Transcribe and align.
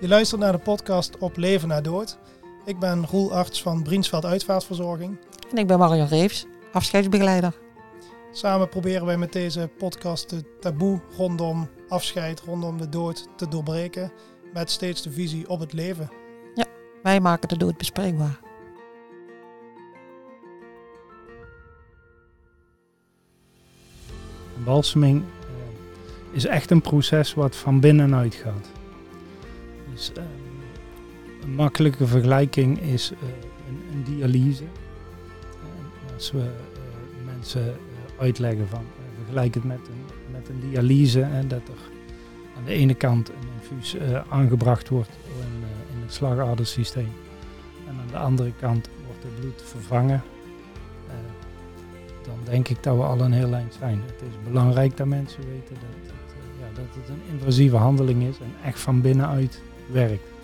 Je 0.00 0.08
luistert 0.08 0.40
naar 0.40 0.52
de 0.52 0.58
podcast 0.58 1.18
Op 1.18 1.36
Leven 1.36 1.68
na 1.68 1.80
Dood. 1.80 2.18
Ik 2.64 2.78
ben 2.78 3.06
Roel 3.06 3.34
Arts 3.34 3.62
van 3.62 3.82
Briensveld 3.82 4.24
Uitvaartverzorging. 4.24 5.18
En 5.50 5.56
ik 5.56 5.66
ben 5.66 5.78
Marion 5.78 6.06
Reeves, 6.06 6.46
afscheidsbegeleider. 6.72 7.54
Samen 8.32 8.68
proberen 8.68 9.06
wij 9.06 9.16
met 9.16 9.32
deze 9.32 9.70
podcast 9.78 10.30
de 10.30 10.58
taboe 10.60 11.00
rondom 11.16 11.68
afscheid, 11.88 12.40
rondom 12.40 12.78
de 12.78 12.88
dood 12.88 13.28
te 13.36 13.48
doorbreken. 13.48 14.12
Met 14.52 14.70
steeds 14.70 15.02
de 15.02 15.10
visie 15.10 15.48
op 15.48 15.60
het 15.60 15.72
leven. 15.72 16.10
Wij 17.02 17.20
maken 17.20 17.48
de 17.48 17.56
dood 17.56 17.76
bespreekbaar. 17.76 18.40
Een 24.56 24.64
balseming 24.64 25.22
eh, 25.40 26.36
is 26.36 26.46
echt 26.46 26.70
een 26.70 26.80
proces 26.80 27.34
wat 27.34 27.56
van 27.56 27.80
binnenuit 27.80 28.34
gaat. 28.34 28.75
Dus, 29.96 30.12
eh, 30.12 30.22
een 31.46 31.54
makkelijke 31.54 32.06
vergelijking 32.06 32.80
is 32.80 33.12
eh, 33.12 33.18
een, 33.92 34.04
dialyse. 34.04 34.64
Eh, 34.64 36.14
als 36.14 36.32
we 36.32 36.40
eh, 36.40 37.26
mensen 37.34 37.76
uitleggen 38.18 38.68
van 38.68 38.84
vergelijk 39.16 39.54
het 39.54 39.64
met 39.64 39.78
een, 39.88 40.32
met 40.32 40.48
een 40.48 40.70
dialyse 40.70 41.22
en 41.22 41.48
dat 41.48 41.68
er 41.68 41.90
aan 42.56 42.64
de 42.64 42.72
ene 42.72 42.94
kant 42.94 43.28
een 43.28 43.48
infuus 43.60 43.96
aangebracht 44.28 44.88
wordt 44.88 45.10
in, 45.40 45.68
in 45.96 46.02
het 46.02 46.12
slagadersysteem 46.12 47.12
en 47.88 47.94
aan 48.00 48.08
de 48.10 48.18
andere 48.18 48.52
kant 48.60 48.88
wordt 49.06 49.22
het 49.22 49.40
bloed 49.40 49.62
vervangen. 49.64 50.22
Dan 52.22 52.38
denk 52.44 52.68
ik 52.68 52.82
dat 52.82 52.96
we 52.96 53.02
al 53.02 53.20
een 53.20 53.32
heel 53.32 53.54
eind 53.54 53.76
zijn. 53.78 54.02
Het 54.06 54.22
is 54.22 54.48
belangrijk 54.48 54.96
dat 54.96 55.06
mensen 55.06 55.40
weten 55.40 55.74
dat 55.74 56.14
ja, 56.60 56.66
dat 56.74 56.94
het 56.94 57.08
een 57.08 57.38
invasieve 57.38 57.76
handeling 57.76 58.22
is 58.22 58.38
en 58.38 58.54
echt 58.64 58.80
van 58.80 59.00
binnenuit 59.00 59.62
werkt. 59.92 60.34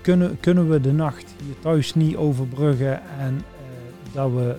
Kunnen, 0.00 0.40
kunnen 0.40 0.70
we 0.70 0.80
de 0.80 0.92
nacht 0.92 1.34
hier 1.44 1.54
thuis 1.60 1.94
niet 1.94 2.16
overbruggen 2.16 3.02
en 3.18 3.36
eh, 3.36 4.14
dat 4.14 4.30
we 4.30 4.56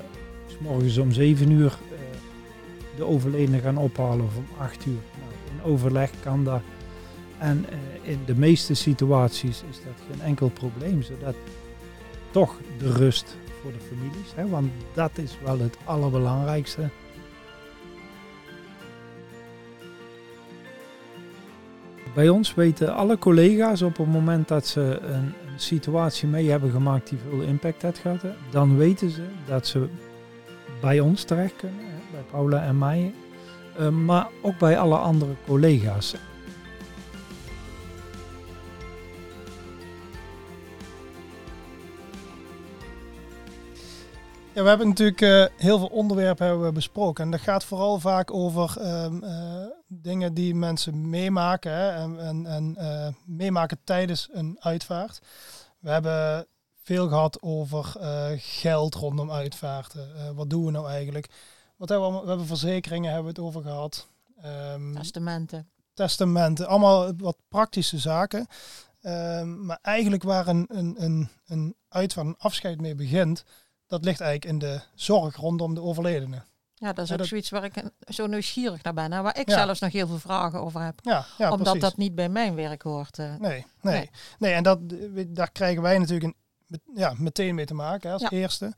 s 0.47 0.57
morgens 0.59 0.97
om 0.97 1.11
7 1.11 1.51
uur 1.51 1.65
eh, 1.91 1.97
de 2.95 3.05
overledene 3.05 3.59
gaan 3.59 3.77
ophalen 3.77 4.25
of 4.25 4.37
om 4.37 4.45
8 4.57 4.85
uur? 4.85 4.93
Nou, 4.93 5.31
in 5.51 5.71
overleg 5.71 6.11
kan 6.23 6.43
dat. 6.43 6.61
En 7.37 7.65
eh, 7.69 8.09
in 8.11 8.19
de 8.25 8.35
meeste 8.35 8.73
situaties 8.73 9.63
is 9.69 9.77
dat 9.85 9.93
geen 10.11 10.21
enkel 10.21 10.49
probleem, 10.49 11.01
zodat 11.01 11.35
toch 12.31 12.55
de 12.77 12.91
rust 12.91 13.37
voor 13.61 13.71
de 13.71 13.79
families, 13.87 14.33
hè, 14.35 14.47
want 14.47 14.71
dat 14.93 15.11
is 15.15 15.37
wel 15.43 15.59
het 15.59 15.77
allerbelangrijkste. 15.83 16.89
Bij 22.13 22.29
ons 22.29 22.53
weten 22.53 22.95
alle 22.95 23.17
collega's 23.17 23.81
op 23.81 23.97
het 23.97 24.07
moment 24.07 24.47
dat 24.47 24.67
ze 24.67 24.99
een, 25.01 25.33
situatie 25.55 26.27
mee 26.27 26.49
hebben 26.49 26.71
gemaakt 26.71 27.09
die 27.09 27.17
veel 27.29 27.41
impact 27.41 27.81
heeft 27.81 27.99
gehad, 27.99 28.25
dan 28.49 28.77
weten 28.77 29.09
ze 29.09 29.23
dat 29.45 29.67
ze 29.67 29.87
bij 30.81 30.99
ons 30.99 31.23
terecht 31.23 31.55
kunnen, 31.55 31.85
bij 32.11 32.21
Paula 32.31 32.63
en 32.63 32.77
mij, 32.77 33.13
eh, 33.77 33.89
maar 33.89 34.27
ook 34.41 34.57
bij 34.57 34.79
alle 34.79 34.95
andere 34.95 35.31
collega's. 35.45 36.15
Ja, 44.53 44.63
we 44.63 44.69
hebben 44.69 44.87
natuurlijk 44.87 45.21
eh, 45.21 45.45
heel 45.57 45.77
veel 45.77 45.87
onderwerpen 45.87 46.47
hebben 46.47 46.65
we 46.65 46.71
besproken. 46.71 47.23
En 47.23 47.31
dat 47.31 47.39
gaat 47.39 47.63
vooral 47.63 47.99
vaak 47.99 48.33
over 48.33 48.77
ehm, 48.79 49.23
eh, 49.23 49.65
dingen 49.87 50.33
die 50.33 50.55
mensen 50.55 51.09
meemaken 51.09 51.71
hè, 51.71 51.89
en, 51.89 52.19
en, 52.19 52.45
en 52.45 52.75
eh, 52.77 53.07
meemaken 53.25 53.77
tijdens 53.83 54.29
een 54.31 54.57
uitvaart. 54.59 55.21
We 55.79 55.89
hebben 55.89 56.47
veel 56.81 57.07
gehad 57.07 57.41
over 57.41 57.95
geld 58.37 58.95
rondom 58.95 59.31
uitvaarten. 59.31 60.35
Wat 60.35 60.49
doen 60.49 60.65
we 60.65 60.71
nou 60.71 60.87
eigenlijk? 60.87 61.29
Wat 61.77 61.89
hebben 61.89 62.07
we, 62.07 62.13
allemaal, 62.13 62.21
we 62.21 62.29
hebben 62.29 62.47
verzekeringen 62.47 63.13
hebben 63.13 63.33
we 63.33 63.41
het 63.41 63.47
over 63.47 63.61
gehad. 63.61 64.07
Ehm, 64.41 64.93
Testamenten. 64.93 65.69
testamenten, 65.93 66.67
allemaal 66.67 67.15
wat 67.17 67.37
praktische 67.47 67.97
zaken. 67.97 68.47
Ehm, 69.01 69.65
maar 69.65 69.79
eigenlijk 69.81 70.23
waar 70.23 70.47
een, 70.47 70.65
een, 70.69 70.95
een, 71.03 71.29
een 71.45 71.75
uitvaart, 71.89 72.27
een 72.27 72.37
afscheid 72.37 72.81
mee 72.81 72.95
begint, 72.95 73.43
dat 73.91 74.05
ligt 74.05 74.19
eigenlijk 74.21 74.51
in 74.53 74.59
de 74.59 74.81
zorg 74.95 75.35
rondom 75.35 75.73
de 75.73 75.81
overledene. 75.81 76.41
Ja, 76.75 76.93
dat 76.93 77.05
is 77.05 77.11
ook 77.11 77.17
dat- 77.17 77.27
zoiets 77.27 77.49
waar 77.49 77.63
ik 77.63 77.73
zo 78.07 78.27
nieuwsgierig 78.27 78.83
naar 78.83 78.93
ben. 78.93 79.11
Hè, 79.11 79.21
waar 79.21 79.39
ik 79.39 79.49
Ja. 79.49 79.63
zelfs 79.63 79.79
nog 79.79 79.91
heel 79.91 80.07
veel 80.07 80.19
vragen 80.19 80.59
over 80.61 80.81
heb. 80.81 80.99
Ja, 81.01 81.25
ja 81.37 81.45
omdat 81.49 81.61
precies. 81.63 81.81
dat 81.81 81.97
niet 81.97 82.15
bij 82.15 82.29
mijn 82.29 82.55
werk 82.55 82.81
hoort. 82.81 83.19
eh. 83.19 83.25
Nee, 83.25 83.39
nee. 83.39 83.65
Nee. 83.95 84.09
nee. 84.39 84.53
en 84.53 84.63
dat, 84.63 84.79
daar 85.27 85.51
krijgen 85.51 85.81
wij 85.81 85.97
natuurlijk 85.97 86.35
een, 86.69 86.81
ja, 86.95 87.13
meteen 87.17 87.55
mee 87.55 87.65
te 87.65 87.73
maken 87.73 88.09
hè, 88.09 88.13
als 88.15 88.31
eerste. 88.31 88.73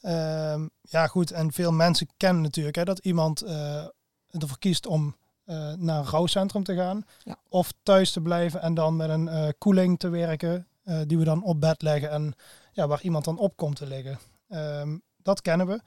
Ehm, 0.00 0.66
ja, 0.80 1.06
goed. 1.06 1.30
En 1.30 1.52
veel 1.52 1.72
mensen 1.72 2.06
kennen 2.16 2.42
natuurlijk 2.42 2.76
hè, 2.76 2.84
dat 2.84 2.98
iemand 2.98 3.42
eh, 3.42 3.84
ervoor 4.30 4.58
kiest 4.58 4.86
om 4.86 5.16
eh, 5.44 5.72
naar 5.72 5.98
een 5.98 6.06
rouwcentrum 6.10 6.64
te 6.64 6.74
gaan. 6.74 7.04
Of 7.48 7.72
thuis 7.82 8.12
te 8.12 8.20
blijven 8.20 8.60
en 8.62 8.74
dan 8.74 8.96
met 8.96 9.08
een 9.10 9.54
koeling 9.58 9.98
te 9.98 10.08
werken. 10.08 10.66
die 11.06 11.18
we 11.18 11.24
dan 11.24 11.42
op 11.42 11.60
bed 11.60 11.82
leggen 11.82 12.10
en 12.10 12.34
ja, 12.72 12.86
waar 12.86 13.02
iemand 13.02 13.24
dan 13.24 13.38
op 13.38 13.56
komt 13.56 13.76
te 13.76 13.86
liggen. 13.86 14.18
Ehm, 14.48 14.98
dat 15.22 15.40
kennen 15.42 15.66
we. 15.66 15.80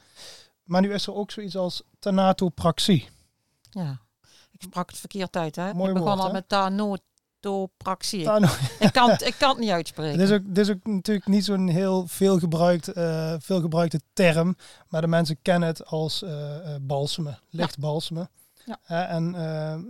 Maar 0.63 0.81
nu 0.81 0.93
is 0.93 1.07
er 1.07 1.13
ook 1.15 1.31
zoiets 1.31 1.55
als 1.55 1.81
thanatopraxie. 1.99 3.09
Ja. 3.69 3.99
Ik 4.51 4.61
sprak 4.61 4.89
het 4.89 4.99
verkeerd 4.99 5.35
uit. 5.35 5.55
Hè? 5.55 5.73
Mooi 5.73 5.87
ik 5.87 5.93
begon 5.93 6.09
woord, 6.09 6.19
al 6.19 6.27
hè? 6.27 6.31
met 6.33 6.49
tanotopraxie. 6.49 8.23
Thano- 8.23 8.47
ik, 8.79 8.91
kan, 8.93 9.09
het- 9.09 9.21
ik 9.21 9.35
kan 9.39 9.49
het 9.49 9.59
niet 9.59 9.69
uitspreken. 9.69 10.19
Het 10.19 10.29
is 10.29 10.35
ook, 10.35 10.41
dit 10.45 10.57
is 10.57 10.69
ook 10.69 10.85
natuurlijk 10.85 11.27
niet 11.27 11.45
zo'n 11.45 11.67
heel 11.67 12.07
veel, 12.07 12.39
gebruikt, 12.39 12.87
eh, 12.87 13.33
veel 13.39 13.61
gebruikte 13.61 14.01
term, 14.13 14.57
maar 14.87 15.01
de 15.01 15.07
mensen 15.07 15.41
kennen 15.41 15.67
het 15.67 15.85
als 15.85 16.21
eh, 16.21 16.75
balsemen, 16.81 17.39
licht 17.49 17.79
balsemen. 17.79 18.29
Ja. 18.65 19.07
En 19.07 19.31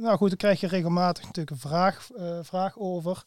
nou 0.01 0.17
goed, 0.17 0.27
daar 0.29 0.37
krijg 0.37 0.59
je 0.59 0.67
regelmatig 0.67 1.23
natuurlijk 1.23 1.49
een 1.63 1.69
vraag, 1.69 2.07
vraag 2.41 2.77
over. 2.77 3.23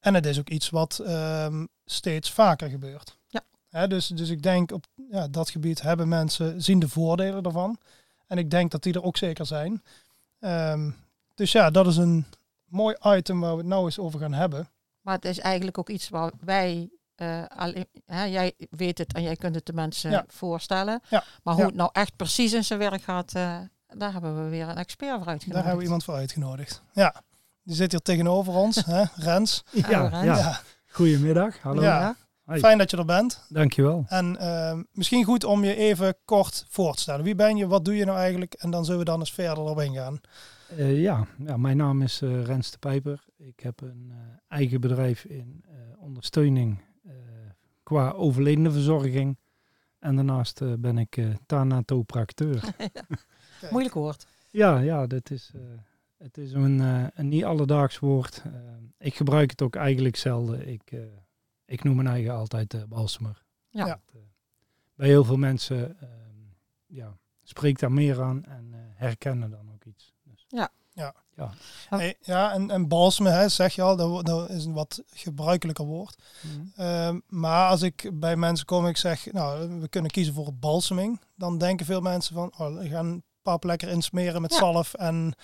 En 0.00 0.14
het 0.14 0.26
is 0.26 0.38
ook 0.38 0.48
iets 0.48 0.70
wat 0.70 0.98
ehm, 0.98 1.64
steeds 1.84 2.30
vaker 2.32 2.68
gebeurt. 2.68 3.18
Ja. 3.26 3.40
Dus, 3.88 4.06
dus 4.06 4.28
ik 4.28 4.42
denk 4.42 4.72
op 4.72 4.84
ja, 5.10 5.28
dat 5.28 5.50
gebied 5.50 5.82
hebben 5.82 6.08
mensen, 6.08 6.62
zien 6.62 6.78
de 6.78 6.88
voordelen 6.88 7.42
ervan. 7.44 7.78
En 8.26 8.38
ik 8.38 8.50
denk 8.50 8.70
dat 8.70 8.82
die 8.82 8.92
er 8.94 9.02
ook 9.02 9.16
zeker 9.16 9.46
zijn. 9.46 9.82
Ehm, 10.40 10.90
dus 11.34 11.52
ja, 11.52 11.70
dat 11.70 11.86
is 11.86 11.96
een 11.96 12.26
mooi 12.64 12.96
item 13.02 13.40
waar 13.40 13.52
we 13.52 13.58
het 13.58 13.66
nou 13.66 13.84
eens 13.84 13.98
over 13.98 14.20
gaan 14.20 14.32
hebben. 14.32 14.68
Maar 15.00 15.14
het 15.14 15.24
is 15.24 15.38
eigenlijk 15.38 15.78
ook 15.78 15.88
iets 15.88 16.08
waar 16.08 16.30
wij... 16.40 16.90
eh, 17.14 17.42
alleen, 17.56 17.86
hè, 18.04 18.24
jij 18.24 18.52
weet 18.70 18.98
het 18.98 19.12
en 19.12 19.22
jij 19.22 19.36
kunt 19.36 19.54
het 19.54 19.66
de 19.66 19.72
mensen 19.72 20.10
Ja. 20.10 20.24
voorstellen. 20.28 21.00
Ja. 21.08 21.24
Maar 21.42 21.54
hoe 21.54 21.62
Ja. 21.62 21.68
het 21.68 21.78
nou 21.78 21.90
echt 21.92 22.16
precies 22.16 22.52
in 22.52 22.64
zijn 22.64 22.78
werk 22.78 23.02
gaat... 23.02 23.32
eh, 23.34 23.56
daar 23.86 24.12
hebben 24.12 24.44
we 24.44 24.50
weer 24.50 24.68
een 24.68 24.76
expert 24.76 25.10
voor 25.18 25.18
uitgenodigd. 25.18 25.52
Daar 25.52 25.62
hebben 25.62 25.76
we 25.78 25.84
iemand 25.84 26.04
voor 26.04 26.14
uitgenodigd. 26.14 26.82
Ja, 26.92 27.22
die 27.62 27.74
zit 27.76 27.90
hier 27.90 28.00
tegenover 28.02 28.52
ons, 28.54 28.84
hè? 28.84 29.04
Rens. 29.14 29.62
Ja, 29.70 29.88
Rens. 30.08 30.24
ja. 30.24 30.36
Ja. 30.36 30.60
Goedemiddag, 30.86 31.58
hallo. 31.58 31.82
Ja. 31.82 32.16
Fijn 32.48 32.78
dat 32.78 32.90
je 32.90 32.96
er 32.96 33.04
bent. 33.04 33.46
Dankjewel. 33.48 34.04
En 34.08 34.36
ehm, 34.36 34.82
misschien 34.92 35.24
goed 35.24 35.44
om 35.44 35.64
je 35.64 35.74
even 35.76 36.14
kort 36.24 36.66
voor 36.68 36.94
te 36.94 37.00
stellen. 37.00 37.24
Wie 37.24 37.34
ben 37.34 37.56
je, 37.56 37.66
wat 37.66 37.84
doe 37.84 37.96
je 37.96 38.04
nou 38.04 38.18
eigenlijk? 38.18 38.54
En 38.54 38.70
dan 38.70 38.84
zullen 38.84 38.98
we 38.98 39.04
dan 39.04 39.18
eens 39.18 39.32
verder 39.32 39.64
op 39.64 39.80
ingaan. 39.80 40.20
Eh, 40.76 41.00
ja, 41.00 41.26
ja, 41.46 41.56
mijn 41.56 41.76
naam 41.76 42.02
is 42.02 42.20
eh, 42.22 42.42
Rens 42.44 42.70
de 42.70 42.78
Pijper. 42.78 43.24
Ik 43.36 43.60
heb 43.60 43.80
een 43.80 44.06
eh, 44.10 44.16
eigen 44.48 44.80
bedrijf 44.80 45.24
in 45.24 45.64
eh, 45.68 45.74
ondersteuning 45.98 46.82
eh, 47.04 47.12
qua 47.82 48.10
overledenenverzorging. 48.10 49.38
En 49.98 50.16
daarnaast 50.16 50.60
eh, 50.60 50.72
ben 50.78 50.98
ik 50.98 51.16
eh 51.16 51.26
thanatopracteur. 51.46 52.62
Moeilijk 53.70 53.94
woord. 53.94 54.26
ja, 54.50 54.78
ja, 54.78 55.06
dat 55.06 55.30
is, 55.30 55.50
eh, 55.54 55.60
het 56.18 56.38
is 56.38 56.52
een, 56.52 56.80
eh, 56.80 57.04
een 57.14 57.28
niet 57.28 57.44
alledaags 57.44 57.98
woord. 57.98 58.42
Eh, 58.44 58.50
ik 58.98 59.14
gebruik 59.14 59.50
het 59.50 59.62
ook 59.62 59.76
eigenlijk 59.76 60.16
zelden. 60.16 60.68
Ik, 60.68 60.82
eh, 60.84 60.98
ik 61.68 61.84
noem 61.84 61.96
mijn 61.96 62.08
eigen 62.08 62.34
altijd 62.34 62.74
eh 62.74 62.82
balsemer. 62.88 63.42
Ja. 63.68 63.86
Ja. 63.86 64.00
Dat, 64.06 64.14
eh, 64.14 64.20
bij 64.94 65.06
heel 65.08 65.24
veel 65.24 65.36
mensen 65.36 66.00
eh, 66.00 66.08
ja, 66.86 67.16
spreekt 67.42 67.80
daar 67.80 67.92
meer 67.92 68.22
aan 68.22 68.44
en 68.44 68.68
eh, 68.72 68.78
herkennen 68.94 69.50
dan 69.50 69.70
ook 69.72 69.84
iets. 69.84 70.14
Dus, 70.22 70.44
Ja. 70.48 70.70
ja. 70.92 71.14
Oh. 71.36 71.50
Hey, 71.88 72.16
ja, 72.20 72.52
en, 72.52 72.70
en 72.70 72.88
balsemen, 72.88 73.32
hè, 73.32 73.48
zeg 73.48 73.74
je 73.74 73.82
al, 73.82 73.96
dat, 73.96 74.26
dat 74.26 74.50
is 74.50 74.64
een 74.64 74.72
wat 74.72 75.02
gebruikelijker 75.12 75.84
woord. 75.84 76.22
Mhm. 76.42 76.80
Ehm, 76.82 77.20
maar 77.26 77.68
als 77.68 77.82
ik 77.82 78.10
bij 78.14 78.36
mensen 78.36 78.66
kom 78.66 78.84
en 78.84 78.90
ik 78.90 78.96
zeg, 78.96 79.32
nou, 79.32 79.80
we 79.80 79.88
kunnen 79.88 80.10
kiezen 80.10 80.34
voor 80.34 80.54
balseming. 80.54 81.20
Dan 81.34 81.58
denken 81.58 81.86
veel 81.86 82.00
mensen 82.00 82.34
van, 82.34 82.52
oh, 82.58 82.78
we 82.78 82.88
gaan 82.88 83.22
pap 83.42 83.64
lekker 83.64 83.88
insmeren 83.88 84.40
met 84.42 84.52
Ja. 84.52 84.58
zalf 84.58 84.94
en 84.94 85.34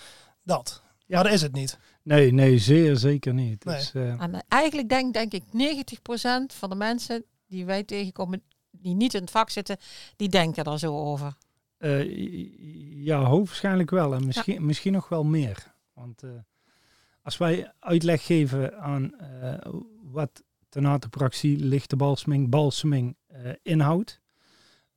dat. 0.43 0.81
Ja. 1.05 1.15
Maar 1.15 1.23
dat 1.23 1.33
is 1.33 1.41
het 1.41 1.53
niet. 1.53 1.77
Nee, 2.05 2.31
nee, 2.31 2.57
zeer 2.57 2.97
zeker 2.97 3.33
niet. 3.33 3.65
Nee. 3.65 3.75
Dus, 3.75 3.93
eh, 3.93 4.21
En 4.21 4.43
eigenlijk 4.47 4.89
denk, 4.89 5.13
denk 5.13 5.33
ik 5.33 5.43
90% 5.51 6.53
van 6.53 6.69
de 6.69 6.75
mensen 6.75 7.25
die 7.47 7.65
wij 7.65 7.83
tegenkomen, 7.83 8.41
die 8.71 8.95
niet 8.95 9.13
in 9.13 9.21
het 9.21 9.31
vak 9.31 9.49
zitten, 9.49 9.77
die 10.15 10.29
denken 10.29 10.63
daar 10.63 10.79
zo 10.79 10.97
over. 10.97 11.37
Uh, 11.79 13.05
ja, 13.05 13.23
hoogstwaarschijnlijk 13.23 13.89
wel. 13.89 14.13
En 14.13 14.25
misschien, 14.25 14.65
misschien 14.65 14.93
nog 14.93 15.09
wel 15.09 15.23
meer. 15.23 15.73
Want 15.93 16.23
uh, 16.23 16.31
als 17.21 17.37
wij 17.37 17.71
uitleg 17.79 18.25
geven 18.25 18.79
aan 18.79 19.11
uh, 19.21 19.53
wat 20.01 20.43
tenatopraxie, 20.69 21.57
lichte 21.57 21.95
balseming, 21.95 22.49
balseming 22.49 23.15
inhoudt. 23.61 24.21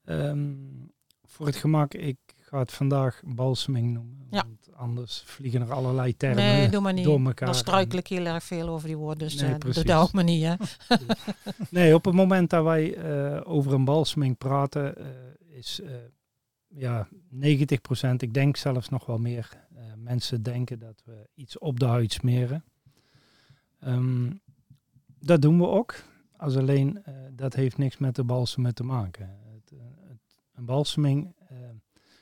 Um, 0.04 0.92
voor 1.24 1.46
het 1.46 1.56
gemak, 1.56 1.94
ik 1.94 2.18
ga 2.48 2.58
het 2.58 2.72
vandaag 2.72 3.22
balseming 3.24 3.92
noemen. 3.92 4.26
Ja. 4.30 4.44
Want 4.46 4.74
anders 4.74 5.22
vliegen 5.24 5.60
er 5.60 5.72
allerlei 5.72 6.16
termen 6.16 6.44
nee, 6.44 6.68
doe 6.68 6.80
maar 6.80 6.92
niet. 6.92 7.04
door 7.04 7.20
elkaar. 7.20 7.48
Dan 7.48 7.56
struikel 7.56 7.98
ik 7.98 8.06
heel 8.06 8.24
erg 8.24 8.44
veel 8.44 8.68
over 8.68 8.86
die 8.86 8.96
woorden. 8.96 9.28
Dus 9.28 9.40
nee, 9.40 9.54
uh, 9.66 9.74
dat 9.74 9.90
ook 9.90 10.12
maar 10.12 10.24
niet. 10.24 10.44
Hè? 10.44 10.54
nee, 11.70 11.94
op 11.94 12.04
het 12.04 12.14
moment 12.14 12.50
dat 12.50 12.64
wij 12.64 12.96
uh, 12.96 13.40
over 13.44 13.72
een 13.72 13.84
balseming 13.84 14.38
praten, 14.38 14.94
uh, 14.98 15.06
is 15.56 15.80
ja, 16.68 17.08
90 17.28 17.80
procent, 17.80 18.22
ik 18.22 18.34
denk 18.34 18.56
zelfs 18.56 18.88
nog 18.88 19.06
wel 19.06 19.18
meer, 19.18 19.66
mensen 19.96 20.42
denken 20.42 20.78
dat 20.78 21.02
we 21.04 21.28
iets 21.34 21.58
op 21.58 21.80
de 21.80 21.86
huid 21.86 22.12
smeren. 22.12 22.64
Um, 23.84 24.40
dat 25.20 25.42
doen 25.42 25.58
we 25.58 25.66
ook. 25.66 25.94
Als 26.36 26.56
alleen, 26.56 27.04
dat 27.32 27.54
heeft 27.54 27.78
niks 27.78 27.98
met 27.98 28.14
de 28.14 28.24
balsemen 28.24 28.74
te 28.74 28.84
maken. 28.84 29.38
Het, 29.52 29.72
het, 30.08 30.40
een 30.54 30.64
balseming 30.64 31.34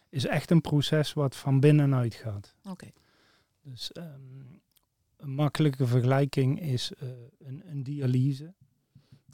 is 0.08 0.26
echt 0.26 0.50
een 0.50 0.61
proces 0.61 1.12
wat 1.12 1.37
van 1.37 1.61
binnenuit 1.61 2.14
gaat. 2.14 2.55
Oké. 2.64 2.91
Dus 3.61 3.91
um, 3.97 4.61
een 5.17 5.31
makkelijke 5.31 5.87
vergelijking 5.87 6.61
is 6.61 6.93
uh, 7.03 7.08
een, 7.38 7.62
een, 7.70 7.82
dialyse. 7.82 8.55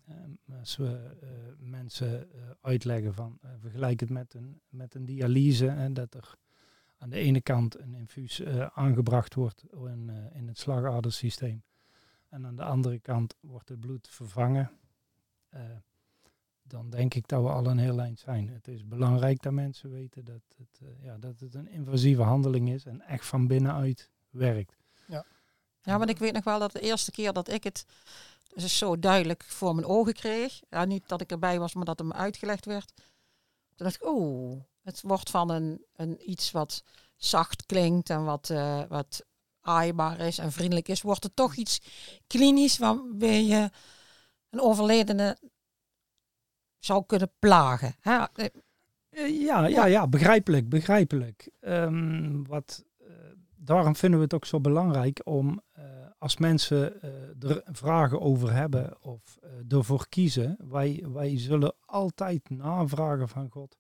Um, 0.09 0.39
als 0.59 0.77
we 0.77 1.17
uh, 1.23 1.29
mensen 1.71 2.29
uh, 2.35 2.43
uitleggen 2.61 3.15
van 3.15 3.39
vergelijk 3.59 4.01
het 4.01 4.11
met 4.11 4.35
een, 4.35 4.61
met 4.69 4.95
een 4.95 5.05
dialyse 5.05 5.69
en 5.69 5.95
dat 5.95 6.15
er 6.15 6.35
aan 6.99 7.11
de 7.11 7.17
ene 7.17 7.41
kant 7.41 7.79
een 7.79 7.95
infuus 7.95 8.45
aangebracht 8.73 9.35
wordt 9.35 9.65
in, 9.73 10.11
in 10.33 10.49
het 10.49 10.59
slagadersysteem 10.59 11.63
en 12.29 12.47
aan 12.47 12.57
de 12.57 12.65
andere 12.65 12.99
kant 12.99 13.37
wordt 13.41 13.69
het 13.69 13.81
bloed 13.81 14.09
vervangen 14.09 14.71
dan 16.73 16.91
denk 16.91 17.15
ik 17.15 17.29
dat 17.29 17.43
we 17.43 17.49
al 17.49 17.67
een 17.67 17.79
heel 17.79 18.01
eind 18.01 18.19
zijn. 18.19 18.49
Het 18.49 18.69
is 18.69 18.87
belangrijk 18.87 19.43
dat 19.43 19.53
mensen 19.53 19.91
weten 19.91 20.25
dat 20.25 20.43
het, 20.57 20.81
uh, 20.83 20.89
ja, 21.05 21.17
dat 21.19 21.41
het 21.41 21.55
een 21.55 21.69
invasieve 21.69 22.23
handeling 22.23 22.71
is 22.71 22.85
en 22.85 23.01
echt 23.01 23.27
van 23.27 23.47
binnenuit 23.47 24.11
werkt. 24.31 24.77
Ja. 25.07 25.25
ja, 25.83 25.99
want 25.99 26.11
ik 26.11 26.19
weet 26.19 26.33
nog 26.33 26.45
wel 26.45 26.59
dat 26.59 26.73
de 26.73 26.81
eerste 26.81 27.11
keer 27.11 27.33
dat 27.33 27.51
ik 27.51 27.65
het 27.65 27.87
dus 28.55 28.79
zo 28.79 28.99
duidelijk 28.99 29.43
voor 29.43 29.75
mijn 29.75 29.87
ogen 29.87 30.13
kreeg, 30.13 30.61
ja, 30.71 30.85
niet 30.85 31.09
dat 31.09 31.21
ik 31.21 31.31
erbij 31.31 31.59
was, 31.59 31.75
maar 31.75 31.85
dat 31.85 31.99
het 31.99 32.09
me 32.09 32.15
uitgelegd 32.15 32.67
werd, 32.67 32.93
toen 33.75 33.87
dacht 33.87 33.95
ik, 33.95 34.07
oh, 34.07 34.61
het 34.83 35.01
wordt 35.03 35.31
van 35.31 35.51
een, 35.51 35.85
een 35.97 36.31
iets 36.31 36.51
wat 36.51 36.83
zacht 37.17 37.67
klinkt 37.67 38.11
en 38.11 38.25
wat, 38.25 38.49
uh, 38.49 38.83
wat 38.89 39.25
aaibaar 39.61 40.21
is 40.21 40.39
en 40.39 40.53
vriendelijk 40.53 40.89
is, 40.89 41.03
wordt 41.03 41.23
het 41.23 41.37
toch 41.37 41.55
iets 41.55 41.81
klinisch 42.27 42.79
waarbij 42.79 43.45
je 43.45 43.71
een 44.51 44.61
overledene 44.61 45.39
zou 46.85 47.05
kunnen 47.07 47.31
plagen. 47.39 47.95
Hè? 48.01 48.25
Eh, 48.35 48.47
eh, 49.11 49.41
ja, 49.41 49.67
ja, 49.67 49.87
ja, 49.87 50.07
begrijpelijk, 50.07 50.69
begrijpelijk. 50.69 51.51
Um, 51.61 52.47
wat, 52.47 52.85
uh, 53.01 53.09
daarom 53.57 53.97
vinden 53.97 54.19
we 54.19 54.25
het 54.25 54.35
ook 54.35 54.45
zo 54.45 54.61
belangrijk 54.61 55.21
om 55.25 55.63
als 56.19 56.37
mensen 56.37 57.03
er 57.41 57.63
vragen 57.73 58.21
over 58.21 58.53
hebben 58.53 58.97
of 59.01 59.39
ervoor 59.69 60.09
kiezen, 60.09 60.57
wij, 60.69 61.05
wij 61.13 61.39
zullen 61.39 61.75
altijd 61.81 62.51
navragen 62.51 63.29
van 63.29 63.51
God. 63.51 63.77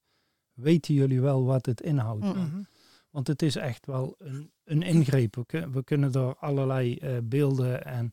Weten 0.52 0.94
jullie 0.94 1.20
wel 1.20 1.44
wat 1.44 1.66
het 1.66 1.80
inhoudt? 1.80 2.24
Mm 2.24 2.66
Want 3.10 3.26
het 3.26 3.42
is 3.42 3.56
echt 3.56 3.86
wel 3.86 4.14
een, 4.18 4.50
een 4.64 4.82
ingreep. 4.82 5.34
We, 5.34 5.70
we 5.70 5.84
kunnen 5.84 6.12
er 6.12 6.36
allerlei 6.36 7.20
beelden 7.22 7.84
en 7.84 8.12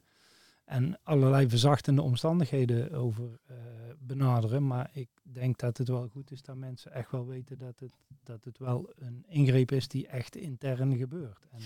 en 0.69 0.99
allerlei 1.03 1.49
verzachtende 1.49 2.01
omstandigheden 2.01 2.91
over 2.91 3.23
uh, 3.23 3.57
benaderen. 3.99 4.67
Maar 4.67 4.89
ik 4.93 5.09
denk 5.23 5.57
dat 5.57 5.77
het 5.77 5.87
wel 5.87 6.07
goed 6.07 6.31
is 6.31 6.41
dat 6.41 6.55
mensen 6.55 6.91
echt 6.91 7.11
wel 7.11 7.25
weten 7.25 7.57
dat 7.57 7.79
het, 7.79 7.93
dat 8.23 8.43
het 8.43 8.57
wel 8.57 8.93
een 8.95 9.25
ingreep 9.27 9.71
is 9.71 9.87
die 9.87 10.07
echt 10.07 10.35
intern 10.35 10.97
gebeurt. 10.97 11.47
En, 11.51 11.61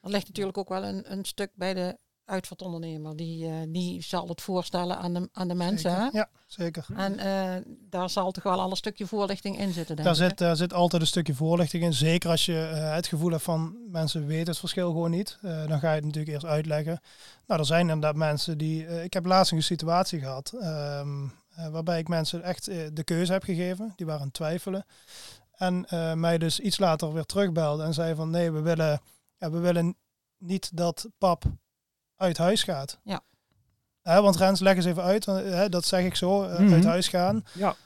dat 0.00 0.10
ligt 0.10 0.26
natuurlijk 0.26 0.58
ook 0.58 0.68
wel 0.68 0.84
een, 0.84 1.12
een 1.12 1.24
stuk 1.24 1.50
bij 1.54 1.74
de 1.74 1.98
uitvaartondernemer. 2.24 3.16
Die, 3.16 3.46
uh, 3.46 3.54
die 3.68 4.02
zal 4.02 4.28
het 4.28 4.40
voorstellen 4.40 4.98
aan 4.98 5.14
de, 5.14 5.28
aan 5.32 5.48
de 5.48 5.54
mensen. 5.54 5.94
Hè? 5.94 6.08
Ja, 6.12 6.28
zeker. 6.46 6.86
En 6.96 7.12
uh, 7.12 7.74
daar 7.90 8.10
zal 8.10 8.30
toch 8.30 8.44
wel 8.44 8.60
al 8.60 8.70
een 8.70 8.76
stukje 8.76 9.06
voorlichting 9.06 9.58
in 9.58 9.72
zitten. 9.72 9.96
Denk 9.96 10.08
daar, 10.08 10.16
zit, 10.16 10.38
daar 10.38 10.56
zit 10.56 10.72
altijd 10.72 11.02
een 11.02 11.08
stukje 11.08 11.34
voorlichting 11.34 11.82
in. 11.82 11.92
Zeker 11.92 12.30
als 12.30 12.46
je 12.46 12.70
uh, 12.74 12.94
het 12.94 13.06
gevoel 13.06 13.30
hebt 13.30 13.42
van 13.42 13.76
mensen 13.90 14.26
weten 14.26 14.48
het 14.48 14.58
verschil 14.58 14.86
gewoon 14.86 15.10
niet. 15.10 15.38
dan 15.42 15.78
ga 15.78 15.88
je 15.88 15.94
het 15.94 16.04
natuurlijk 16.04 16.32
eerst 16.32 16.46
uitleggen. 16.46 17.00
Nou, 17.46 17.60
er 17.60 17.66
zijn 17.66 17.80
inderdaad 17.80 18.16
mensen 18.16 18.58
die. 18.58 19.02
ik 19.02 19.12
heb 19.12 19.26
laatst 19.26 19.52
een 19.52 19.62
situatie 19.62 20.18
gehad. 20.18 20.52
Um, 20.62 21.32
waarbij 21.70 21.98
ik 21.98 22.08
mensen 22.08 22.42
echt 22.42 22.64
de 22.64 23.04
keuze 23.04 23.32
heb 23.32 23.42
gegeven. 23.42 23.92
Die 23.96 24.06
waren 24.06 24.20
aan 24.20 24.26
het 24.26 24.36
twijfelen. 24.36 24.84
En 25.54 25.86
mij 26.20 26.38
dus 26.38 26.60
iets 26.60 26.78
later 26.78 27.12
weer 27.12 27.24
terugbelde 27.24 27.82
en 27.82 27.94
zei 27.94 28.14
van 28.14 28.30
nee, 28.30 28.50
we 28.50 28.60
willen, 28.60 29.00
ja, 29.36 29.50
we 29.50 29.58
willen 29.58 29.96
niet 30.38 30.76
dat 30.76 31.08
pap 31.18 31.44
uit 32.16 32.38
huis 32.38 32.62
gaat. 32.62 33.00
Ja. 33.02 33.22
want 34.02 34.36
Rens, 34.36 34.60
leg 34.60 34.76
eens 34.76 34.84
even 34.84 35.02
uit, 35.02 35.24
dat 35.72 35.84
zeg 35.84 36.04
ik 36.04 36.14
zo, 36.14 36.42
uh, 36.42 36.48
uit 36.50 36.68
mhm. 36.68 36.84
huis 36.84 37.08
gaan. 37.08 37.44
Ja. 37.52 37.76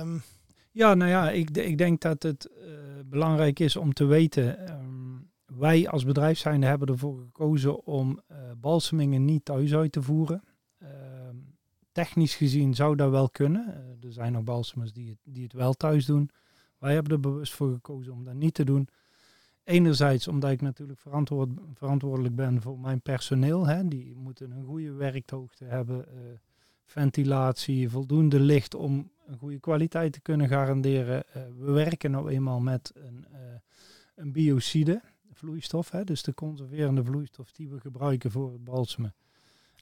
Um, 0.00 0.22
ja, 0.70 0.94
nou 0.94 1.10
ja, 1.10 1.30
ik, 1.30 1.50
ik 1.50 1.78
denk 1.78 2.00
dat 2.00 2.22
het 2.22 2.50
uh, 2.50 2.72
belangrijk 3.04 3.60
is 3.60 3.76
om 3.76 3.92
te 3.92 4.04
weten. 4.04 4.70
Um, 4.70 5.30
wij 5.46 5.88
als 5.88 6.04
bedrijf 6.04 6.38
zijn 6.38 6.62
hebben 6.62 6.88
ervoor 6.88 7.18
gekozen 7.18 7.84
om 7.84 8.20
uh, 8.30 8.36
balsemingen 8.56 9.24
niet 9.24 9.44
thuis 9.44 9.74
uit 9.74 9.92
te 9.92 10.02
voeren. 10.02 10.42
Ehm, 10.78 11.36
technisch 11.92 12.34
gezien 12.34 12.74
zou 12.74 12.96
dat 12.96 13.10
wel 13.10 13.30
kunnen. 13.30 13.66
er 14.00 14.12
zijn 14.12 14.32
nog 14.32 14.44
balsemers 14.44 14.92
die 14.92 15.08
het, 15.08 15.18
die 15.24 15.42
het 15.42 15.52
wel 15.52 15.72
thuis 15.72 16.06
doen. 16.06 16.30
Wij 16.78 16.94
hebben 16.94 17.12
er 17.12 17.20
bewust 17.20 17.54
voor 17.54 17.72
gekozen 17.72 18.12
om 18.12 18.24
dat 18.24 18.34
niet 18.34 18.54
te 18.54 18.64
doen. 18.64 18.88
Enerzijds 19.66 20.28
omdat 20.28 20.50
ik 20.50 20.60
natuurlijk 20.60 20.98
verantwoord, 20.98 21.50
verantwoordelijk 21.74 22.34
ben 22.34 22.62
voor 22.62 22.78
mijn 22.78 23.00
personeel. 23.00 23.66
Hè. 23.66 23.88
Die 23.88 24.14
moeten 24.16 24.50
een 24.50 24.64
goede 24.64 24.92
werkhoogte 24.92 25.64
hebben, 25.64 26.04
uh, 26.08 26.20
ventilatie, 26.84 27.88
voldoende 27.90 28.40
licht 28.40 28.74
om 28.74 29.10
een 29.26 29.38
goede 29.38 29.60
kwaliteit 29.60 30.12
te 30.12 30.20
kunnen 30.20 30.48
garanderen. 30.48 31.24
Uh, 31.28 31.42
we 31.58 31.72
werken 31.72 32.10
nou 32.10 32.30
eenmaal 32.30 32.60
met 32.60 32.92
een, 32.94 33.24
uh, 33.32 33.38
een 34.14 34.32
biocide 34.32 35.00
vloeistof, 35.32 35.90
hè, 35.90 36.04
dus 36.04 36.22
de 36.22 36.34
conserverende 36.34 37.04
vloeistof 37.04 37.52
die 37.52 37.68
we 37.68 37.80
gebruiken 37.80 38.30
voor 38.30 38.52
het 38.52 38.64
balsemen. 38.64 39.14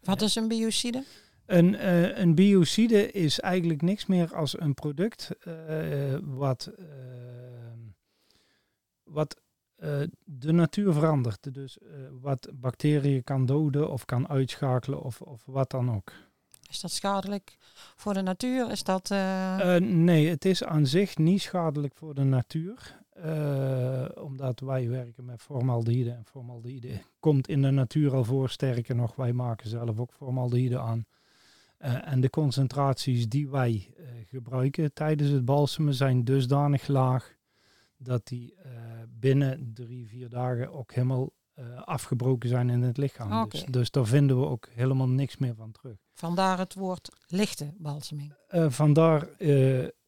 Wat 0.02 0.22
is 0.22 0.34
een 0.34 0.48
biocide? 0.48 1.04
Een, 1.46 1.86
een 2.20 2.34
biocide 2.34 3.10
is 3.10 3.40
eigenlijk 3.40 3.82
niks 3.82 4.06
meer 4.06 4.34
als 4.34 4.60
een 4.60 4.74
product 4.74 5.30
wat, 6.22 6.70
wat 9.02 9.42
uh, 9.82 10.00
de 10.24 10.52
natuur 10.52 10.92
verandert. 10.92 11.54
Dus 11.54 11.78
uh, 11.78 11.88
wat 12.20 12.50
bacteriën 12.54 13.24
kan 13.24 13.46
doden 13.46 13.90
of 13.90 14.04
kan 14.04 14.28
uitschakelen 14.28 15.02
of, 15.02 15.20
of 15.20 15.42
wat 15.46 15.70
dan 15.70 15.94
ook. 15.94 16.12
Is 16.68 16.80
dat 16.80 16.90
schadelijk 16.90 17.56
voor 17.96 18.14
de 18.14 18.22
natuur? 18.22 18.70
Is 18.70 18.82
dat, 18.82 19.10
uh... 19.10 19.76
nee, 19.76 20.28
het 20.28 20.44
is 20.44 20.64
aan 20.64 20.86
zich 20.86 21.16
niet 21.16 21.42
schadelijk 21.42 21.94
voor 21.94 22.14
de 22.14 22.24
natuur. 22.24 23.02
omdat 24.20 24.60
wij 24.60 24.88
werken 24.88 25.24
met 25.24 25.42
formaldehyde. 25.42 26.10
En 26.10 26.24
formaldehyde 26.24 27.00
komt 27.20 27.48
in 27.48 27.62
de 27.62 27.70
natuur 27.70 28.14
al 28.14 28.24
voor. 28.24 28.50
Sterker 28.50 28.94
nog, 28.94 29.16
wij 29.16 29.32
maken 29.32 29.68
zelf 29.68 29.98
ook 29.98 30.12
formaldehyde 30.12 30.78
aan. 30.78 31.06
en 32.04 32.20
de 32.20 32.30
concentraties 32.30 33.28
die 33.28 33.48
wij 33.48 33.94
gebruiken 34.24 34.92
tijdens 34.92 35.30
het 35.30 35.44
balsemen 35.44 35.94
zijn 35.94 36.24
dusdanig 36.24 36.86
laag 36.86 37.34
dat 37.96 38.26
die 38.26 38.54
uh, 38.66 38.72
binnen 39.08 39.70
drie, 39.74 40.08
vier 40.08 40.28
dagen 40.28 40.72
ook 40.72 40.92
helemaal 40.92 41.32
uh, 41.58 41.82
afgebroken 41.82 42.48
zijn 42.48 42.70
in 42.70 42.82
het 42.82 42.96
lichaam. 42.96 43.26
Okay. 43.26 43.46
Dus, 43.48 43.64
dus, 43.64 43.90
daar 43.90 44.06
vinden 44.06 44.40
we 44.40 44.46
ook 44.46 44.68
helemaal 44.70 45.08
niks 45.08 45.36
meer 45.36 45.54
van 45.54 45.72
terug. 45.72 45.96
Vandaar 46.12 46.58
het 46.58 46.74
woord 46.74 47.08
lichte 47.26 47.74
balseming. 47.78 48.34
Uh, 48.50 48.70
vandaar 48.70 49.28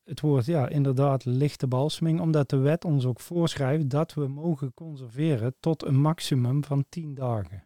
het 0.04 0.20
woord, 0.20 0.44
ja, 0.44 0.68
inderdaad, 0.68 1.24
lichte 1.24 1.66
balseming, 1.66 2.20
omdat 2.20 2.48
de 2.50 2.56
wet 2.56 2.84
ons 2.84 3.06
ook 3.06 3.20
voorschrijft 3.20 3.90
dat 3.90 4.14
we 4.14 4.28
mogen 4.28 4.74
conserveren 4.74 5.54
tot 5.60 5.84
een 5.84 6.00
maximum 6.00 6.64
van 6.64 6.84
10 6.88 7.14
dagen. 7.14 7.64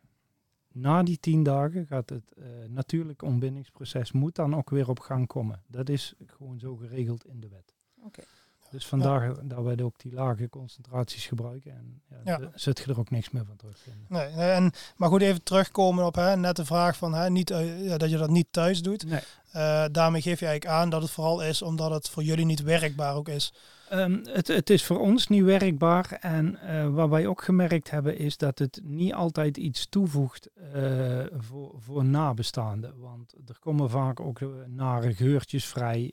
Na 0.72 1.02
die 1.02 1.18
10 1.20 1.42
dagen 1.42 1.86
gaat 1.86 2.10
het 2.10 2.34
natuurlijk 2.68 3.22
ontbindingsproces 3.22 4.12
moet 4.12 4.34
dan 4.34 4.56
ook 4.56 4.70
weer 4.70 4.88
op 4.88 4.98
gang 4.98 5.26
komen. 5.26 5.62
Dat 5.66 5.88
is 5.88 6.14
gewoon 6.26 6.58
zo 6.58 6.76
geregeld 6.76 7.26
in 7.26 7.40
de 7.40 7.48
wet. 7.48 7.74
Oké. 8.02 8.22
Dus 8.70 8.86
vandaar 8.86 9.34
dat 9.48 9.64
wij 9.64 9.82
ook 9.82 9.98
die 9.98 10.12
lage 10.12 10.48
concentraties 10.48 11.26
gebruiken. 11.26 11.70
En 11.70 12.02
ja, 12.24 12.38
ja. 12.38 12.50
zit 12.54 12.78
je 12.78 12.92
er 12.92 12.98
ook 12.98 13.10
niks 13.10 13.30
meer 13.30 13.44
van 13.44 13.56
terug. 13.56 13.86
Nee, 14.08 14.26
en, 14.26 14.72
maar 14.96 15.08
goed, 15.08 15.22
even 15.22 15.42
terugkomen 15.42 16.04
op 16.04 16.14
hè, 16.14 16.36
net 16.36 16.56
de 16.56 16.64
vraag 16.64 16.96
van 16.96 17.14
hè, 17.14 17.30
niet, 17.30 17.50
uh, 17.50 17.84
ja, 17.84 17.96
dat 17.96 18.10
je 18.10 18.16
dat 18.16 18.30
niet 18.30 18.46
thuis 18.50 18.82
doet. 18.82 19.04
Nee. 19.04 19.20
Uh, 19.56 19.84
daarmee 19.92 20.22
geef 20.22 20.40
je 20.40 20.46
eigenlijk 20.46 20.80
aan 20.80 20.90
dat 20.90 21.02
het 21.02 21.10
vooral 21.10 21.42
is 21.42 21.62
omdat 21.62 21.90
het 21.90 22.08
voor 22.08 22.22
jullie 22.22 22.44
niet 22.44 22.62
werkbaar 22.62 23.14
ook 23.14 23.28
is. 23.28 23.52
Ehm, 23.90 24.25
het, 24.25 24.49
het 24.49 24.70
is 24.70 24.85
voor 24.85 24.99
ons 24.99 25.28
niet 25.28 25.42
werkbaar. 25.42 26.12
En 26.20 26.59
uh, 26.64 26.88
wat 26.88 27.09
wij 27.09 27.26
ook 27.26 27.42
gemerkt 27.42 27.90
hebben 27.90 28.18
is 28.18 28.37
dat 28.37 28.59
het 28.59 28.80
niet 28.85 29.14
altijd 29.14 29.56
iets 29.56 29.88
toevoegt 29.88 30.49
uh, 30.75 31.25
voor, 31.37 31.75
voor 31.78 32.04
nabestaanden. 32.04 32.99
Want 32.99 33.35
er 33.47 33.59
komen 33.59 33.90
vaak 33.90 34.20
ook 34.20 34.40
nare 34.66 35.14
geurtjes 35.14 35.66
vrij. 35.66 36.12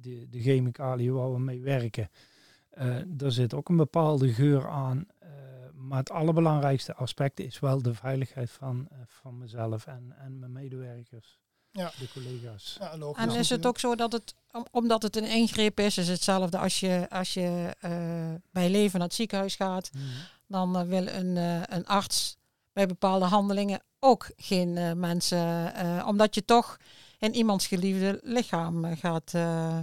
De, 0.00 0.26
de 0.28 0.40
chemicaliën 0.40 1.12
waar 1.12 1.32
we 1.32 1.38
mee 1.38 1.62
werken. 1.62 2.10
er 3.18 3.32
zit 3.32 3.54
ook 3.54 3.68
een 3.68 3.76
bepaalde 3.76 4.32
geur 4.32 4.68
aan. 4.68 5.06
maar 5.74 5.98
het 5.98 6.10
allerbelangrijkste 6.10 6.94
aspect 6.94 7.40
is 7.40 7.58
wel 7.58 7.82
de 7.82 7.94
veiligheid 7.94 8.50
van, 8.50 8.88
van 9.06 9.38
mezelf 9.38 9.86
en, 9.86 10.14
en 10.18 10.38
mijn 10.38 10.52
medewerkers 10.52 11.40
ja. 11.72 11.92
de 11.98 12.08
collega's. 12.12 12.76
Ja, 12.78 13.14
en 13.16 13.30
is 13.30 13.50
het 13.50 13.66
ook 13.66 13.78
zo 13.78 13.94
dat 13.94 14.12
het, 14.12 14.34
omdat 14.70 15.02
het 15.02 15.16
een 15.16 15.30
ingreep 15.30 15.80
is, 15.80 15.98
is 15.98 16.08
hetzelfde 16.08 16.58
als 16.58 16.80
je, 16.80 17.06
als 17.10 17.34
je 17.34 17.76
uh, 17.84 17.90
bij 18.50 18.70
leven 18.70 18.98
naar 18.98 19.08
het 19.08 19.16
ziekenhuis 19.16 19.54
gaat, 19.56 19.90
mhm. 19.92 20.04
dan 20.46 20.76
uh, 20.76 20.82
wil 20.82 21.06
een, 21.06 21.36
uh, 21.36 21.62
een 21.62 21.86
arts 21.86 22.36
bij 22.72 22.86
bepaalde 22.86 23.24
handelingen 23.24 23.82
ook 23.98 24.30
geen 24.36 24.98
mensen, 24.98 25.72
omdat 26.06 26.34
je 26.34 26.44
toch 26.44 26.76
in 27.18 27.34
iemands 27.34 27.66
geliefde 27.66 28.20
lichaam 28.22 28.96
gaat. 28.96 29.34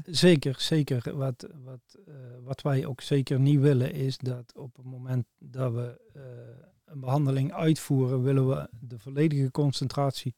Zeker, 0.06 0.56
zeker. 0.60 1.17
Wat, 1.17 1.48
wat, 1.63 1.98
wat 2.44 2.62
wij 2.62 2.86
ook 2.86 3.01
zeker 3.01 3.39
niet 3.39 3.60
willen 3.60 3.94
is 3.94 4.17
dat 4.17 4.53
op 4.56 4.75
het 4.75 4.86
moment 4.86 5.25
dat 5.39 5.74
we 5.74 6.01
een 6.86 7.00
behandeling 7.00 7.53
uitvoeren, 7.53 8.24
willen 8.24 8.48
we 8.48 8.70
de 8.79 9.00
volledige 9.00 9.51
concentratie 9.51 10.36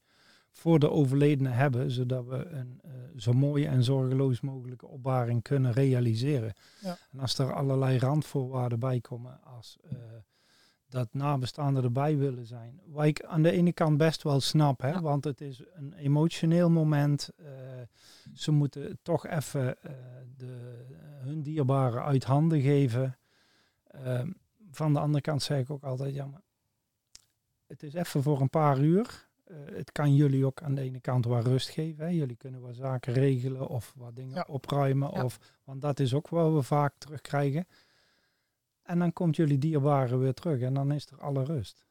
voor 0.60 0.80
de 0.80 0.89
overledene 0.89 1.50
hebben, 1.50 1.92
zodat 1.92 2.25
we 2.25 2.46
een 2.46 2.82
uh, 2.86 2.92
zo 3.16 3.34
mooie 3.34 3.68
en 3.68 3.84
zorgeloos 3.84 4.42
mogelijke 4.42 4.88
opbaring 4.88 5.42
kunnen 5.42 5.72
realiseren. 5.72 6.54
Ja. 6.82 6.98
En 7.12 7.20
als 7.20 7.38
er 7.38 7.54
allerlei 7.54 7.98
randvoorwaarden 7.98 8.80
bij 8.80 9.00
komen, 9.00 9.44
als 9.44 9.78
uh, 9.84 10.00
dat 10.89 11.13
nabestaanden 11.13 11.84
erbij 11.84 12.18
willen 12.18 12.46
zijn, 12.46 12.82
wat 12.86 13.06
ik 13.06 13.24
aan 13.24 13.42
de 13.42 13.51
ene 13.51 13.74
kant 13.74 13.98
best 13.98 14.24
wel 14.24 14.39
snap, 14.39 14.82
hè, 14.82 15.01
want 15.01 15.24
het 15.24 15.42
is 15.42 15.63
een 15.74 15.94
emotioneel 15.94 16.70
moment. 16.70 17.30
Uh, 17.39 17.48
ze 18.34 18.51
moeten 18.51 19.00
toch 19.01 19.28
even 19.28 19.78
de, 20.38 20.86
hun 21.22 21.42
dierbaren 21.42 22.04
uit 22.04 22.24
handen 22.24 22.62
geven. 22.62 23.18
Ehm, 23.84 24.32
van 24.72 24.94
de 24.94 25.00
andere 25.00 25.22
kant 25.22 25.42
zeg 25.42 25.60
ik 25.60 25.70
ook 25.70 25.84
altijd, 25.84 26.13
ja, 26.13 26.25
maar 26.25 26.42
het 27.68 27.84
is 27.84 27.94
even 27.94 28.24
voor 28.24 28.42
een 28.42 28.50
paar 28.50 28.80
uur. 28.80 29.28
Eh, 29.50 29.58
het 29.75 29.91
kan 29.91 30.15
jullie 30.15 30.46
ook 30.46 30.62
aan 30.62 30.75
de 30.75 30.82
ene 30.82 31.00
kant 31.00 31.25
wat 31.25 31.46
rust 31.46 31.70
geven. 31.70 32.06
Hè. 32.06 32.12
Jullie 32.12 32.36
kunnen 32.36 32.62
wat 32.62 32.75
zaken 32.75 33.13
regelen 33.13 33.68
of 33.68 33.94
wat 33.96 34.15
dingen 34.15 34.48
opruimen. 34.48 35.12
Of, 35.12 35.39
want 35.63 35.82
dat 35.82 36.00
is 36.00 36.13
ook 36.13 36.27
wat 36.27 36.53
we 36.53 36.62
vaak 36.62 36.94
terugkrijgen. 36.98 37.68
En 38.84 39.00
dan 39.00 39.13
komt 39.13 39.36
jullie 39.36 39.58
dierbare 39.58 40.18
weer 40.18 40.34
terug 40.34 40.62
en 40.62 40.74
dan 40.74 40.91
is 40.91 41.06
er 41.06 41.22
alle 41.22 41.44
rust. 41.44 41.86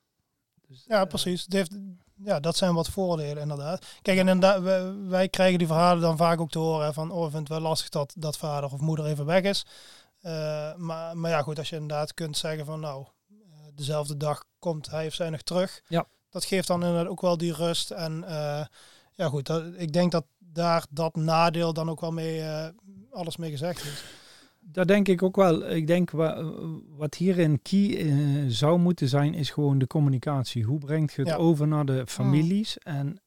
Dus, 0.67 0.85
ja, 0.89 1.01
uh, 1.01 1.07
precies. 1.07 1.47
Heeft, 1.49 1.79
ja, 2.15 2.41
dat 2.41 2.57
zijn 2.57 2.75
wat 2.75 2.89
voordelen 2.89 3.43
inderdaad. 3.43 3.87
Kijk, 4.03 4.19
en 4.19 4.29
inderdaad, 4.29 4.63
wij, 4.63 4.95
wij, 4.95 5.29
krijgen 5.29 5.59
die 5.59 5.67
verhalen 5.67 6.03
dan 6.03 6.17
vaak 6.17 6.41
ook 6.41 6.51
te 6.51 6.59
horen 6.59 6.95
van, 6.95 7.11
oh, 7.11 7.25
ik 7.25 7.31
vind 7.31 7.49
het 7.49 7.59
wel 7.59 7.69
lastig 7.69 7.89
dat, 7.89 8.15
dat 8.17 8.37
vader 8.37 8.73
of 8.73 8.81
moeder 8.81 9.07
even 9.07 9.25
weg 9.27 9.43
is. 9.43 9.67
Uh, 10.23 10.75
maar, 10.75 11.17
maar 11.17 11.31
ja, 11.31 11.43
goed, 11.43 11.59
als 11.59 11.69
je 11.69 11.77
inderdaad 11.77 12.15
kunt 12.15 12.37
zeggen 12.37 12.65
van, 12.65 12.81
nou, 12.81 13.07
dezelfde 13.75 14.17
dag 14.17 14.45
komt 14.59 14.91
hij 14.91 15.07
of 15.07 15.15
zij 15.15 15.31
nog 15.31 15.43
terug. 15.43 15.83
Ja 15.89 16.07
dat 16.31 16.45
geeft 16.45 16.67
dan 16.67 16.83
inderdaad 16.83 17.11
ook 17.11 17.21
wel 17.21 17.37
die 17.37 17.53
rust. 17.53 17.91
En 17.91 18.23
uh, 18.23 18.65
ja, 19.15 19.29
goed, 19.29 19.47
dat, 19.47 19.65
ik 19.77 19.93
denk 19.93 20.13
dat 20.13 20.25
daar 20.39 20.87
dat 20.91 21.17
nadeel 21.17 21.73
dan 21.73 21.91
ook 21.91 22.01
wel 22.01 22.13
mee 22.13 22.39
uh, 22.39 22.67
alles 23.11 23.37
mee 23.37 23.51
gezegd 23.51 23.85
is. 23.85 24.05
Dat 24.61 24.89
denk 24.89 25.09
ik 25.09 25.23
ook 25.23 25.37
wel. 25.37 25.71
Ik 25.71 25.87
denk 25.87 26.11
wa 26.11 26.43
wat 26.89 27.15
hierin 27.15 27.63
key 27.63 27.89
uh, 27.89 28.45
zou 28.49 28.79
moeten 28.79 29.09
zijn, 29.09 29.35
is 29.35 29.51
gewoon 29.51 29.79
de 29.79 29.87
communicatie. 29.87 30.65
Hoe 30.65 30.79
brengt 30.79 31.13
je 31.13 31.23
het 31.23 31.35
over 31.35 31.69
naar 31.69 31.85
de 31.85 32.07
families 32.07 32.77
mm. 32.85 32.93
en 32.93 33.23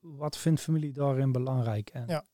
wat 0.00 0.36
vindt 0.36 0.60
familie 0.60 0.92
daarin 0.92 1.32
belangrijk? 1.32 1.90
En 1.90 2.04
ja. 2.06 2.24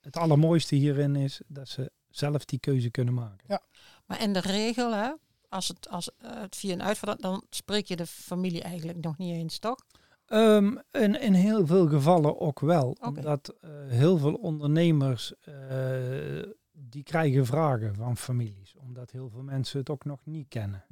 het 0.00 0.16
allermooiste 0.16 0.74
hierin 0.74 1.16
is 1.16 1.40
dat 1.46 1.68
ze 1.68 1.92
zelf 2.08 2.44
die 2.44 2.58
keuze 2.58 2.90
kunnen 2.90 3.14
maken. 3.14 3.44
Ja. 3.48 3.62
Maar 4.06 4.22
in 4.22 4.32
de 4.32 4.40
regel, 4.40 4.94
hè, 4.94 5.12
als 5.54 5.68
het, 5.68 5.88
als, 5.88 6.10
uh, 6.22 6.40
het 6.40 6.56
via 6.56 6.72
een 6.72 6.82
uitvaart, 6.82 7.22
dan 7.22 7.44
spreek 7.50 7.86
je 7.86 7.96
de 7.96 8.06
familie 8.06 8.62
eigenlijk 8.62 9.04
nog 9.04 9.18
niet 9.18 9.34
eens, 9.34 9.58
toch? 9.58 9.84
Um, 10.28 10.80
in, 10.90 11.20
in 11.20 11.32
heel 11.32 11.66
veel 11.66 11.88
gevallen 11.88 12.40
ook 12.40 12.60
wel. 12.60 12.90
Okay. 12.90 13.08
Omdat 13.08 13.54
uh, 13.60 13.70
heel 13.86 14.18
veel 14.18 14.34
ondernemers 14.34 15.34
uh, 15.48 16.52
die 16.72 17.02
krijgen 17.02 17.46
vragen 17.46 17.94
van 17.94 18.16
families. 18.16 18.74
Omdat 18.76 19.10
heel 19.10 19.28
veel 19.28 19.42
mensen 19.42 19.78
het 19.78 19.90
ook 19.90 20.04
nog 20.04 20.20
niet 20.24 20.48
kennen. 20.48 20.84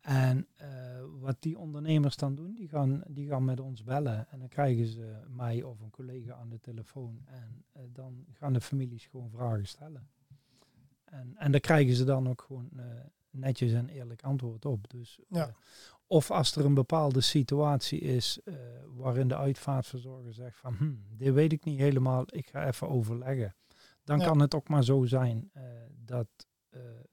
En 0.00 0.46
wat 1.20 1.36
die 1.38 1.58
ondernemers 1.58 2.16
dan 2.16 2.34
doen, 2.34 2.54
die 2.54 2.68
gaan, 2.68 3.02
die 3.08 3.28
gaan 3.28 3.44
met 3.44 3.60
ons 3.60 3.82
bellen. 3.82 4.26
En 4.30 4.38
dan 4.38 4.48
krijgen 4.48 4.86
ze 4.86 5.20
mij 5.28 5.62
of 5.62 5.80
een 5.80 5.90
collega 5.90 6.34
aan 6.34 6.48
de 6.48 6.60
telefoon. 6.60 7.20
En 7.24 7.64
dan 7.92 8.24
gaan 8.32 8.52
de 8.52 8.60
families 8.60 9.06
gewoon 9.06 9.30
vragen 9.30 9.66
stellen. 9.66 10.08
En, 11.04 11.32
en 11.36 11.50
daar 11.50 11.60
krijgen 11.60 11.94
ze 11.94 12.04
dan 12.04 12.28
ook 12.28 12.42
gewoon 12.42 12.68
netjes 13.32 13.72
en 13.72 13.88
eerlijk 13.88 14.22
antwoord 14.22 14.64
op. 14.64 14.90
Dus, 14.90 15.18
ja. 15.28 15.46
Uh, 15.46 15.54
of 16.06 16.30
als 16.30 16.56
er 16.56 16.64
een 16.64 16.74
bepaalde 16.74 17.20
situatie 17.20 18.00
is 18.00 18.38
uh, 18.44 18.54
waarin 18.94 19.28
de 19.28 19.36
uitvaartverzorger 19.36 20.34
zegt 20.34 20.58
van, 20.58 20.74
hm, 20.74 20.92
dit 21.16 21.34
weet 21.34 21.52
ik 21.52 21.64
niet 21.64 21.78
helemaal, 21.78 22.24
ik 22.26 22.48
ga 22.48 22.66
even 22.66 22.88
overleggen. 22.88 23.54
Dan 24.04 24.18
ja. 24.18 24.26
kan 24.26 24.40
het 24.40 24.54
ook 24.54 24.68
maar 24.68 24.84
zo 24.84 25.04
zijn 25.04 25.50
uh, 25.56 25.62
dat, 26.04 26.26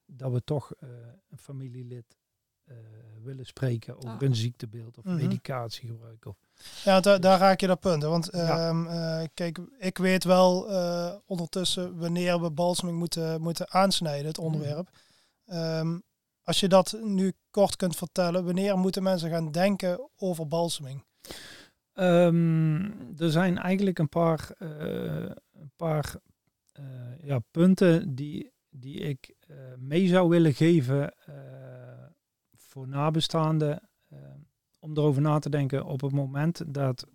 dat 0.06 0.32
we 0.32 0.44
toch 0.44 0.72
een 1.30 1.38
familielid 1.38 2.18
willen 3.24 3.46
spreken 3.46 3.98
over 3.98 4.10
ah. 4.10 4.16
een 4.20 4.36
ziektebeeld 4.36 4.98
of 4.98 5.04
mm 5.04 5.12
-hmm. 5.12 5.22
medicatiegebruik. 5.22 6.26
Of, 6.26 6.38
ja, 6.84 7.00
da 7.00 7.18
daar 7.18 7.40
raak 7.40 7.60
je 7.60 7.68
dat 7.68 7.80
punt. 7.80 8.04
Want 8.04 8.30
ja. 8.32 8.70
um, 8.70 8.88
kijk, 9.34 9.60
ik 9.78 9.98
weet 9.98 10.24
wel 10.24 10.64
ondertussen 11.26 11.98
wanneer 11.98 12.42
we 12.42 12.52
balseming 12.52 12.98
moeten, 12.98 13.42
moeten 13.42 13.72
aansnijden, 13.72 14.28
het 14.28 14.38
mhm. 14.38 14.46
onderwerp. 14.46 14.90
Mm. 15.46 15.58
Um, 15.58 16.04
als 16.50 16.60
je 16.60 16.68
dat 16.68 17.00
nu 17.01 17.34
kort 17.51 17.75
kunt 17.75 17.96
vertellen, 17.96 18.46
wanneer 18.46 18.77
moeten 18.77 19.03
mensen 19.03 19.29
gaan 19.29 19.51
denken 19.51 20.10
over 20.18 20.48
balseming? 20.48 21.03
Um, 21.94 23.18
er 23.18 23.32
zijn 23.32 23.58
eigenlijk 23.58 24.00
een 24.00 24.10
paar, 24.10 24.51
uh, 24.60 24.70
een 25.51 25.72
paar 25.75 26.15
uh, 26.79 26.86
ja, 27.22 27.39
punten 27.51 28.15
die, 28.15 28.51
die 28.70 29.00
ik 29.00 29.36
uh, 29.48 29.58
mee 29.77 30.08
zou 30.08 30.29
willen 30.29 30.53
geven 30.53 31.13
voor 32.56 32.88
nabestaanden. 32.88 33.89
om 34.79 34.98
erover 34.98 35.22
na 35.22 35.39
te 35.39 35.50
denken 35.50 35.86
op 35.86 36.01
het 36.01 36.12
moment 36.12 36.74
dat 36.74 37.08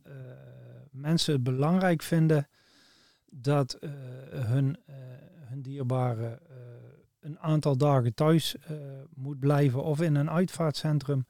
mensen 0.90 1.32
het 1.32 1.42
belangrijk 1.42 2.02
vinden 2.02 2.48
dat 3.30 3.78
hun, 4.30 4.76
hun 5.48 5.62
dierbare 5.62 6.40
een 7.24 7.38
aantal 7.38 7.76
dagen 7.76 8.14
thuis 8.14 8.56
uh, 8.70 8.76
moet 9.14 9.38
blijven 9.38 9.82
of 9.82 10.00
in 10.00 10.14
een 10.14 10.30
uitvaartcentrum. 10.30 11.26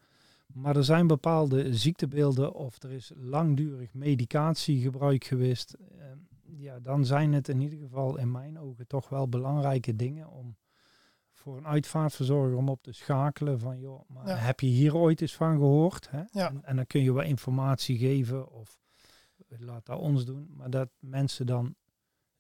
Maar 0.47 0.77
er 0.77 0.85
zijn 0.85 1.07
bepaalde 1.07 1.75
ziektebeelden 1.75 2.55
of 2.55 2.83
er 2.83 2.91
is 2.91 3.13
langdurig 3.17 3.95
medicatiegebruik 3.95 5.25
geweest. 5.25 5.77
Uh, 5.81 6.05
ja, 6.43 6.81
dan 6.81 7.07
zijn 7.07 7.33
het 7.33 7.49
in 7.49 7.61
ieder 7.61 7.79
geval 7.79 8.19
in 8.19 8.31
mijn 8.31 8.59
ogen 8.59 8.87
toch 8.87 9.09
wel 9.09 9.29
belangrijke 9.29 9.97
dingen 9.97 10.31
om 10.31 10.57
voor 11.33 11.57
een 11.57 11.67
uitvaartverzorger 11.67 12.57
om 12.57 12.69
op 12.69 12.83
te 12.83 12.93
schakelen 12.93 13.59
van 13.59 13.79
joh, 13.79 14.09
maar 14.09 14.45
heb 14.45 14.61
je 14.61 14.67
hier 14.67 14.97
ooit 14.97 15.21
eens 15.21 15.35
van 15.35 15.53
gehoord? 15.53 16.11
Hè? 16.11 16.23
Ja. 16.33 16.49
En, 16.49 16.65
en, 16.65 16.77
dan 16.77 16.87
kun 16.87 17.03
je 17.03 17.13
wel 17.13 17.23
informatie 17.23 17.99
geven 17.99 18.51
of 18.51 18.79
laat 19.59 19.87
dat 19.87 19.99
ons 19.99 20.25
doen. 20.25 20.51
Maar 20.57 20.71
dat 20.71 20.89
mensen 20.99 21.47
dan 21.47 21.75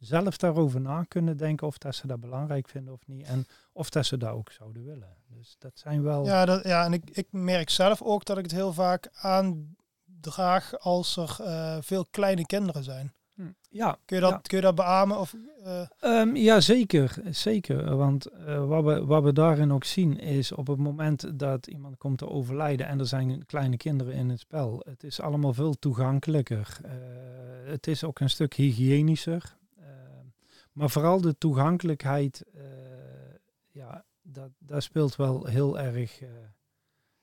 zelf 0.05 0.37
daarover 0.37 0.81
na 0.81 1.05
kunnen 1.09 1.37
denken 1.37 1.67
of 1.67 1.79
dat 1.79 1.95
ze 1.95 2.07
dat 2.07 2.21
belangrijk 2.21 2.69
vinden 2.69 2.93
of 2.93 3.07
niet. 3.07 3.27
En 3.27 3.47
of 3.73 3.91
dat 3.91 4.07
ze 4.07 4.17
dat 4.17 4.31
ook 4.31 4.51
zouden 4.51 4.85
willen. 4.85 5.17
Dus 5.29 5.57
dat 5.59 5.73
zijn 5.75 6.03
wel. 6.03 6.25
Ja, 6.25 6.45
dat, 6.45 6.65
ja 6.65 6.85
en 6.85 6.93
ik, 6.93 7.11
ik 7.11 7.27
merk 7.31 7.71
zelf 7.71 8.03
ook 8.03 8.25
dat 8.25 8.39
ik 8.39 8.43
het 8.43 8.53
heel 8.53 8.73
vaak 8.73 9.09
aandraag 9.13 10.79
als 10.79 11.17
er 11.17 11.37
uh, 11.41 11.77
veel 11.81 12.07
kleine 12.11 12.47
kinderen 12.47 12.85
zijn. 12.85 13.13
Hm. 13.35 13.43
Ja, 13.69 13.99
kun 14.05 14.17
je 14.17 14.23
dat, 14.23 14.49
kun 14.49 14.57
je 14.57 14.63
dat 14.63 14.75
beamen? 14.75 15.19
Of, 15.19 15.35
uh... 15.65 15.81
um, 16.01 16.37
ja, 16.37 16.61
zeker. 16.61 17.15
zeker. 17.31 17.97
Want 17.97 18.27
uh, 18.33 18.67
wat, 18.67 18.85
we, 18.85 19.05
wat 19.05 19.23
we 19.23 19.33
daarin 19.33 19.73
ook 19.73 19.85
zien 19.85 20.19
is 20.19 20.53
op 20.53 20.67
het 20.67 20.79
moment 20.79 21.39
dat 21.39 21.67
iemand 21.67 21.97
komt 21.97 22.19
te 22.19 22.29
overlijden 22.29 22.87
en 22.87 22.99
er 22.99 23.07
zijn 23.07 23.47
kleine 23.47 23.77
kinderen 23.77 24.15
in 24.15 24.29
het 24.29 24.41
spel. 24.41 24.83
Het 24.89 25.05
is 25.05 25.21
allemaal 25.21 25.53
veel 25.53 25.75
toegankelijker. 25.79 26.79
Uh, 26.85 26.91
het 27.71 27.87
is 27.87 28.05
ook 28.05 28.21
een 28.21 28.31
stuk 28.31 28.55
hygiënischer. 28.55 29.57
Maar 30.75 30.91
vooral 30.91 31.21
de 31.21 31.39
toegankelijkheid, 31.39 32.45
uh, 32.55 32.63
ja, 33.71 34.05
dat, 34.23 34.51
dat 34.59 34.83
speelt 34.83 35.17
wel 35.17 35.45
heel 35.47 35.79
erg, 35.79 36.23
uh, 36.23 36.29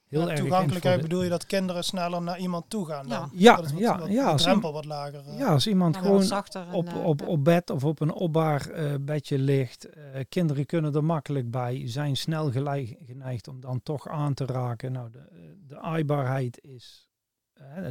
heel 0.08 0.22
Ja, 0.22 0.30
erg 0.30 0.40
toegankelijkheid 0.40 1.02
bedoel 1.02 1.24
je 1.24 1.30
dat 1.30 1.46
kinderen 1.46 1.84
sneller 1.84 2.22
naar 2.22 2.40
iemand 2.40 2.70
toe 2.70 2.86
gaan 2.86 3.08
Ja. 3.08 3.20
dan? 3.20 3.30
Ja, 3.34 3.56
dat 3.56 3.66
is 3.66 3.72
wat, 3.72 3.82
ja, 3.82 3.98
wat- 4.00 4.10
ja, 4.10 4.26
de 4.26 4.32
als 4.32 4.42
drempel 4.42 4.74
wat 4.74 4.86
lager. 4.86 5.28
eh. 5.28 5.38
Ja, 5.38 5.48
als 5.48 5.68
iemand 5.68 5.96
Ja, 5.96 6.02
gewoon 6.02 6.24
zachter 6.24 6.68
en, 6.68 6.74
op, 6.74 6.94
op, 6.96 7.22
op 7.28 7.44
bed 7.44 7.70
of 7.70 7.84
op 7.84 8.00
een 8.00 8.12
opbaar 8.14 8.70
eh, 8.70 8.94
bedje 9.02 9.38
ligt. 9.40 9.86
eh, 9.90 10.20
kinderen 10.30 10.66
kunnen 10.66 10.94
er 10.96 11.04
makkelijk 11.04 11.52
bij, 11.52 11.82
zijn 11.88 12.18
snel 12.18 12.52
geneigd 12.52 13.48
om 13.48 13.60
dan 13.60 13.84
toch 13.84 14.08
aan 14.08 14.34
te 14.34 14.46
raken. 14.46 14.92
Nou, 14.92 15.10
de, 15.12 15.56
de 15.68 15.80
aaibaarheid 15.80 16.60
is, 16.64 17.10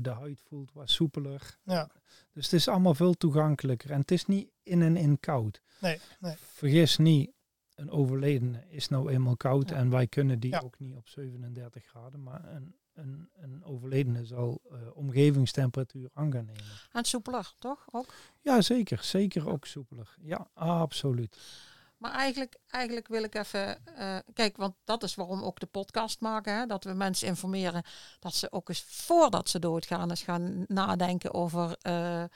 de 0.03 0.11
huid 0.11 0.41
voelt 0.47 0.73
wat 0.73 0.91
soepeler. 0.91 1.59
Ja. 1.65 1.91
Dus 2.33 2.45
het 2.45 2.53
is 2.53 2.69
allemaal 2.69 2.95
veel 2.95 3.15
toegankelijker. 3.15 3.91
En 3.91 4.01
het 4.01 4.11
is 4.11 4.27
niet 4.27 4.51
in 4.63 4.83
en 4.83 4.97
in 4.97 5.21
koud. 5.21 5.61
Nee, 5.81 6.01
nee. 6.21 6.35
Vergis 6.37 6.97
niet, 6.97 7.31
een 7.75 7.91
overledene 7.91 8.65
is 8.69 8.89
nou 8.89 9.11
eenmaal 9.11 9.37
koud 9.37 9.69
Ja. 9.69 9.77
en 9.77 9.91
wij 9.91 10.07
kunnen 10.07 10.41
die 10.41 10.51
Ja. 10.51 10.61
ook 10.61 10.79
niet 10.79 10.97
op 10.97 11.09
37 11.09 11.85
graden. 11.85 12.23
Maar 12.23 12.45
een, 12.55 12.75
een, 12.93 13.29
een 13.33 13.65
overledene 13.65 14.25
zal 14.25 14.61
eh, 14.71 14.79
omgevingstemperatuur 14.97 16.11
aan 16.13 16.33
gaan 16.33 16.45
nemen. 16.45 16.63
En 16.93 17.05
soepeler, 17.05 17.53
toch? 17.59 17.87
Ook? 17.91 18.15
Ja, 18.41 18.61
zeker. 18.61 19.03
Zeker 19.03 19.49
ook 19.49 19.67
soepeler. 19.67 20.17
Ja, 20.21 20.49
absoluut. 20.55 21.39
Maar 22.01 22.13
eigenlijk, 22.13 22.57
eigenlijk 22.69 23.09
wil 23.09 23.23
ik 23.23 23.35
even. 23.35 23.87
eh, 23.97 24.17
kijk, 24.35 24.57
want 24.57 24.75
dat 24.85 25.03
is 25.03 25.15
waarom 25.15 25.39
we 25.39 25.45
ook 25.45 25.61
de 25.61 25.67
podcast 25.67 26.21
maken. 26.21 26.55
Hè? 26.55 26.67
Dat 26.67 26.85
we 26.85 26.93
mensen 26.93 27.27
informeren 27.29 27.83
dat 28.19 28.35
ze 28.35 28.53
ook 28.53 28.69
eens 28.69 28.85
voordat 28.87 29.49
ze 29.49 29.59
doodgaan, 29.59 30.11
eens 30.11 30.23
gaan 30.23 30.65
nadenken 30.69 31.35
over 31.35 31.77
eh, 31.81 32.23
eh, 32.23 32.29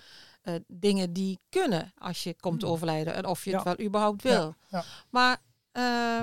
dingen 0.66 1.12
die 1.12 1.40
kunnen 1.49 1.92
als 1.99 2.23
je 2.23 2.35
komt 2.40 2.62
Hmm. 2.62 2.71
overlijden. 2.71 3.14
En 3.14 3.26
of 3.26 3.44
je 3.44 3.50
het 3.56 3.64
Ja. 3.64 3.75
wel 3.76 3.87
überhaupt 3.87 4.23
Ja, 4.23 4.28
wil. 4.30 4.54
ja. 4.68 4.85
Maar 5.11 5.40
eh, 5.73 6.23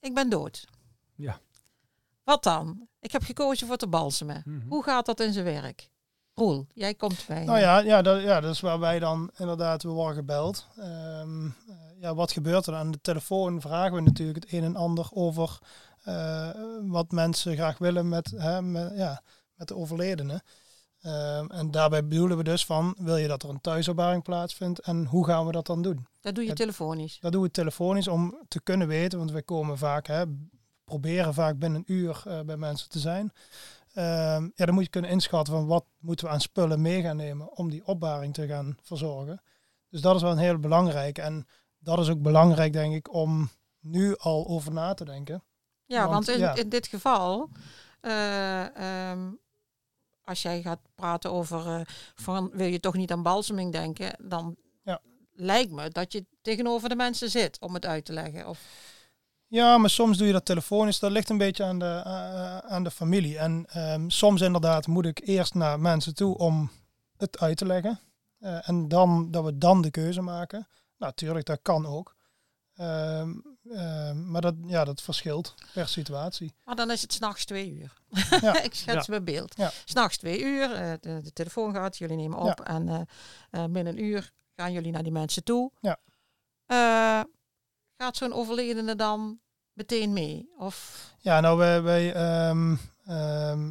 ik 0.00 0.14
ben 0.14 0.28
dood. 0.28 0.64
Ja. 1.14 1.38
Wat 2.24 2.42
dan? 2.42 2.88
Ik 3.00 3.12
heb 3.12 3.22
gekozen 3.22 3.66
voor 3.66 3.76
te 3.76 3.86
balsemen. 3.88 4.42
Mhm. 4.44 4.68
Hoe 4.68 4.82
gaat 4.82 5.06
dat 5.06 5.20
in 5.20 5.32
zijn 5.32 5.44
werk? 5.44 5.88
Roel, 6.34 6.66
jij 6.72 6.94
komt 6.94 7.24
bij. 7.26 7.44
Nou 7.44 7.58
ja, 7.58 7.78
ja, 7.78 8.02
dat, 8.02 8.22
ja, 8.22 8.40
dat 8.40 8.54
is 8.54 8.60
waar 8.60 8.78
wij 8.78 8.98
dan 8.98 9.30
inderdaad, 9.36 9.82
we 9.82 9.88
worden 9.88 10.14
gebeld. 10.16 10.66
Ehm, 10.76 11.46
eh, 11.46 11.52
ja, 12.04 12.14
wat 12.14 12.32
gebeurt 12.32 12.66
er? 12.66 12.74
Aan 12.74 12.90
de 12.90 13.00
telefoon 13.00 13.60
vragen 13.60 13.94
we 13.94 14.00
natuurlijk 14.00 14.44
het 14.44 14.52
een 14.52 14.64
en 14.64 14.76
ander 14.76 15.08
over 15.12 15.58
eh, 16.02 16.50
wat 16.82 17.10
mensen 17.10 17.54
graag 17.54 17.78
willen 17.78 18.08
met, 18.08 18.30
hè, 18.36 18.62
met, 18.62 18.92
ja, 18.96 19.22
met 19.54 19.68
de 19.68 19.76
overledene. 19.76 20.42
Ehm, 21.00 21.46
en 21.46 21.70
daarbij 21.70 22.06
bedoelen 22.06 22.36
we 22.36 22.44
dus 22.44 22.66
van, 22.66 22.96
wil 22.98 23.16
je 23.16 23.28
dat 23.28 23.42
er 23.42 23.48
een 23.48 23.60
thuisopbaring 23.60 24.22
plaatsvindt 24.22 24.78
en 24.78 25.04
hoe 25.06 25.26
gaan 25.26 25.46
we 25.46 25.52
dat 25.52 25.66
dan 25.66 25.82
doen? 25.82 26.06
Dat 26.20 26.34
doe 26.34 26.44
je 26.44 26.52
telefonisch. 26.52 27.18
Dat 27.20 27.32
doen 27.32 27.42
we 27.42 27.50
telefonisch 27.50 28.08
om 28.08 28.44
te 28.48 28.62
kunnen 28.62 28.88
weten, 28.88 29.18
want 29.18 29.30
we 29.30 29.42
komen 29.42 29.78
vaak, 29.78 30.06
hè, 30.06 30.24
proberen 30.84 31.34
vaak 31.34 31.58
binnen 31.58 31.78
een 31.78 31.94
uur 31.94 32.22
eh, 32.26 32.40
bij 32.40 32.56
mensen 32.56 32.88
te 32.88 32.98
zijn. 32.98 33.32
Ehm, 33.92 34.48
ja, 34.54 34.64
dan 34.64 34.74
moet 34.74 34.84
je 34.84 34.90
kunnen 34.90 35.10
inschatten 35.10 35.54
van 35.54 35.66
wat 35.66 35.84
moeten 35.98 36.26
we 36.26 36.32
aan 36.32 36.40
spullen 36.40 36.80
mee 36.80 37.02
gaan 37.02 37.16
nemen 37.16 37.56
om 37.56 37.70
die 37.70 37.86
opbaring 37.86 38.34
te 38.34 38.46
gaan 38.46 38.76
verzorgen. 38.82 39.42
Dus 39.90 40.00
dat 40.00 40.16
is 40.16 40.22
wel 40.22 40.30
een 40.30 40.38
heel 40.38 40.58
belangrijk. 40.58 41.18
En 41.18 41.46
dat 41.84 41.98
is 41.98 42.08
ook 42.08 42.22
belangrijk, 42.22 42.72
denk 42.72 42.94
ik, 42.94 43.14
om 43.14 43.50
nu 43.80 44.16
al 44.16 44.46
over 44.46 44.72
na 44.72 44.94
te 44.94 45.04
denken. 45.04 45.42
Ja, 45.86 45.98
want, 46.08 46.12
Want, 46.26 46.28
in, 46.28 46.38
ja. 46.38 46.54
in 46.54 46.68
dit 46.68 46.86
geval, 46.86 47.48
eh, 48.00 48.76
ehm, 49.10 49.30
als 50.24 50.42
jij 50.42 50.62
gaat 50.62 50.80
praten 50.94 51.30
over 51.32 51.66
eh, 51.66 51.80
van 52.14 52.50
wil 52.52 52.66
je 52.66 52.80
toch 52.80 52.94
niet 52.94 53.12
aan 53.12 53.22
balseming 53.22 53.72
denken, 53.72 54.16
dan 54.28 54.56
Ja. 54.82 55.00
lijkt 55.32 55.70
me 55.72 55.88
dat 55.88 56.12
je 56.12 56.24
tegenover 56.42 56.88
de 56.88 56.96
mensen 56.96 57.30
zit 57.30 57.60
om 57.60 57.74
het 57.74 57.86
uit 57.86 58.04
te 58.04 58.12
leggen. 58.12 58.48
Of, 58.48 58.60
Ja, 59.46 59.78
maar 59.78 59.90
soms 59.90 60.18
doe 60.18 60.26
je 60.26 60.32
dat 60.32 60.44
telefonisch. 60.44 60.98
Dat 60.98 61.10
ligt 61.10 61.28
een 61.30 61.38
beetje 61.38 61.64
aan 61.64 61.78
de, 61.78 62.00
eh, 62.04 62.58
aan 62.58 62.84
de 62.84 62.90
familie. 62.90 63.38
En 63.38 63.64
ehm, 63.68 64.08
soms 64.08 64.40
inderdaad 64.40 64.86
moet 64.86 65.06
ik 65.06 65.20
eerst 65.24 65.54
naar 65.54 65.80
mensen 65.80 66.14
toe 66.14 66.38
om 66.38 66.70
het 67.16 67.38
uit 67.38 67.56
te 67.56 67.66
leggen. 67.66 68.00
En 68.40 68.88
dan 68.88 69.30
dat 69.30 69.44
we 69.44 69.58
dan 69.58 69.82
de 69.82 69.90
keuze 69.90 70.20
maken. 70.20 70.68
Natuurlijk, 71.04 71.46
dat 71.46 71.58
kan 71.62 71.86
ook. 71.86 72.16
Ehm, 72.74 73.32
ehm, 73.70 74.30
maar 74.30 74.40
dat, 74.40 74.54
ja, 74.66 74.84
dat 74.84 75.02
verschilt 75.02 75.54
per 75.72 75.88
situatie. 75.88 76.54
maar 76.64 76.76
dan 76.76 76.90
is 76.90 77.02
het 77.02 77.12
s'nachts 77.12 77.44
twee 77.44 77.72
uur. 77.72 77.92
Ja. 78.40 78.62
Ik 78.68 78.74
schets 78.74 79.08
mijn 79.08 79.24
beeld. 79.24 79.56
Ja. 79.56 79.70
S'nachts 79.84 80.16
twee 80.16 80.42
uur, 80.42 80.72
eh, 80.72 80.92
de, 81.00 81.20
de 81.22 81.32
telefoon 81.32 81.74
gaat, 81.74 81.96
jullie 81.96 82.16
nemen 82.16 82.38
op 82.38 82.60
en 82.60 82.88
eh, 82.88 83.00
eh, 83.50 83.70
binnen 83.70 83.86
een 83.86 84.04
uur 84.04 84.32
gaan 84.56 84.72
jullie 84.72 84.92
naar 84.92 85.02
die 85.02 85.12
mensen 85.12 85.44
toe. 85.44 85.70
Ja. 85.80 85.98
Eh, 86.66 87.30
gaat 87.96 88.16
zo'n 88.16 88.32
overledene 88.32 88.96
dan 88.96 89.40
meteen 89.72 90.12
mee? 90.12 90.50
Of 90.58 91.08
Ja, 91.18 91.40
nou, 91.40 91.58
wij, 91.58 91.82
wij, 91.82 92.12
ehm, 92.12 92.76
ehm, 93.04 93.70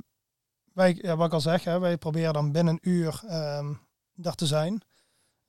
wij 0.73 0.99
ja, 1.01 1.15
wat 1.15 1.27
ik 1.27 1.33
al 1.33 1.41
zeg, 1.41 1.63
hè, 1.63 1.79
wij 1.79 1.97
proberen 1.97 2.33
dan 2.33 2.51
binnen 2.51 2.73
een 2.73 2.89
uur 2.91 3.21
ehm 3.27 3.73
daar 4.15 4.35
te 4.35 4.45
zijn. 4.45 4.81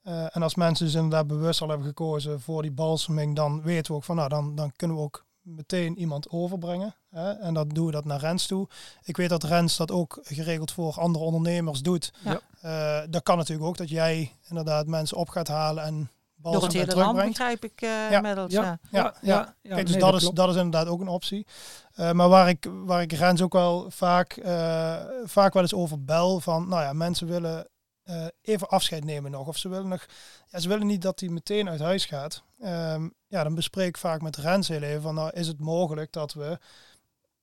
Eh, 0.05 0.35
en 0.35 0.43
als 0.43 0.55
mensen 0.55 0.85
dus 0.85 0.95
inderdaad 0.95 1.27
bewust 1.27 1.61
al 1.61 1.69
hebben 1.69 1.87
gekozen 1.87 2.41
voor 2.41 2.61
die 2.61 2.71
balseming, 2.71 3.35
dan 3.35 3.61
weten 3.61 3.91
we 3.91 3.97
ook 3.97 4.03
van, 4.03 4.15
nou, 4.15 4.29
dan, 4.29 4.55
dan 4.55 4.71
kunnen 4.75 4.97
we 4.97 5.03
ook 5.03 5.25
meteen 5.41 5.97
iemand 5.99 6.29
overbrengen. 6.29 6.95
Hè? 7.09 7.31
En 7.31 7.53
dan 7.53 7.67
doen 7.67 7.85
we 7.85 7.91
dat 7.91 8.05
naar 8.05 8.19
Rens 8.19 8.45
toe. 8.47 8.67
Ik 9.03 9.17
weet 9.17 9.29
dat 9.29 9.43
Rens 9.43 9.77
dat 9.77 9.91
ook 9.91 10.19
geregeld 10.23 10.71
voor 10.71 10.93
andere 10.99 11.25
ondernemers 11.25 11.81
doet. 11.81 12.13
Ja. 12.23 12.39
Eh, 12.61 13.07
dat 13.09 13.23
kan 13.23 13.37
natuurlijk 13.37 13.67
ook, 13.67 13.77
dat 13.77 13.89
jij 13.89 14.31
inderdaad 14.49 14.87
mensen 14.87 15.17
op 15.17 15.29
gaat 15.29 15.47
halen 15.47 15.83
en 15.83 16.09
door 16.35 16.53
het 16.53 16.61
balsem 16.61 16.79
hele 16.79 16.95
land 16.95 17.27
begrijp 17.27 17.63
ik 17.63 17.81
eh 17.81 17.89
Ja. 17.89 18.15
inmiddels. 18.15 18.51
Ja. 18.51 18.61
Ja. 18.63 18.79
Ja, 18.91 19.13
ja. 19.21 19.55
ja, 19.61 19.73
Kijk, 19.75 19.87
dus 19.87 19.95
nee, 19.95 20.11
dat, 20.11 20.21
is, 20.21 20.29
dat 20.29 20.49
is 20.49 20.55
inderdaad 20.55 20.87
ook 20.87 21.01
een 21.01 21.07
optie. 21.07 21.47
Eh, 21.93 22.11
maar 22.11 22.29
waar 22.29 22.49
ik, 22.49 22.67
waar 22.85 23.01
ik 23.01 23.11
Rens 23.11 23.41
ook 23.41 23.53
wel 23.53 23.85
vaak, 23.91 24.31
eh, 24.31 24.95
vaak 25.23 25.53
wel 25.53 25.61
eens 25.61 25.73
over 25.73 26.03
bel 26.03 26.39
van, 26.39 26.67
nou 26.69 26.83
ja, 26.83 26.93
mensen 26.93 27.27
willen 27.27 27.67
eh, 28.05 28.25
even 28.41 28.69
afscheid 28.69 29.03
nemen 29.03 29.31
nog. 29.31 29.47
Of 29.47 29.57
ze 29.57 29.69
willen 29.69 29.87
nog, 29.87 30.05
ja, 30.47 30.59
ze 30.59 30.67
willen 30.67 30.87
niet 30.87 31.01
dat 31.01 31.19
hij 31.19 31.29
meteen 31.29 31.69
uit 31.69 31.79
huis 31.79 32.05
gaat. 32.05 32.43
Ehm, 32.59 33.09
ja, 33.27 33.43
dan 33.43 33.55
bespreek 33.55 33.87
ik 33.87 33.97
vaak 33.97 34.21
met 34.21 34.35
Rens 34.35 34.67
heel 34.67 34.81
even 34.81 35.01
van, 35.01 35.15
nou 35.15 35.29
is 35.33 35.47
het 35.47 35.59
mogelijk 35.59 36.11
dat 36.11 36.33
we 36.33 36.59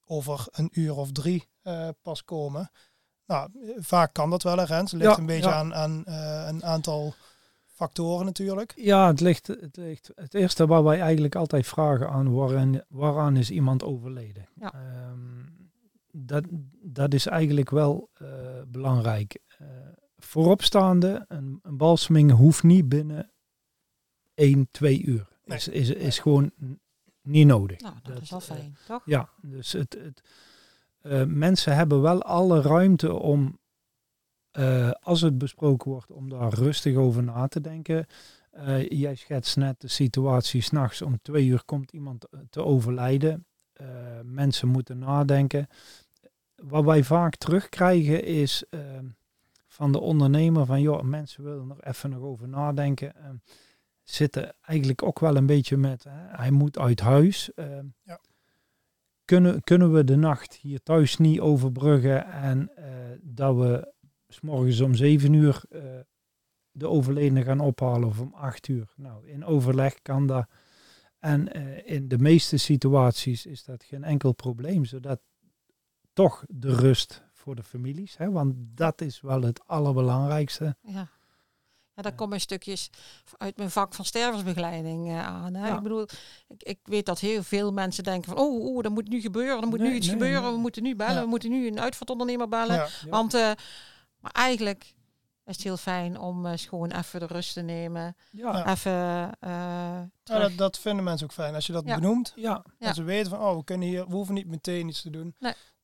over 0.06 0.46
een 0.50 0.68
uur 0.72 0.96
of 0.96 1.12
drie 1.12 1.48
eh, 1.62 1.88
pas 2.02 2.24
komen. 2.24 2.70
Nou, 3.26 3.50
vaak 3.76 4.12
kan 4.12 4.30
dat 4.30 4.42
wel, 4.42 4.56
hè, 4.56 4.64
Rens. 4.64 4.90
Het 4.92 5.00
ligt 5.00 5.14
Ja, 5.14 5.20
een 5.20 5.26
beetje 5.26 5.48
ja. 5.48 5.54
aan, 5.54 5.74
aan 5.74 6.04
eh, 6.04 6.44
een 6.48 6.64
aantal 6.64 7.14
factoren 7.66 8.26
natuurlijk. 8.26 8.72
Ja, 8.76 9.06
het 9.06 9.20
ligt, 9.20 9.46
het 9.46 9.76
ligt. 9.76 10.10
Het 10.14 10.34
eerste 10.34 10.66
waar 10.66 10.84
wij 10.84 11.00
eigenlijk 11.00 11.34
altijd 11.34 11.66
vragen 11.66 12.08
aan 12.08 12.34
waaraan, 12.34 12.80
waaraan 12.88 13.36
is 13.36 13.50
iemand 13.50 13.84
overleden. 13.84 14.48
Ja. 14.54 14.72
Ehm, 14.72 15.42
dat, 16.10 16.44
dat 16.82 17.14
is 17.14 17.26
eigenlijk 17.26 17.70
wel 17.70 18.10
eh, 18.12 18.26
belangrijk. 18.66 19.38
Vooropstaande, 20.32 21.24
een, 21.28 21.58
een 21.62 21.76
balseming 21.76 22.30
hoeft 22.30 22.62
niet 22.62 22.88
binnen 22.88 23.30
1, 24.34 24.68
2 24.70 25.02
uur. 25.02 25.28
Nee. 25.44 25.58
Is, 25.58 25.68
is, 25.68 25.90
is 25.90 26.18
gewoon 26.18 26.52
niet 27.22 27.46
nodig. 27.46 27.80
Nou, 27.80 27.94
dat, 28.02 28.14
Dat, 28.14 28.22
is 28.22 28.30
wel 28.30 28.38
eh, 28.38 28.44
fijn, 28.44 28.76
toch? 28.86 29.02
Ja, 29.04 29.28
dus 29.42 29.72
het, 29.72 29.96
het, 30.02 30.22
eh, 31.00 31.24
mensen 31.24 31.76
hebben 31.76 32.02
wel 32.02 32.22
alle 32.22 32.60
ruimte 32.60 33.14
om, 33.14 33.58
eh, 34.50 34.90
als 34.90 35.20
het 35.20 35.38
besproken 35.38 35.90
wordt, 35.90 36.10
om 36.10 36.28
daar 36.28 36.54
rustig 36.54 36.96
over 36.96 37.22
na 37.22 37.46
te 37.48 37.60
denken. 37.60 38.06
Eh, 38.50 38.88
jij 38.88 39.14
schetst 39.14 39.56
net 39.56 39.80
de 39.80 39.88
situatie, 39.88 40.60
s'nachts 40.60 41.02
om 41.02 41.18
twee 41.22 41.46
uur 41.46 41.64
komt 41.64 41.92
iemand 41.92 42.26
te 42.50 42.64
overlijden. 42.64 43.46
Eh, 43.72 43.86
mensen 44.22 44.68
moeten 44.68 44.98
nadenken. 44.98 45.66
Wat 46.54 46.84
wij 46.84 47.04
vaak 47.04 47.36
terugkrijgen 47.36 48.24
is 48.24 48.64
eh, 48.70 48.80
van 49.72 49.92
de 49.92 50.00
ondernemer 50.00 50.66
van, 50.66 50.80
joh, 50.80 51.02
mensen 51.02 51.44
willen 51.44 51.70
er 51.70 51.86
even 51.88 52.10
nog 52.10 52.22
over 52.22 52.48
nadenken. 52.48 53.14
Eh, 53.16 53.30
zitten 54.02 54.54
eigenlijk 54.60 55.02
ook 55.02 55.18
wel 55.18 55.36
een 55.36 55.46
beetje 55.46 55.76
met, 55.76 56.04
hè, 56.04 56.36
hij 56.36 56.50
moet 56.50 56.78
uit 56.78 57.00
huis. 57.00 57.54
Eh, 57.54 57.78
Ja. 58.02 58.20
kunnen, 59.24 59.62
kunnen 59.62 59.92
we 59.92 60.04
de 60.04 60.16
nacht 60.16 60.54
hier 60.54 60.82
thuis 60.82 61.16
niet 61.16 61.40
overbruggen 61.40 62.26
en 62.26 62.76
eh, 62.76 62.84
dat 63.20 63.56
we 63.56 63.92
s 64.28 64.40
morgens 64.40 64.80
om 64.80 64.94
zeven 64.94 65.32
uur 65.32 65.62
eh, 65.70 65.82
de 66.70 66.88
overledene 66.88 67.42
gaan 67.42 67.60
ophalen 67.60 68.08
of 68.08 68.20
om 68.20 68.34
acht 68.34 68.68
uur. 68.68 68.92
Nou, 68.96 69.26
in 69.26 69.44
overleg 69.44 70.02
kan 70.02 70.26
dat. 70.26 70.48
En 71.18 71.52
eh, 71.52 71.94
in 71.96 72.08
de 72.08 72.18
meeste 72.18 72.56
situaties 72.56 73.46
is 73.46 73.64
dat 73.64 73.84
geen 73.84 74.04
enkel 74.04 74.32
probleem, 74.32 74.84
zodat 74.84 75.20
toch 76.12 76.44
de 76.48 76.74
rust 76.74 77.22
voor 77.42 77.54
de 77.54 77.62
families, 77.62 78.16
hè, 78.16 78.30
want 78.30 78.54
dat 78.56 79.00
is 79.00 79.20
wel 79.20 79.42
het 79.42 79.66
allerbelangrijkste. 79.66 80.76
Ja. 80.82 81.08
Ja, 81.94 82.02
daar 82.02 82.12
Ja. 82.12 82.18
komen 82.18 82.40
stukjes 82.40 82.90
uit 83.38 83.56
mijn 83.56 83.70
vak 83.70 83.94
van 83.94 84.04
stervensbegeleiding 84.04 85.08
eh, 85.08 85.26
aan. 85.26 85.54
Hè. 85.54 85.68
Ja. 85.68 85.76
Ik 85.76 85.82
bedoel, 85.82 86.02
ik, 86.48 86.62
ik 86.62 86.78
weet 86.82 87.06
dat 87.06 87.18
heel 87.18 87.42
veel 87.42 87.72
mensen 87.72 88.04
denken 88.04 88.28
van, 88.32 88.38
oh, 88.44 88.64
oh 88.76 88.82
dat 88.82 88.92
moet 88.92 89.08
nu 89.08 89.20
gebeuren, 89.20 89.62
er 89.62 89.68
moet 89.68 89.78
nu 89.78 89.94
iets 89.94 90.06
nee, 90.06 90.16
gebeuren, 90.16 90.42
nee. 90.42 90.52
we 90.52 90.58
moeten 90.58 90.82
nu 90.82 90.96
bellen, 90.96 91.14
Ja. 91.14 91.20
we 91.22 91.26
moeten 91.28 91.50
nu 91.50 91.66
een 91.66 91.80
uitvaartondernemer 91.80 92.48
bellen. 92.48 92.74
Ja. 92.76 92.82
Ja. 93.04 93.08
Want, 93.08 93.34
eh, 93.34 93.50
maar 94.18 94.32
eigenlijk 94.32 94.94
is 95.44 95.54
het 95.54 95.62
heel 95.64 95.76
fijn 95.76 96.18
om 96.18 96.46
eens 96.46 96.66
gewoon 96.66 96.90
even 96.90 97.20
de 97.20 97.26
rust 97.26 97.52
te 97.52 97.60
nemen. 97.60 98.16
Even 98.66 99.30
eh, 99.40 100.00
dat, 100.22 100.52
dat 100.56 100.78
vinden 100.78 101.04
mensen 101.04 101.26
ook 101.26 101.32
fijn. 101.32 101.54
Als 101.54 101.66
je 101.66 101.72
dat 101.72 101.84
Ja. 101.86 101.94
benoemt, 101.94 102.32
ja, 102.36 102.64
Ja. 102.78 102.88
en 102.88 102.94
ze 102.94 103.02
weten 103.02 103.30
van, 103.30 103.40
oh, 103.40 103.56
we 103.56 103.64
kunnen 103.64 103.88
hier, 103.88 104.06
we 104.08 104.14
hoeven 104.14 104.34
niet 104.34 104.46
meteen 104.46 104.88
iets 104.88 105.02
te 105.02 105.10
doen. 105.10 105.34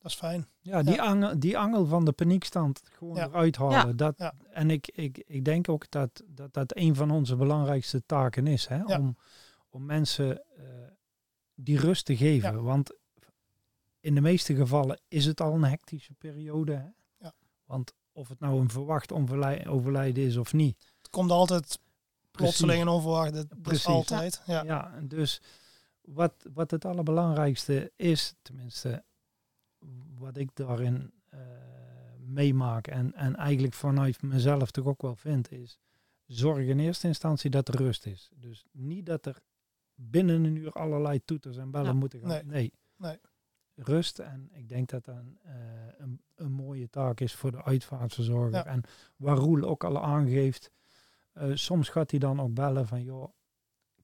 Dat 0.01 0.11
is 0.11 0.17
fijn. 0.17 0.47
ja, 0.59 0.83
die, 0.83 1.01
Angel, 1.01 1.39
die 1.39 1.57
angel 1.57 1.85
van 1.85 2.05
de 2.05 2.11
paniekstand 2.11 2.81
gewoon 2.91 3.15
Ja. 3.15 3.25
eruit 3.27 3.55
halen. 3.55 3.87
Ja. 3.87 3.93
Dat, 3.93 4.13
Ja. 4.17 4.33
En 4.51 4.69
ik, 4.71 4.87
ik, 4.87 5.17
ik 5.27 5.45
denk 5.45 5.69
ook 5.69 5.91
dat, 5.91 6.23
dat 6.27 6.53
dat 6.53 6.77
een 6.77 6.95
van 6.95 7.11
onze 7.11 7.35
belangrijkste 7.35 8.05
taken 8.05 8.47
is. 8.47 8.67
Hè? 8.67 8.77
Ja. 8.77 8.99
Om, 8.99 9.17
om 9.69 9.85
mensen 9.85 10.43
eh, 10.57 10.63
die 11.55 11.79
rust 11.79 12.05
te 12.05 12.17
geven. 12.17 12.63
Want 12.63 12.91
in 13.99 14.15
de 14.15 14.21
meeste 14.21 14.55
gevallen 14.55 14.99
is 15.07 15.25
het 15.25 15.41
al 15.41 15.53
een 15.53 15.63
hectische 15.63 16.13
periode. 16.13 16.73
Hè? 16.73 16.87
Ja. 17.17 17.33
Want 17.65 17.93
of 18.11 18.27
het 18.29 18.39
nou 18.39 18.59
een 18.61 18.69
verwacht 18.69 19.11
overlijden 19.67 20.23
is 20.23 20.37
of 20.37 20.53
niet. 20.53 20.77
Het 20.97 21.09
komt 21.09 21.31
altijd 21.31 21.79
plotseling 22.31 22.81
en 22.81 22.87
onverwacht. 22.87 23.33
Dat, 23.33 23.49
dat 23.49 23.57
is 23.57 23.63
Precies. 23.63 23.85
altijd. 23.85 24.41
Ja. 24.45 24.63
Ja, 24.63 24.99
dus 25.03 25.41
wat, 26.01 26.33
wat 26.53 26.71
het 26.71 26.85
allerbelangrijkste 26.85 27.91
is, 27.95 28.35
tenminste 28.41 29.03
wat 30.17 30.37
ik 30.37 30.49
daarin 30.53 31.11
eh, 31.29 31.39
meemaak 32.19 32.87
en, 32.87 33.13
en 33.13 33.35
eigenlijk 33.35 33.73
vanuit 33.73 34.21
mezelf 34.21 34.71
toch 34.71 34.85
ook 34.85 35.01
wel 35.01 35.15
vind, 35.15 35.51
is 35.51 35.79
zorg 36.25 36.65
in 36.65 36.79
eerste 36.79 37.07
instantie 37.07 37.49
dat 37.49 37.67
er 37.67 37.75
rust 37.75 38.05
is. 38.05 38.29
Dus 38.35 38.65
niet 38.71 39.05
dat 39.05 39.25
er 39.25 39.41
binnen 39.95 40.43
een 40.43 40.55
uur 40.55 40.71
allerlei 40.71 41.23
toeters 41.25 41.57
en 41.57 41.71
bellen 41.71 41.87
Ja. 41.87 41.93
moeten 41.93 42.19
gaan. 42.19 42.29
Nee. 42.29 42.43
Nee. 42.43 42.73
Nee. 42.97 43.17
Rust 43.75 44.19
en 44.19 44.49
ik 44.53 44.69
denk 44.69 44.89
dat 44.89 45.05
dat 45.05 45.15
een, 45.15 45.39
eh, 45.43 45.53
een, 45.97 46.21
een 46.35 46.51
mooie 46.51 46.89
taak 46.89 47.19
is 47.19 47.35
voor 47.35 47.51
de 47.51 47.63
uitvaartverzorger. 47.63 48.51
Ja. 48.53 48.65
En 48.65 48.81
waar 49.15 49.37
Roel 49.37 49.63
ook 49.63 49.83
al 49.83 50.03
aangeeft, 50.03 50.71
eh, 51.33 51.51
soms 51.53 51.89
gaat 51.89 52.11
hij 52.11 52.19
dan 52.19 52.39
ook 52.41 52.53
bellen 52.53 52.87
van 52.87 53.03
joh, 53.03 53.33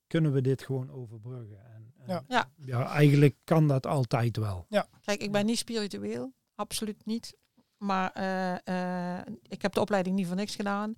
kunnen 0.08 0.32
we 0.32 0.42
dit 0.42 0.62
gewoon 0.62 0.92
overbruggen? 0.92 1.66
En, 1.66 1.74
en 1.74 1.85
Ja. 2.08 2.24
Ja. 2.28 2.52
ja, 2.56 2.90
eigenlijk 2.90 3.36
kan 3.44 3.68
dat 3.68 3.86
altijd 3.86 4.38
wel. 4.38 4.66
Kijk, 5.02 5.22
ik 5.22 5.32
ben 5.32 5.46
niet 5.46 5.58
spiritueel, 5.58 6.34
absoluut 6.56 7.06
niet. 7.06 7.36
Maar 7.78 8.12
eh, 8.14 9.18
eh, 9.18 9.26
ik 9.48 9.62
heb 9.62 9.74
de 9.74 9.82
opleiding 9.82 10.16
niet 10.16 10.28
voor 10.28 10.36
niks 10.36 10.56
gedaan. 10.56 10.96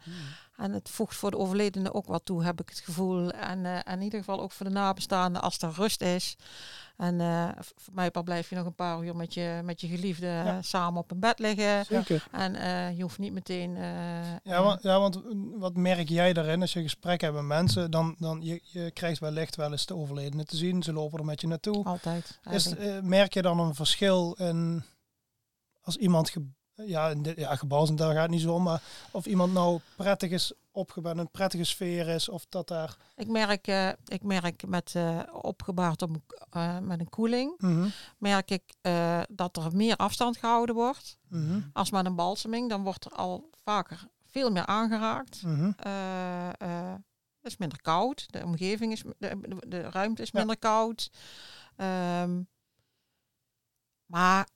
En 0.55 0.71
het 0.71 0.89
voegt 0.89 1.15
voor 1.15 1.31
de 1.31 1.37
overledene 1.37 1.93
ook 1.93 2.07
wat 2.07 2.25
toe, 2.25 2.43
heb 2.43 2.61
ik 2.61 2.69
het 2.69 2.79
gevoel. 2.79 3.29
En, 3.31 3.65
eh, 3.65 3.75
en 3.75 3.93
in 3.97 4.01
ieder 4.01 4.19
geval 4.19 4.41
ook 4.41 4.51
voor 4.51 4.65
de 4.65 4.71
nabestaanden 4.71 5.41
als 5.41 5.57
er 5.61 5.71
rust 5.75 6.01
is. 6.01 6.35
En 6.97 7.21
eh, 7.21 7.49
v- 7.59 7.69
voor 7.75 7.93
mij 7.93 8.11
blijf 8.11 8.49
je 8.49 8.55
nog 8.55 8.65
een 8.65 8.75
paar 8.75 9.03
uur 9.03 9.15
met 9.15 9.33
je, 9.33 9.61
met 9.63 9.81
je 9.81 9.87
geliefde 9.87 10.25
Ja. 10.25 10.61
samen 10.61 10.99
op 11.01 11.11
een 11.11 11.19
bed 11.19 11.39
liggen. 11.39 11.85
Zeker. 11.85 12.27
En 12.31 12.55
eh, 12.55 12.95
je 12.97 13.01
hoeft 13.01 13.17
niet 13.19 13.33
meteen... 13.33 13.75
eh, 13.77 14.35
Ja, 14.43 14.63
want, 14.63 14.83
ja, 14.83 14.99
want 14.99 15.33
mm, 15.33 15.59
wat 15.59 15.75
merk 15.75 16.09
jij 16.09 16.33
daarin 16.33 16.61
als 16.61 16.73
je 16.73 16.81
gesprek 16.81 17.21
hebt 17.21 17.33
met 17.33 17.43
mensen? 17.43 17.91
Dan, 17.91 18.15
dan 18.19 18.41
je, 18.41 18.61
je 18.63 18.91
krijgt 18.91 19.19
wellicht 19.19 19.55
wel 19.55 19.71
eens 19.71 19.85
de 19.85 19.95
overledene 19.95 20.43
te 20.43 20.55
zien. 20.57 20.83
Ze 20.83 20.93
lopen 20.93 21.19
er 21.19 21.25
met 21.25 21.41
je 21.41 21.47
naartoe. 21.47 21.85
altijd. 21.85 22.39
Is, 22.51 22.75
eh, 22.75 22.99
merk 23.01 23.33
je 23.33 23.41
dan 23.41 23.59
een 23.59 23.75
verschil 23.75 24.33
in 24.39 24.83
als 25.81 25.97
iemand 25.97 26.29
ge, 26.29 26.45
ja, 26.85 27.09
in 27.09 27.21
dit- 27.21 27.37
ja, 27.37 27.55
daar 27.95 28.13
gaat 28.15 28.29
niet 28.29 28.41
zo 28.41 28.53
om, 28.53 28.63
maar 28.63 28.81
of 29.11 29.25
iemand 29.25 29.53
nou 29.53 29.79
prettig 29.95 30.31
is 30.31 30.53
opgebouwd, 30.71 31.17
een 31.17 31.31
prettige 31.31 31.63
sfeer 31.63 32.07
is, 32.07 32.29
of 32.29 32.45
dat 32.49 32.67
daar. 32.67 32.97
Ik 33.15 33.27
merk, 33.27 33.67
eh, 33.67 33.89
ik 34.05 34.23
merk 34.23 34.67
met 34.67 34.95
eh, 34.95 35.19
opgebaard 35.31 36.01
om, 36.01 36.23
eh, 36.49 36.79
met 36.79 36.99
een 36.99 37.09
koeling, 37.09 37.53
Mhm, 37.57 37.87
merk 38.17 38.51
ik 38.51 38.63
dat 39.29 39.57
er 39.57 39.75
meer 39.75 39.95
afstand 39.95 40.37
gehouden 40.37 40.75
wordt. 40.75 41.17
mhm, 41.29 41.59
Als 41.73 41.91
met 41.91 42.05
een 42.05 42.15
balseming, 42.15 42.69
dan 42.69 42.83
wordt 42.83 43.05
er 43.05 43.11
al 43.11 43.49
vaker 43.63 44.07
veel 44.25 44.51
meer 44.51 44.65
aangeraakt. 44.65 45.41
mhm. 45.43 45.71
Het 47.41 47.55
is 47.55 47.57
minder 47.57 47.81
koud. 47.81 48.25
De 48.31 48.43
omgeving 48.43 48.91
is, 48.91 49.03
de, 49.17 49.39
de, 49.39 49.67
de 49.67 49.81
ruimte 49.81 50.21
is 50.21 50.29
Ja. 50.31 50.37
minder 50.39 50.57
koud. 50.57 51.09
Ehm, 51.75 52.41
maar 54.05 54.47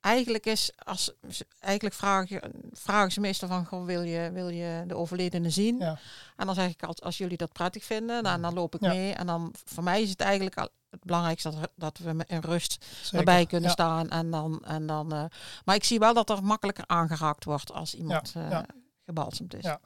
eigenlijk 0.00 0.46
is, 0.46 0.70
als, 0.84 1.12
eigenlijk 1.58 1.94
vragen, 1.94 2.40
vragen 2.72 3.12
ze 3.12 3.20
meestal 3.20 3.48
van, 3.48 3.66
goh, 3.66 3.84
wil 3.84 4.02
je, 4.02 4.30
wil 4.32 4.48
je 4.48 4.84
de 4.86 4.96
overledene 4.96 5.50
zien? 5.50 5.78
Ja. 5.78 5.98
En 6.36 6.46
dan 6.46 6.54
zeg 6.54 6.68
ik 6.70 6.80
altijd, 6.82 7.02
als 7.04 7.18
jullie 7.18 7.36
dat 7.36 7.52
prettig 7.52 7.84
vinden, 7.84 8.22
dan, 8.22 8.42
dan 8.42 8.54
loop 8.54 8.74
ik 8.74 8.80
Ja. 8.80 8.88
mee. 8.88 9.12
En 9.12 9.26
dan, 9.26 9.54
voor 9.64 9.82
mij 9.82 10.02
is 10.02 10.10
het 10.10 10.20
eigenlijk 10.20 10.56
al 10.58 10.68
het 10.90 11.04
belangrijkste 11.04 11.50
dat, 11.50 11.70
dat 11.76 11.98
we 11.98 12.12
met- 12.12 12.28
in 12.30 12.40
rust 12.40 12.84
Zeker. 13.02 13.18
erbij 13.18 13.46
kunnen 13.46 13.66
Ja, 13.68 13.74
staan. 13.74 14.08
En 14.10 14.30
dan, 14.30 14.64
en 14.64 14.86
dan, 14.86 15.12
eh, 15.12 15.24
maar 15.64 15.74
ik 15.74 15.84
zie 15.84 15.98
wel 15.98 16.14
dat 16.14 16.30
er 16.30 16.44
makkelijker 16.44 16.84
aangeraakt 16.86 17.44
wordt 17.44 17.72
als 17.72 17.94
iemand 17.94 18.30
Ja, 18.34 18.50
eh 18.50 18.62
gebalsemd 19.04 19.54
is. 19.54 19.64
Ja. 19.64 19.80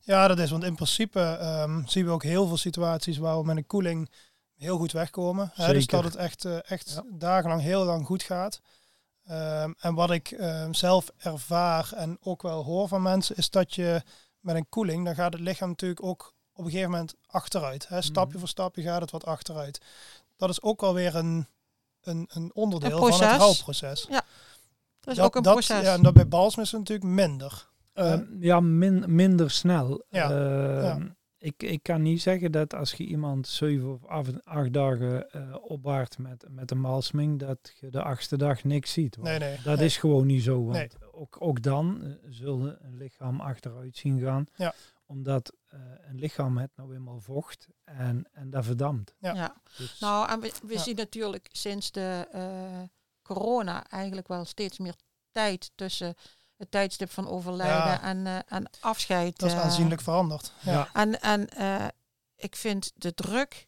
Ja, 0.00 0.28
dat 0.28 0.38
is, 0.38 0.50
want 0.50 0.64
in 0.64 0.74
principe 0.74 1.20
ehm, 1.20 1.82
zien 1.86 2.04
we 2.04 2.10
ook 2.10 2.22
heel 2.22 2.46
veel 2.46 2.56
situaties 2.56 3.18
waar 3.18 3.38
we 3.38 3.44
met 3.44 3.56
een 3.56 3.66
koeling 3.66 4.10
heel 4.56 4.76
goed 4.78 4.92
wegkomen. 4.92 5.50
Hè, 5.54 5.72
dus 5.72 5.82
Zeker. 5.84 6.02
dat 6.02 6.04
het 6.12 6.16
echt, 6.16 6.44
eh, 6.44 6.70
echt 6.70 6.90
Ja. 6.90 7.02
dagenlang 7.18 7.62
heel 7.62 7.84
lang 7.84 8.06
goed 8.06 8.22
gaat. 8.22 8.60
Ehm, 9.26 9.72
en 9.78 9.94
wat 9.94 10.10
ik 10.10 10.30
ehm, 10.30 10.72
zelf 10.72 11.10
ervaar 11.16 11.92
en 11.92 12.16
ook 12.22 12.42
wel 12.42 12.64
hoor 12.64 12.88
van 12.88 13.02
mensen, 13.02 13.36
is 13.36 13.50
dat 13.50 13.74
je 13.74 14.02
met 14.40 14.56
een 14.56 14.68
koeling, 14.68 15.04
dan 15.04 15.14
gaat 15.14 15.32
het 15.32 15.42
lichaam 15.42 15.68
natuurlijk 15.68 16.02
ook 16.02 16.34
op 16.52 16.64
een 16.64 16.70
gegeven 16.70 16.90
moment 16.90 17.14
achteruit. 17.26 17.88
Hè. 17.88 18.02
Stapje 18.02 18.28
Mhm. 18.30 18.38
voor 18.38 18.48
stapje 18.48 18.82
gaat 18.82 19.00
het 19.00 19.10
wat 19.10 19.24
achteruit. 19.24 19.80
Dat 20.36 20.48
is 20.50 20.62
ook 20.62 20.82
alweer 20.82 21.14
een, 21.16 21.46
een, 22.02 22.28
een 22.32 22.50
onderdeel 22.54 22.90
Een 22.90 22.96
van 22.98 23.06
het 23.08 23.18
proces. 23.18 23.36
rouwproces. 23.38 24.06
Dat 25.00 25.16
is 25.16 25.20
ook 25.20 25.36
een 25.36 25.42
proces. 25.42 25.82
Ja, 25.84 25.94
en 25.94 26.02
dat 26.02 26.14
bij 26.14 26.28
balsem 26.28 26.62
is 26.62 26.70
het 26.70 26.80
natuurlijk 26.80 27.08
minder. 27.10 27.68
Eh, 27.92 28.20
ja, 28.40 28.60
min, 28.60 29.04
minder 29.14 29.50
snel. 29.50 30.04
Ja, 30.08 30.30
ja. 30.30 30.98
Ik, 31.46 31.62
ik 31.62 31.82
kan 31.82 32.02
niet 32.02 32.22
zeggen 32.22 32.52
dat 32.52 32.74
als 32.74 32.92
je 32.92 33.04
iemand 33.04 33.46
zeven 33.48 33.92
of 33.92 34.04
acht 34.44 34.72
dagen 34.72 35.30
eh 35.30 35.56
opbaart 35.62 36.18
met, 36.18 36.44
met 36.48 36.70
een 36.70 36.80
malsming, 36.80 37.38
dat 37.38 37.72
je 37.80 37.90
de 37.90 38.02
achtste 38.02 38.36
dag 38.36 38.64
niks 38.64 38.92
ziet. 38.92 39.16
Nee, 39.16 39.38
nee. 39.38 39.56
Dat 39.64 39.76
nee. 39.76 39.84
is 39.86 39.96
gewoon 39.96 40.26
niet 40.26 40.42
zo. 40.42 40.64
Want 40.64 40.76
Nee. 40.76 41.10
ook, 41.12 41.36
ook 41.38 41.62
dan 41.62 42.02
eh, 42.02 42.10
zullen 42.28 42.78
een 42.84 42.96
lichaam 42.96 43.40
achteruit 43.40 43.96
zien 43.96 44.20
gaan. 44.20 44.46
Ja. 44.56 44.74
Omdat 45.06 45.52
eh, 45.66 45.80
een 46.08 46.18
lichaam 46.18 46.58
het 46.58 46.70
nou 46.76 46.94
eenmaal 46.94 47.20
vocht 47.20 47.68
en, 47.84 48.28
en 48.32 48.50
dat 48.50 48.64
verdampt. 48.64 49.14
Ja. 49.18 49.34
Ja. 49.34 49.56
Dus, 49.76 49.98
Nou, 50.00 50.28
en 50.28 50.40
we, 50.40 50.52
we 50.62 50.72
Ja. 50.72 50.80
zien 50.80 50.96
natuurlijk 50.96 51.48
sinds 51.52 51.90
de 51.90 52.28
eh, 52.32 52.82
corona 53.22 53.86
eigenlijk 53.88 54.28
wel 54.28 54.44
steeds 54.44 54.78
meer 54.78 54.94
tijd 55.30 55.70
tussen 55.74 56.14
het 56.56 56.70
tijdstip 56.70 57.10
van 57.12 57.28
overlijden 57.28 57.76
Ja. 57.76 58.02
en, 58.02 58.26
eh, 58.26 58.36
en 58.48 58.70
afscheid. 58.80 59.38
Dat 59.38 59.48
is 59.50 59.54
eh, 59.56 59.62
aanzienlijk 59.62 60.00
veranderd. 60.00 60.52
Ja. 60.60 60.88
En, 60.92 61.20
en 61.20 61.48
eh, 61.48 61.86
ik 62.36 62.56
vind 62.56 62.92
de 62.94 63.14
druk 63.14 63.66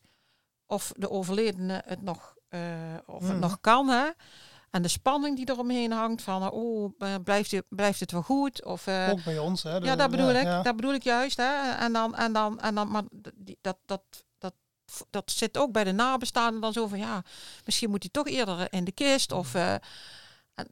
of 0.66 0.92
de 0.96 1.10
overledene 1.10 1.82
het 1.86 2.02
nog, 2.02 2.34
eh, 2.48 2.60
of 3.06 3.20
het 3.22 3.30
Mhm. 3.30 3.38
nog 3.38 3.60
kan, 3.60 3.88
hè. 3.88 4.08
En 4.70 4.82
de 4.82 4.88
spanning 4.88 5.36
die 5.36 5.50
eromheen 5.50 5.92
hangt 5.92 6.22
van, 6.22 6.50
oh, 6.50 6.92
blijft, 7.24 7.50
het, 7.50 7.64
blijft 7.68 8.00
het 8.00 8.12
wel 8.12 8.22
goed? 8.22 8.64
Of, 8.64 8.86
eh, 8.86 9.08
Ook 9.10 9.24
bij 9.24 9.38
ons. 9.38 9.62
Hè, 9.62 9.80
de- 9.80 9.86
ja, 9.86 9.96
dat 9.96 10.10
bedoel 10.10 10.30
ik. 10.30 10.42
ja. 10.42 10.62
Dat 10.62 10.76
bedoel 10.76 10.94
ik 10.94 11.02
juist. 11.02 11.36
Hè. 11.36 11.70
En 11.70 11.92
dan, 11.92 12.14
en 12.16 12.32
dan, 12.32 12.60
en 12.60 12.74
dan, 12.74 12.90
maar 12.90 13.02
die- 13.34 13.58
dat, 13.60 13.76
dat, 13.86 14.02
dat, 14.38 14.54
dat 15.10 15.30
zit 15.30 15.56
ook 15.58 15.72
bij 15.72 15.84
de 15.84 15.92
nabestaanden 15.92 16.60
dan 16.60 16.72
zo 16.72 16.86
van, 16.86 16.98
ja, 16.98 17.22
misschien 17.64 17.90
moet 17.90 18.02
hij 18.02 18.10
toch 18.12 18.26
eerder 18.26 18.72
in 18.72 18.84
de 18.84 18.92
kist. 18.92 19.32
Of, 19.32 19.54
eh, 19.54 19.74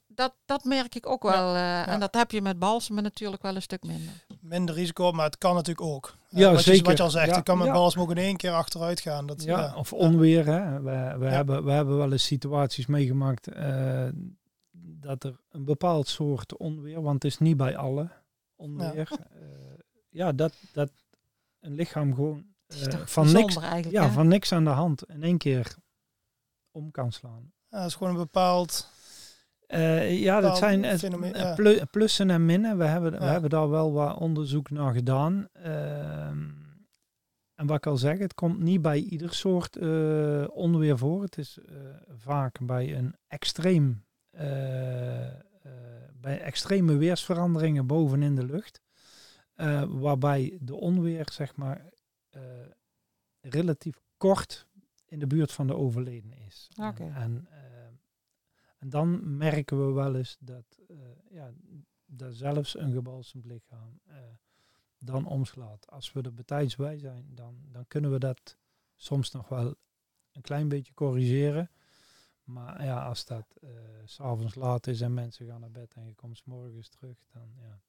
dat, 0.07 0.35
dat 0.45 0.65
merk 0.65 0.95
ik 0.95 1.07
ook 1.07 1.23
Ja, 1.23 1.31
wel. 1.31 1.55
eh, 1.55 1.89
En 1.89 2.01
dat 2.01 2.15
heb 2.15 2.31
je 2.31 2.43
met 2.43 2.59
balsemen 2.59 3.03
natuurlijk 3.03 3.43
wel 3.43 3.55
een 3.55 3.63
stuk 3.63 3.83
minder. 3.83 4.25
Minder 4.41 4.75
risico, 4.75 5.13
maar 5.13 5.25
het 5.25 5.39
kan 5.39 5.55
natuurlijk 5.55 5.87
ook. 5.87 6.15
Eh, 6.31 6.39
Ja, 6.39 6.51
wat, 6.51 6.65
Je, 6.65 6.71
zeker. 6.71 6.87
wat 6.87 6.97
je 6.97 7.03
al 7.03 7.11
zegt, 7.11 7.29
Ja, 7.29 7.35
het 7.35 7.45
kan 7.45 7.59
met 7.59 7.67
ja. 7.67 7.73
balsem 7.73 8.01
ook 8.01 8.11
in 8.11 8.17
één 8.19 8.37
keer 8.37 8.53
achteruit 8.53 9.01
gaan. 9.01 9.27
Dat, 9.27 9.43
Ja, 9.43 9.59
ja. 9.61 9.75
of 9.77 9.93
onweer. 9.93 10.47
Hè. 10.47 10.81
We, 10.83 11.15
we, 11.19 11.25
Ja. 11.25 11.31
hebben, 11.31 11.65
we 11.65 11.71
hebben 11.71 11.97
wel 11.97 12.13
eens 12.13 12.25
situaties 12.27 12.87
meegemaakt 12.87 13.49
eh, 13.49 14.09
dat 14.79 15.25
er 15.25 15.41
een 15.51 15.65
bepaald 15.65 16.09
soort 16.09 16.57
onweer, 16.57 17.03
want 17.03 17.23
het 17.23 17.33
is 17.33 17.39
niet 17.39 17.57
bij 17.57 17.77
alle 17.77 18.09
onweer. 18.57 19.09
Ja, 19.11 19.17
ja 20.11 20.33
dat, 20.33 20.53
dat 20.73 20.91
een 21.61 21.75
lichaam 21.75 22.15
gewoon 22.15 22.47
eh, 22.67 22.99
van, 23.05 23.33
niks, 23.33 23.55
ja, 23.91 24.03
hè? 24.07 24.11
van 24.11 24.29
niks 24.29 24.53
aan 24.53 24.65
de 24.65 24.71
hand 24.71 25.03
in 25.09 25.23
één 25.23 25.39
keer 25.39 25.75
om 26.71 26.91
kan 26.91 27.13
slaan. 27.13 27.53
Ja, 27.69 27.79
dat 27.79 27.87
is 27.87 27.95
gewoon 27.95 28.13
een 28.13 28.19
bepaald... 28.19 28.89
Eh, 29.67 30.21
ja, 30.23 30.41
dat 30.41 30.59
zijn 30.59 30.99
fenomeen, 30.99 31.87
plussen 31.91 32.31
en 32.31 32.45
minnen. 32.47 32.79
We 32.79 32.85
hebben, 32.85 33.13
we 33.13 33.25
hebben 33.25 33.51
daar 33.51 33.71
wel 33.71 33.93
wat 33.93 34.19
onderzoek 34.19 34.71
naar 34.71 34.93
gedaan. 34.95 35.49
Ehm, 35.53 36.45
en 37.55 37.67
wat 37.67 37.77
ik 37.77 37.87
al 37.87 37.97
zeg, 37.97 38.19
het 38.19 38.35
komt 38.35 38.59
niet 38.59 38.83
bij 38.83 38.99
ieder 38.99 39.35
soort 39.35 39.77
eh, 39.77 40.45
onweer 40.51 40.99
voor. 40.99 41.23
Het 41.23 41.39
is 41.39 41.59
eh, 41.59 41.75
vaak 42.17 42.59
bij 42.67 42.97
een 42.97 43.15
extreem, 43.27 44.05
bij 46.21 46.41
extreme 46.41 46.97
weersveranderingen 46.97 47.87
boven 47.87 48.23
in 48.23 48.35
de 48.35 48.45
lucht. 48.45 48.81
eh, 49.55 49.83
waarbij 49.89 50.59
de 50.61 50.75
onweer, 50.75 51.27
zeg 51.33 51.57
maar, 51.57 51.85
eh, 52.31 52.41
relatief 53.41 53.97
kort 54.17 54.67
in 55.07 55.19
de 55.19 55.27
buurt 55.27 55.53
van 55.53 55.67
de 55.67 55.77
overledene 55.77 56.35
is. 56.47 56.69
Oké. 56.83 57.03
En, 57.03 57.13
en, 57.15 57.49
en 58.87 58.93
dan 58.93 59.37
merken 59.37 59.87
we 59.87 59.93
wel 59.93 60.17
eens 60.17 60.37
dat 60.41 60.81
eh, 60.89 60.97
ja, 61.31 61.53
dat 62.05 62.35
zelfs 62.35 62.79
een 62.79 62.93
gebalsemd 62.93 63.45
lichaam 63.45 64.01
eh, 64.05 64.17
dan 64.99 65.27
omslaat. 65.27 65.91
Als 65.91 66.13
we 66.13 66.23
er 66.23 66.35
betijds 66.35 66.77
bij 66.77 66.99
zijn, 66.99 67.35
dan, 67.35 67.59
dan 67.73 67.87
kunnen 67.89 68.11
we 68.11 68.19
dat 68.19 68.57
soms 68.95 69.31
nog 69.31 69.49
wel 69.49 69.75
een 70.33 70.43
klein 70.43 70.69
beetje 70.69 70.95
corrigeren. 70.95 71.71
Maar 72.43 72.85
ja, 72.85 73.05
als 73.05 73.25
dat 73.25 73.57
uh, 73.61 73.71
s'avonds 74.05 74.55
laat 74.55 74.87
is 74.87 75.01
en 75.01 75.15
mensen 75.15 75.47
gaan 75.47 75.61
naar 75.61 75.71
bed 75.71 75.95
en 75.95 76.07
je 76.07 76.15
komt 76.15 76.37
s 76.37 76.45
morgens 76.45 76.89
terug, 76.89 77.27
dan 77.33 77.53
ja. 77.61 77.81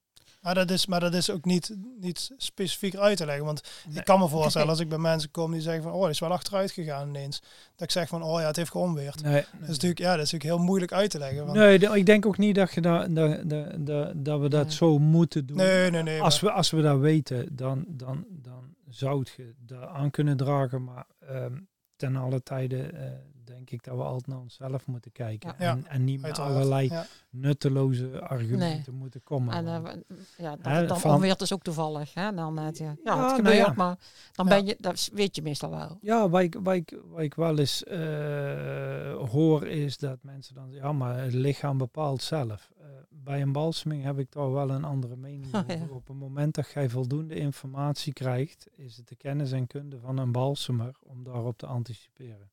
Maar 0.41 0.55
dat 0.55 0.71
is, 0.71 0.85
maar 0.85 0.99
dat 0.99 1.13
is 1.13 1.29
ook 1.29 1.45
niet, 1.45 1.75
niet 1.99 2.31
specifiek 2.37 2.95
uit 2.95 3.17
te 3.17 3.25
leggen. 3.25 3.45
Want 3.45 3.61
ik 3.93 4.05
kan 4.05 4.19
me 4.19 4.27
voorstellen 4.27 4.69
als 4.69 4.79
ik 4.79 4.89
bij 4.89 4.97
mensen 4.97 5.31
kom 5.31 5.51
die 5.51 5.61
zeggen 5.61 5.83
van 5.83 5.91
oh, 5.91 6.01
die 6.01 6.09
is 6.09 6.19
wel 6.19 6.31
achteruit 6.31 6.71
gegaan 6.71 7.07
ineens. 7.07 7.39
Dat 7.75 7.87
ik 7.87 7.91
zeg 7.91 8.07
van 8.07 8.23
oh 8.23 8.39
ja, 8.39 8.47
het 8.47 8.55
heeft 8.55 8.71
geomweerd. 8.71 9.23
Nee, 9.23 9.45
Dat 9.51 9.61
is 9.61 9.67
natuurlijk, 9.67 9.99
ja, 9.99 10.15
dat 10.15 10.25
is 10.25 10.31
natuurlijk 10.31 10.59
heel 10.59 10.65
moeilijk 10.67 10.91
uit 10.91 11.09
te 11.09 11.17
leggen. 11.17 11.45
Want... 11.45 11.57
Nee, 11.57 11.79
ik 11.79 12.05
denk 12.05 12.25
ook 12.25 12.37
niet 12.37 12.55
dat, 12.55 12.73
je 12.73 12.81
dat, 12.81 13.15
dat, 13.15 13.49
dat, 13.85 14.25
dat 14.25 14.39
we 14.39 14.49
dat 14.49 14.73
zo 14.73 14.99
moeten 14.99 15.45
doen. 15.45 15.57
Nee, 15.57 15.91
nee, 15.91 16.03
nee. 16.03 16.21
Als, 16.21 16.39
we, 16.39 16.51
als 16.51 16.71
we 16.71 16.81
dat 16.81 16.99
weten, 16.99 17.55
dan, 17.55 17.85
dan, 17.87 18.25
dan 18.29 18.75
zou 18.89 19.25
je 19.37 19.53
daar 19.57 19.87
aan 19.87 20.11
kunnen 20.11 20.37
dragen. 20.37 20.83
Maar 20.83 21.05
um, 21.31 21.67
ten 21.95 22.15
alle 22.15 22.43
tijden 22.43 22.95
uh, 22.95 23.01
denk 23.47 23.69
ik 23.69 23.83
dat 23.83 23.95
we 23.95 24.03
altijd 24.03 24.27
naar 24.27 24.39
onszelf 24.39 24.87
moeten 24.87 25.11
kijken. 25.11 25.53
Ja. 25.59 25.71
En, 25.71 25.87
en, 25.87 26.03
niet 26.03 26.21
met 26.21 26.39
allerlei 26.39 26.91
nutteloze 27.29 28.21
argumenten 28.21 28.93
moeten 28.93 29.23
komen. 29.23 29.53
En 29.53 29.65
uh, 29.65 30.15
ja, 30.37 30.55
dat 30.55 30.65
hè, 30.65 30.85
dan 30.85 30.99
van, 30.99 31.13
onweert 31.13 31.41
is 31.41 31.53
ook 31.53 31.61
toevallig. 31.61 32.13
Hè? 32.13 32.33
Dan, 32.33 32.59
uh, 32.59 32.67
ja, 32.71 32.95
ja, 33.03 33.23
het 33.23 33.35
gebeurt, 33.35 33.57
nou 33.57 33.75
maar 33.75 33.97
dan 34.31 34.47
ben 34.47 34.65
je, 34.65 34.75
dat 34.79 35.09
weet 35.13 35.35
je 35.35 35.41
meestal 35.41 35.69
wel. 35.69 35.97
Ja, 36.01 36.29
wat 36.29 36.41
ik, 36.41 36.57
wat 36.63 36.73
ik, 36.73 36.97
wat 37.05 37.21
ik 37.21 37.33
wel 37.33 37.59
eens 37.59 37.83
hoor 39.31 39.67
is 39.67 39.97
dat 39.97 40.17
mensen 40.21 40.55
dan 40.55 40.71
ja, 40.71 40.91
maar 40.91 41.23
het 41.23 41.33
lichaam 41.33 41.77
bepaalt 41.77 42.21
zelf. 42.21 42.71
bij 43.09 43.41
een 43.41 43.51
balseming 43.51 44.03
heb 44.03 44.19
ik 44.19 44.29
toch 44.29 44.51
wel 44.53 44.69
een 44.69 44.83
andere 44.83 45.15
mening 45.15 45.53
oh, 45.55 45.91
Op 45.91 46.07
het 46.07 46.17
moment 46.17 46.55
dat 46.55 46.71
jij 46.73 46.89
voldoende 46.89 47.35
informatie 47.35 48.13
krijgt, 48.13 48.67
is 48.75 48.97
het 48.97 49.07
de 49.07 49.15
kennis 49.15 49.51
en 49.51 49.67
kunde 49.67 49.99
van 49.99 50.17
een 50.17 50.31
balsemer 50.31 50.95
om 50.99 51.23
daarop 51.23 51.57
te 51.57 51.65
anticiperen. 51.65 52.49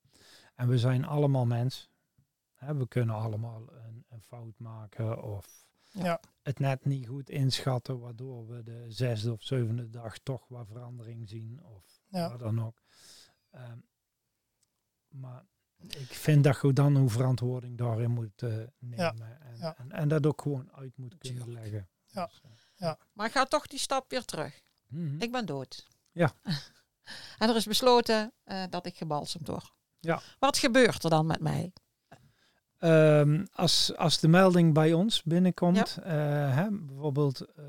En 0.55 0.69
we 0.69 0.79
zijn 0.79 1.05
allemaal 1.05 1.47
mens. 1.47 1.91
Hè, 2.55 2.75
we 2.77 2.89
kunnen 2.89 3.15
allemaal 3.15 3.63
een, 3.73 4.05
een 4.09 4.23
fout 4.23 4.59
maken 4.59 5.23
of 5.23 5.67
ja. 5.91 6.21
het 6.43 6.59
net 6.59 6.85
niet 6.85 7.07
goed 7.07 7.31
inschatten, 7.31 8.01
waardoor 8.01 8.47
we 8.47 8.63
de 8.63 8.85
zesde 8.89 9.33
of 9.33 9.43
zevende 9.43 9.91
dag 9.91 10.19
toch 10.19 10.49
wat 10.49 10.67
verandering 10.67 11.29
zien 11.29 11.65
of 11.65 12.03
ja. 12.09 12.31
wat 12.31 12.39
dan 12.39 12.65
ook. 12.65 12.83
Um, 13.53 13.85
maar 15.09 15.45
ik 15.77 16.15
vind 16.15 16.45
dat 16.45 16.61
je 16.63 16.73
dan 16.73 16.97
hoe 16.97 17.11
verantwoording 17.11 17.79
daarin 17.79 18.11
moet 18.11 18.43
uh, 18.43 18.65
nemen 18.79 19.41
en, 19.41 19.75
en, 19.77 19.93
en, 19.93 20.09
dat 20.09 20.27
ook 20.27 20.43
gewoon 20.43 20.73
uit 20.73 20.97
moet 20.97 21.19
kunnen 21.19 21.53
leggen. 21.53 21.89
Ja. 22.07 22.27
Dus, 22.27 22.43
uh, 22.45 22.51
ja. 22.75 22.99
Maar 23.13 23.31
ga 23.31 23.45
toch 23.45 23.67
die 23.67 23.79
stap 23.79 24.11
weer 24.11 24.25
terug. 24.25 24.63
Mm 24.89 25.09
-hmm. 25.09 25.21
Ik 25.21 25.33
ben 25.33 25.47
dood. 25.47 25.87
Ja. 26.13 26.33
en 27.39 27.49
er 27.49 27.57
is 27.57 27.67
besloten 27.67 28.33
uh, 28.45 28.65
dat 28.71 28.87
ik 28.87 28.97
gebalsemd 28.97 29.49
word. 29.49 29.73
Ja. 30.05 30.21
Wat 30.39 30.59
gebeurt 30.59 31.05
er 31.05 31.11
dan 31.11 31.27
met 31.27 31.41
mij? 31.41 31.73
Um, 32.81 33.47
als, 33.53 33.97
als 33.97 34.21
de 34.21 34.29
melding 34.29 34.75
bij 34.75 34.93
ons 34.93 35.23
binnenkomt, 35.23 36.01
ja. 36.05 36.49
uh, 36.49 36.57
hè, 36.57 36.71
bijvoorbeeld 36.71 37.47
uh, 37.59 37.65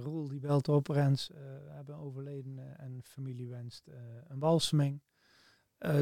Roel 0.00 0.28
die 0.28 0.40
belt 0.40 0.68
op, 0.68 0.88
Rens 0.88 1.30
uh, 1.30 1.36
hebben 1.66 1.96
overleden 1.96 2.78
en 2.78 3.00
familie 3.02 3.48
wenst 3.48 3.86
een 4.28 4.38
balseming, 4.38 5.02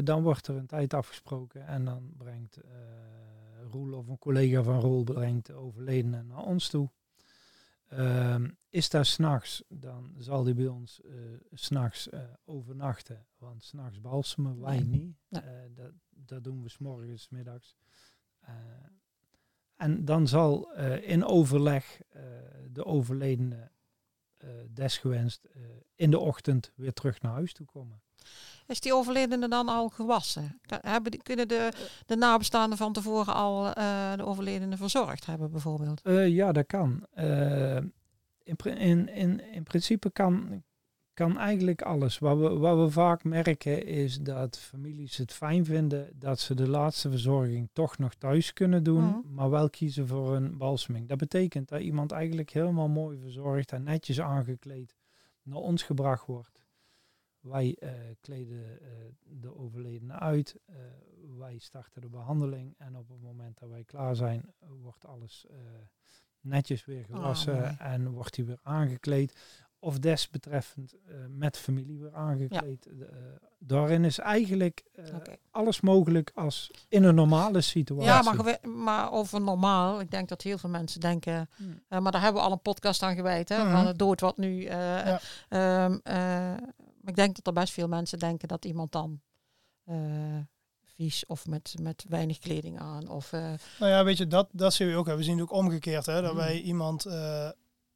dan 0.03 0.23
wordt 0.23 0.47
er 0.47 0.55
een 0.55 0.65
tijd 0.65 0.93
afgesproken 0.93 1.67
en 1.67 1.85
dan 1.85 2.11
brengt 2.17 2.57
Roel 3.71 3.93
of 3.93 4.07
een 4.07 4.19
collega 4.19 4.63
van 4.63 4.79
Roel 4.79 5.03
brengt 5.03 5.45
de 5.45 5.53
overledene 5.53 6.23
naar 6.23 6.43
ons 6.43 6.69
toe. 6.69 6.89
Uh, 7.93 8.43
is 8.69 8.89
daar 8.89 9.05
s'nachts, 9.05 9.63
dan 9.67 10.13
zal 10.17 10.43
die 10.43 10.53
bij 10.53 10.67
ons 10.67 11.01
uh, 11.05 11.13
s'nachts 11.51 12.07
uh, 12.07 12.19
overnachten. 12.45 13.27
Want 13.37 13.63
s'nachts 13.63 14.01
balsemen 14.01 14.59
wij 14.59 14.79
niet. 14.79 15.15
Uh, 15.29 15.41
dat, 15.69 15.91
dat 16.09 16.43
doen 16.43 16.63
we 16.63 16.69
s'morgens, 16.69 17.29
middags. 17.29 17.77
en 19.75 20.05
dan 20.05 20.27
zal 20.27 20.73
in 21.01 21.25
overleg 21.25 22.01
de 22.71 22.85
overledene 22.85 23.71
desgewenst 24.69 25.47
in 25.95 26.11
de 26.11 26.19
ochtend 26.19 26.71
weer 26.75 26.93
terug 26.93 27.21
naar 27.21 27.31
huis 27.31 27.53
toe 27.53 27.65
komen. 27.65 28.01
Is 28.67 28.79
die 28.79 28.93
overledene 28.93 29.47
dan 29.47 29.69
al 29.69 29.89
gewassen? 29.89 30.59
Hebben, 30.67 31.21
kunnen 31.21 31.47
de, 31.47 31.71
de 32.05 32.15
nabestaanden 32.15 32.77
van 32.77 32.93
tevoren 32.93 33.33
al 33.33 33.65
uh, 33.67 34.13
de 34.15 34.25
overledene 34.25 34.77
verzorgd 34.77 35.25
hebben, 35.25 35.51
bijvoorbeeld? 35.51 36.01
Uh, 36.03 36.27
ja, 36.27 36.51
dat 36.51 36.65
kan. 36.65 37.05
Uh, 37.17 37.75
in, 38.43 38.57
in, 38.77 39.09
in, 39.09 39.51
in 39.51 39.63
principe 39.63 40.11
kan, 40.11 40.63
kan 41.13 41.37
eigenlijk 41.37 41.81
alles. 41.81 42.19
Wat 42.19 42.37
we, 42.37 42.49
wat 42.49 42.77
we 42.77 42.89
vaak 42.89 43.23
merken 43.23 43.85
is 43.85 44.19
dat 44.19 44.57
families 44.57 45.17
het 45.17 45.33
fijn 45.33 45.65
vinden 45.65 46.09
dat 46.15 46.39
ze 46.39 46.53
de 46.53 46.67
laatste 46.67 47.09
verzorging 47.09 47.69
toch 47.73 47.97
nog 47.97 48.13
thuis 48.13 48.53
kunnen 48.53 48.83
doen, 48.83 49.03
mm. 49.03 49.23
maar 49.33 49.49
wel 49.49 49.69
kiezen 49.69 50.07
voor 50.07 50.35
een 50.35 50.57
balseming. 50.57 51.07
Dat 51.07 51.17
betekent 51.17 51.69
dat 51.69 51.81
iemand 51.81 52.11
eigenlijk 52.11 52.49
helemaal 52.49 52.89
mooi 52.89 53.17
verzorgd 53.21 53.71
en 53.71 53.83
netjes 53.83 54.21
aangekleed 54.21 54.95
naar 55.43 55.59
ons 55.59 55.83
gebracht 55.83 56.25
wordt. 56.25 56.65
Wij 57.47 57.77
uh, 57.79 57.89
kleden 58.21 58.79
uh, 58.81 58.87
de 59.21 59.57
overledene 59.57 60.13
uit, 60.13 60.55
uh, 60.69 60.75
wij 61.37 61.57
starten 61.57 62.01
de 62.01 62.09
behandeling 62.09 62.75
en 62.77 62.97
op 62.97 63.07
het 63.07 63.21
moment 63.21 63.59
dat 63.59 63.69
wij 63.69 63.83
klaar 63.83 64.15
zijn, 64.15 64.53
wordt 64.81 65.05
alles 65.05 65.45
netjes 66.41 66.85
weer 66.85 67.05
oh, 67.09 67.15
gewassen 67.15 67.79
en 67.79 68.09
wordt 68.09 68.35
hij 68.35 68.45
weer 68.45 68.59
aangekleed. 68.61 69.35
Of 69.79 69.99
desbetreffend 69.99 70.95
met 71.29 71.57
familie 71.57 71.99
weer 71.99 72.13
aangekleed. 72.13 72.89
Ja. 72.97 73.05
daarin 73.59 74.05
is 74.05 74.19
eigenlijk 74.19 74.83
okay. 75.15 75.37
alles 75.51 75.81
mogelijk 75.81 76.31
als 76.35 76.71
in 76.89 77.03
een 77.03 77.15
normale 77.15 77.61
situatie. 77.61 78.05
Ja, 78.05 78.21
maar, 78.21 78.59
maar 78.69 79.11
over 79.11 79.41
normaal, 79.41 79.99
ik 79.99 80.11
denk 80.11 80.29
dat 80.29 80.41
heel 80.41 80.57
veel 80.57 80.69
mensen 80.69 80.99
denken, 80.99 81.49
hmm. 81.55 82.03
maar 82.03 82.11
daar 82.11 82.21
hebben 82.21 82.41
we 82.41 82.47
al 82.47 82.53
een 82.53 82.61
podcast 82.61 83.03
aan 83.03 83.15
gewijd, 83.15 83.49
hè, 83.49 83.57
mm 83.57 83.63
-hmm. 83.63 83.71
van 83.71 83.87
het 83.87 83.97
dood 83.97 84.21
wat 84.21 84.37
nu... 84.37 84.61
Ja. 84.61 85.19
Um, 85.85 86.01
maar 87.07 87.15
ik 87.15 87.23
denk 87.23 87.35
dat 87.35 87.47
er 87.47 87.61
best 87.61 87.73
veel 87.73 87.87
mensen 87.87 88.19
denken 88.19 88.47
dat 88.47 88.65
iemand 88.65 88.91
dan 88.91 89.21
uh, 89.89 90.39
vies 90.83 91.25
of 91.25 91.45
met, 91.45 91.75
met 91.81 92.05
weinig 92.09 92.39
kleding 92.39 92.79
aan. 92.79 93.09
Of, 93.09 93.31
uh, 93.31 93.41
nou 93.79 93.91
ja, 93.91 94.03
weet 94.03 94.17
je, 94.17 94.27
dat, 94.27 94.49
dat 94.51 94.73
zien 94.73 94.87
we 94.87 94.95
ook. 94.95 95.05
We 95.07 95.23
zien 95.23 95.37
het 95.37 95.41
ook 95.41 95.57
omgekeerd, 95.57 96.05
hè, 96.05 96.21
dat 96.21 96.31
mm. 96.31 96.37
wij 96.37 96.61
iemand 96.61 97.05
uh, 97.05 97.49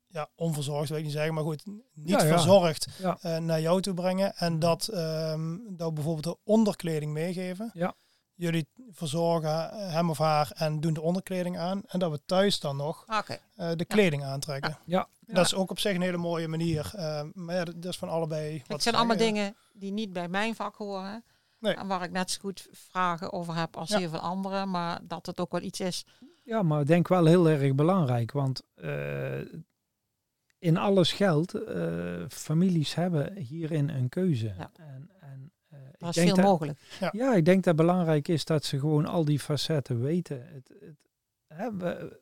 ja, 0.07 0.29
onverzorgd, 0.35 0.89
weet 0.89 0.97
ik 0.97 1.03
niet 1.03 1.13
zeggen, 1.13 1.33
maar 1.33 1.43
goed, 1.43 1.65
niet 1.65 1.85
ja, 1.93 2.23
ja. 2.23 2.27
verzorgd 2.27 2.87
ja. 2.99 3.39
naar 3.39 3.61
jou 3.61 3.81
toe 3.81 3.93
brengen. 3.93 4.35
En 4.35 4.53
mm. 4.53 4.59
dat, 4.59 4.89
um, 4.93 5.63
dat 5.77 5.93
bijvoorbeeld 5.93 6.35
de 6.35 6.51
onderkleding 6.51 7.11
meegeven. 7.11 7.71
Ja. 7.73 7.95
Jullie 8.41 8.67
verzorgen 8.91 9.89
hem 9.91 10.09
of 10.09 10.17
haar 10.17 10.51
en 10.55 10.79
doen 10.79 10.93
de 10.93 11.01
onderkleding 11.01 11.57
aan. 11.57 11.81
En 11.87 11.99
dat 11.99 12.11
we 12.11 12.19
thuis 12.25 12.59
dan 12.59 12.75
nog 12.75 13.05
okay. 13.19 13.75
de 13.75 13.85
kleding 13.85 14.23
aantrekken. 14.23 14.77
Ja, 14.85 15.07
dat 15.25 15.45
is 15.45 15.55
ook 15.55 15.69
op 15.69 15.79
zich 15.79 15.95
een 15.95 16.01
hele 16.01 16.17
mooie 16.17 16.47
manier. 16.47 16.91
Uh, 16.95 17.21
maar 17.33 17.55
ja, 17.55 17.63
dat 17.63 17.85
is 17.85 17.97
van 17.97 18.09
allebei. 18.09 18.57
Wat 18.57 18.67
het 18.67 18.83
zijn 18.83 18.95
allemaal 18.95 19.17
dingen 19.17 19.55
die 19.73 19.91
niet 19.91 20.13
bij 20.13 20.27
mijn 20.27 20.55
vak 20.55 20.75
horen. 20.75 21.23
Nee. 21.59 21.73
En 21.73 21.87
waar 21.87 22.03
ik 22.03 22.11
net 22.11 22.31
zo 22.31 22.39
goed 22.39 22.67
vragen 22.71 23.33
over 23.33 23.55
heb 23.55 23.77
als 23.77 23.89
ja. 23.89 23.97
heel 23.97 24.09
veel 24.09 24.19
anderen. 24.19 24.69
Maar 24.69 24.99
dat 25.03 25.25
het 25.25 25.39
ook 25.39 25.51
wel 25.51 25.61
iets 25.61 25.79
is. 25.79 26.05
Ja, 26.43 26.63
maar 26.63 26.81
ik 26.81 26.87
denk 26.87 27.07
wel 27.07 27.25
heel 27.25 27.49
erg 27.49 27.75
belangrijk. 27.75 28.31
Want 28.31 28.61
uh, 28.75 29.39
in 30.59 30.77
alles 30.77 31.11
geldt, 31.13 31.55
uh, 31.55 32.25
families 32.29 32.95
hebben 32.95 33.35
hierin 33.35 33.89
een 33.89 34.09
keuze. 34.09 34.53
Ja. 34.57 34.71
En, 34.75 34.85
en, 34.85 35.10
er 36.01 36.07
is 36.07 36.15
veel 36.15 36.35
dat, 36.35 36.45
mogelijk. 36.45 36.79
Ja. 36.99 37.09
ja. 37.11 37.35
ik 37.35 37.45
denk 37.45 37.63
dat 37.63 37.77
het 37.77 37.85
belangrijk 37.85 38.27
is 38.27 38.45
dat 38.45 38.65
ze 38.65 38.79
gewoon 38.79 39.05
al 39.05 39.25
die 39.25 39.39
facetten 39.39 40.01
weten. 40.01 40.47
Het, 40.47 40.71
het, 40.79 41.09
hè, 41.47 41.75
we, 41.75 42.19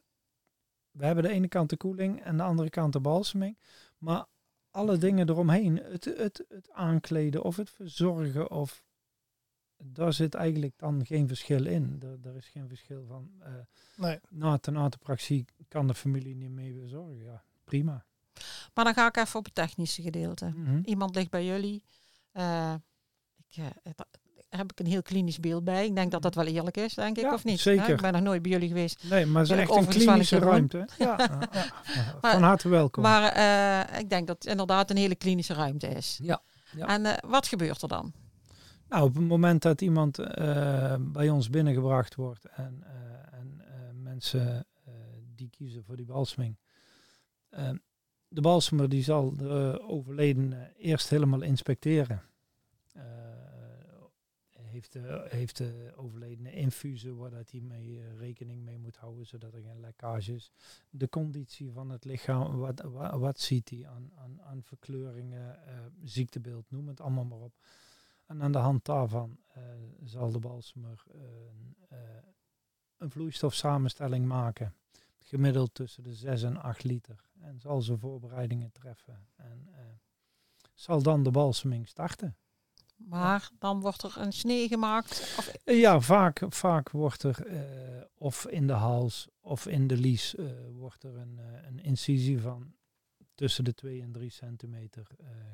we 0.91 1.05
hebben 1.05 1.23
de 1.23 1.29
ene 1.29 1.47
kant 1.47 1.69
de 1.69 1.77
koeling 1.77 2.21
en 2.21 2.37
de 2.37 2.43
andere 2.43 2.69
kant 2.69 2.93
de 2.93 2.99
balseming. 2.99 3.57
Maar 3.97 4.25
alle 4.71 4.97
dingen 4.97 5.29
eromheen, 5.29 5.77
het, 5.83 6.05
het, 6.05 6.45
het 6.49 6.71
aankleden 6.71 7.43
of 7.43 7.55
het 7.55 7.69
verzorgen, 7.69 8.51
of, 8.51 8.83
daar 9.77 10.13
zit 10.13 10.33
eigenlijk 10.33 10.73
dan 10.77 11.05
geen 11.05 11.27
verschil 11.27 11.65
in. 11.65 12.01
Er, 12.01 12.29
er 12.29 12.35
is 12.35 12.47
geen 12.47 12.67
verschil 12.67 13.05
van. 13.07 13.31
Uh, 13.39 13.47
nee. 13.95 14.19
Na 14.29 14.57
de 14.89 14.97
praktijk 14.99 15.51
kan 15.67 15.87
de 15.87 15.93
familie 15.93 16.35
niet 16.35 16.51
mee 16.51 16.73
verzorgen. 16.73 17.23
Ja, 17.23 17.43
prima. 17.63 18.05
Maar 18.73 18.85
dan 18.85 18.93
ga 18.93 19.07
ik 19.07 19.17
even 19.17 19.39
op 19.39 19.45
het 19.45 19.55
technische 19.55 20.01
gedeelte. 20.01 20.45
Mm 20.45 20.65
-hmm. 20.65 20.81
Iemand 20.85 21.15
ligt 21.15 21.29
bij 21.29 21.45
jullie. 21.45 21.83
Uh, 22.33 22.73
ik, 23.49 23.57
uh, 23.57 23.65
het, 23.83 24.05
heb 24.49 24.71
ik 24.71 24.79
een 24.79 24.85
heel 24.85 25.01
klinisch 25.01 25.39
beeld 25.39 25.63
bij. 25.63 25.85
Ik 25.85 25.95
denk 25.95 26.11
dat 26.11 26.21
dat 26.21 26.35
wel 26.35 26.45
eerlijk 26.45 26.77
is, 26.77 26.93
denk 26.93 27.17
ik, 27.17 27.23
ja, 27.23 27.33
of 27.33 27.43
niet? 27.43 27.59
Zeker. 27.59 27.89
Ik 27.89 28.01
ben 28.01 28.13
nog 28.13 28.21
nooit 28.21 28.41
bij 28.41 28.51
jullie 28.51 28.67
geweest. 28.67 29.03
Nee, 29.09 29.25
maar 29.25 29.41
het 29.41 29.51
is 29.51 29.57
echt 29.57 29.75
een 29.75 29.87
klinische 29.87 30.39
ruimte. 30.39 30.87
Ja. 30.97 31.15
ja. 31.19 32.17
Van 32.21 32.43
harte 32.43 32.69
welkom. 32.69 33.03
Maar 33.03 33.37
uh, 33.37 33.99
ik 33.99 34.09
denk 34.09 34.27
dat 34.27 34.35
het 34.35 34.51
inderdaad 34.51 34.89
een 34.89 34.97
hele 34.97 35.15
klinische 35.15 35.53
ruimte 35.53 35.87
is. 35.87 36.19
Ja. 36.21 36.41
ja. 36.75 36.87
En 36.87 37.05
uh, 37.05 37.13
wat 37.27 37.47
gebeurt 37.47 37.81
er 37.81 37.87
dan? 37.87 38.13
Nou, 38.89 39.03
op 39.03 39.15
het 39.15 39.27
moment 39.27 39.61
dat 39.61 39.81
iemand 39.81 40.19
uh, 40.19 40.95
bij 40.99 41.29
ons 41.29 41.49
binnengebracht 41.49 42.15
wordt 42.15 42.45
en, 42.45 42.83
en 43.31 43.61
mensen 44.03 44.67
die 45.35 45.49
kiezen 45.49 45.83
voor 45.83 45.95
die 45.95 46.05
balsming, 46.05 46.57
Ehm, 47.49 47.75
de 48.27 48.41
balsemer 48.41 48.89
die 48.89 49.03
zal 49.03 49.35
de 49.35 49.81
overledene 49.87 50.73
eerst 50.77 51.09
helemaal 51.09 51.41
inspecteren. 51.41 52.21
Heeft, 54.79 54.93
de, 54.93 55.27
heeft 55.29 55.57
de 55.57 55.93
overledene 55.95 56.51
infusen 56.51 57.17
waar 57.17 57.29
dat 57.29 57.51
hij 57.51 57.61
mee 57.61 57.87
uh, 57.87 58.17
rekening 58.17 58.63
mee 58.63 58.77
moet 58.77 58.97
houden, 58.97 59.25
zodat 59.25 59.53
er 59.53 59.61
geen 59.61 59.79
lekkage 59.79 60.33
is. 60.33 60.51
De 60.89 61.09
conditie 61.09 61.71
van 61.71 61.89
het 61.89 62.05
lichaam, 62.05 62.57
wat, 62.57 62.81
wat, 63.11 63.39
ziet 63.39 63.69
hij 63.69 63.87
aan, 63.87 64.11
aan, 64.41 64.63
verkleuringen, 64.63 65.59
ziektebeeld, 66.03 66.71
noem 66.71 66.87
het 66.87 67.01
allemaal 67.01 67.25
maar 67.25 67.39
op. 67.39 67.53
En 68.25 68.41
aan 68.41 68.51
de 68.51 68.57
hand 68.57 68.85
daarvan 68.85 69.39
zal 70.03 70.31
de 70.31 70.39
balsemer 70.39 71.03
een 72.97 73.11
vloeistofsamenstelling 73.11 74.25
maken 74.25 74.75
gemiddeld 75.19 75.73
tussen 75.73 76.03
de 76.03 76.13
6 76.13 76.43
en 76.43 76.57
8 76.57 76.83
liter. 76.83 77.29
En 77.39 77.59
zal 77.59 77.81
ze 77.81 77.97
voorbereidingen 77.97 78.71
treffen. 78.71 79.27
En 79.35 79.69
zal 80.73 81.01
dan 81.01 81.23
de 81.23 81.31
balseming 81.31 81.87
starten. 81.87 82.37
Maar 83.07 83.49
dan 83.59 83.81
wordt 83.81 84.03
er 84.03 84.17
een 84.17 84.33
snee 84.33 84.67
gemaakt? 84.67 85.35
Of... 85.37 85.51
Ja, 85.63 85.99
vaak, 85.99 86.41
vaak 86.49 86.89
wordt 86.89 87.23
er 87.23 87.47
uh, 87.47 88.03
of 88.17 88.47
in 88.47 88.67
de 88.67 88.73
hals 88.73 89.27
of 89.41 89.67
in 89.67 89.87
de 89.87 89.97
lies 89.97 90.35
uh, 90.35 90.51
wordt 90.71 91.03
er 91.03 91.15
een, 91.15 91.39
een 91.67 91.79
incisie 91.79 92.41
van 92.41 92.73
tussen 93.35 93.63
de 93.63 93.73
2 93.73 94.01
en 94.01 94.11
3 94.11 94.29
centimeter 94.29 95.07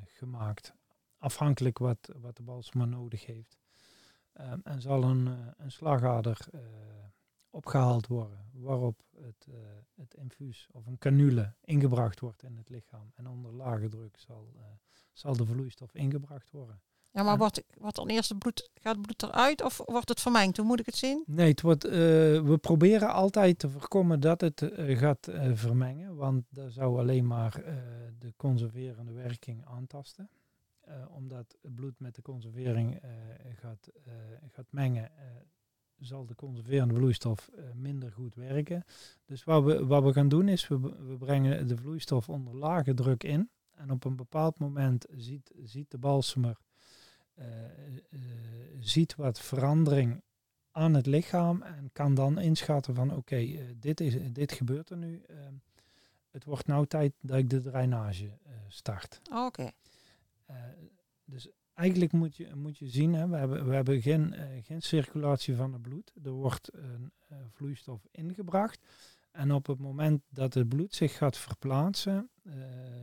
gemaakt. 0.04 0.74
Afhankelijk 1.18 1.78
wat, 1.78 2.10
wat 2.18 2.36
de 2.36 2.42
balsemer 2.42 2.88
nodig 2.88 3.26
heeft. 3.26 3.58
Um, 4.40 4.60
en 4.64 4.80
zal 4.80 5.02
een, 5.02 5.54
een 5.56 5.72
slagader 5.72 6.38
opgehaald 7.50 8.06
worden, 8.06 8.50
waarop 8.52 9.02
het, 9.20 9.46
het 9.94 10.14
infuus 10.14 10.68
of 10.72 10.86
een 10.86 10.98
canule 10.98 11.54
ingebracht 11.60 12.20
wordt 12.20 12.42
in 12.42 12.56
het 12.56 12.68
lichaam. 12.68 13.12
En 13.14 13.26
onder 13.26 13.52
lage 13.52 13.88
druk 13.88 14.18
zal, 14.18 14.52
zal 15.12 15.36
de 15.36 15.46
vloeistof 15.46 15.94
ingebracht 15.94 16.50
worden. 16.50 16.80
Ja, 17.16 17.22
maar 17.22 17.38
wordt, 17.38 17.62
wordt 17.78 17.96
dan 17.96 18.08
eerst 18.08 18.28
het 18.28 18.38
bloed, 18.38 18.70
gaat 18.74 18.96
het 18.96 19.02
bloed 19.02 19.22
eruit 19.22 19.62
of 19.62 19.82
wordt 19.84 20.08
het 20.08 20.20
vermengd? 20.20 20.56
Hoe 20.56 20.66
moet 20.66 20.80
ik 20.80 20.86
het 20.86 20.96
zien? 20.96 21.22
Nee, 21.26 21.50
het 21.50 21.60
wordt, 21.60 21.86
uh, 21.86 21.92
we 22.42 22.58
proberen 22.60 23.12
altijd 23.12 23.58
te 23.58 23.70
voorkomen 23.70 24.20
dat 24.20 24.40
het 24.40 24.70
gaat 24.76 25.28
vermengen, 25.52 26.16
want 26.16 26.44
dat 26.48 26.72
zou 26.72 26.98
alleen 26.98 27.26
maar 27.26 27.62
de 28.18 28.32
conserverende 28.36 29.12
werking 29.12 29.64
aantasten. 29.64 30.30
omdat 31.10 31.56
het 31.62 31.74
bloed 31.74 32.00
met 32.00 32.14
de 32.14 32.22
conservering 32.22 33.00
gaat, 33.54 33.88
gaat 34.52 34.66
mengen, 34.70 35.10
zal 35.98 36.26
de 36.26 36.34
conserverende 36.34 36.94
vloeistof 36.94 37.50
minder 37.74 38.12
goed 38.12 38.34
werken. 38.34 38.84
Dus 39.24 39.44
wat 39.44 39.64
we, 39.64 39.86
wat 39.86 40.02
we 40.02 40.12
gaan 40.12 40.28
doen 40.28 40.48
is, 40.48 40.68
we, 40.68 40.78
we 40.80 41.16
brengen 41.18 41.66
de 41.68 41.76
vloeistof 41.76 42.28
onder 42.28 42.56
lage 42.56 42.94
druk 42.94 43.24
in. 43.24 43.50
En 43.74 43.90
op 43.90 44.04
een 44.04 44.16
bepaald 44.16 44.58
moment 44.58 45.06
ziet, 45.10 45.50
ziet 45.64 45.90
de 45.90 45.98
balsemer 45.98 46.56
ziet 48.80 49.14
wat 49.14 49.40
verandering 49.40 50.22
aan 50.70 50.94
het 50.94 51.06
lichaam 51.06 51.62
en 51.62 51.90
kan 51.92 52.14
dan 52.14 52.38
inschatten 52.38 52.94
van 52.94 53.10
oké, 53.10 53.18
okay, 53.18 53.76
dit, 53.78 54.00
is, 54.00 54.32
dit 54.32 54.52
gebeurt 54.52 54.90
er 54.90 54.96
nu. 54.96 55.22
Ehm, 55.26 55.54
het 56.30 56.44
wordt 56.44 56.66
nou 56.66 56.86
tijd 56.86 57.12
dat 57.20 57.38
ik 57.38 57.50
de 57.50 57.60
drainage 57.60 58.38
start. 58.68 59.20
Oh, 59.30 59.44
oké. 59.44 59.60
Okay. 59.60 59.72
dus 61.24 61.48
eigenlijk 61.74 62.12
moet 62.12 62.36
je, 62.36 62.54
moet 62.54 62.78
je 62.78 62.88
zien, 62.88 63.14
hè, 63.14 63.28
we 63.28 63.36
hebben, 63.36 63.68
we 63.68 63.74
hebben 63.74 64.02
geen, 64.02 64.34
geen 64.62 64.82
circulatie 64.82 65.56
van 65.56 65.72
het 65.72 65.82
bloed. 65.82 66.12
Er 66.24 66.30
wordt 66.30 66.68
een 66.72 67.12
vloeistof 67.52 68.06
ingebracht. 68.10 68.86
En 69.36 69.52
op 69.52 69.66
het 69.66 69.78
moment 69.78 70.22
dat 70.28 70.54
het 70.54 70.68
bloed 70.68 70.94
zich 70.94 71.16
gaat 71.16 71.36
verplaatsen, 71.36 72.30
uh, 72.42 72.54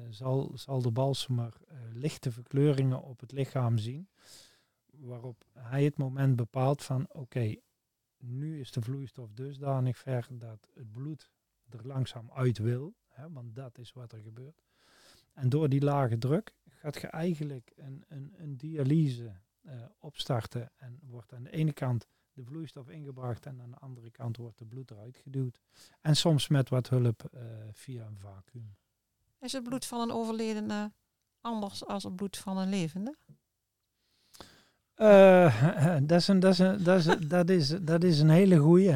zal, 0.10 0.52
zal 0.54 0.82
de 0.82 0.92
balsemer 0.92 1.54
lichte 1.94 2.32
verkleuringen 2.32 3.02
op 3.02 3.20
het 3.20 3.32
lichaam 3.32 3.78
zien. 3.78 4.10
Waarop 4.86 5.46
hij 5.54 5.84
het 5.84 5.98
moment 5.98 6.36
bepaalt 6.36 6.84
van 6.84 7.08
oké, 7.12 7.56
nu 8.18 8.60
is 8.60 8.72
de 8.72 8.82
vloeistof 8.82 9.32
dusdanig 9.34 9.98
ver 9.98 10.28
dat 10.32 10.70
het 10.74 10.92
bloed 10.92 11.32
er 11.70 11.88
langzaam 11.88 12.32
uit 12.32 12.58
wil. 12.58 12.96
Hè, 13.08 13.32
want 13.32 13.56
dat 13.56 13.78
is 13.78 13.94
wat 13.94 14.12
er 14.12 14.22
gebeurt. 14.22 14.64
En 15.34 15.50
door 15.50 15.70
die 15.70 15.82
lage 15.82 16.18
druk 16.18 16.54
gaat 16.66 17.02
je 17.02 17.08
eigenlijk 17.08 17.72
een, 17.76 18.04
een, 18.08 18.34
een 18.38 18.58
dialyse 18.58 19.42
uh, 19.62 19.74
opstarten 20.00 20.72
en 20.76 21.00
wordt 21.02 21.34
aan 21.34 21.44
de 21.44 21.52
ene 21.52 21.74
kant 21.74 22.08
de 22.34 22.44
vloeistof 22.44 22.90
ingebracht 22.90 23.46
en 23.46 23.62
aan 23.62 23.72
de 23.72 23.78
andere 23.78 24.10
kant 24.10 24.38
wordt 24.38 24.58
de 24.58 24.66
bloed 24.66 24.92
eruit 24.92 25.18
geduwd. 25.18 25.60
En 26.02 26.16
soms 26.16 26.48
met 26.48 26.70
wat 26.70 26.90
hulp 26.90 27.24
uh, 27.34 27.42
via 27.72 28.06
een 28.06 28.18
vacuüm. 28.20 28.76
Is 29.40 29.52
het 29.52 29.64
bloed 29.64 29.86
van 29.86 30.00
een 30.02 30.12
overledene 30.12 30.92
anders 31.42 31.80
dan 31.80 32.04
het 32.04 32.16
bloed 32.16 32.38
van 32.38 32.58
een 32.58 32.70
levende? 32.70 33.16
Uh, 34.98 35.98
dat, 36.02 36.20
is 36.20 36.28
een, 36.28 36.40
dat, 36.40 36.52
is 36.52 36.60
een, 36.60 36.84
dat, 36.84 37.06
is, 37.06 37.28
dat, 37.28 37.50
is, 37.50 37.68
dat 37.82 38.04
is 38.04 38.20
een 38.20 38.30
hele 38.30 38.58
goeie. 38.58 38.96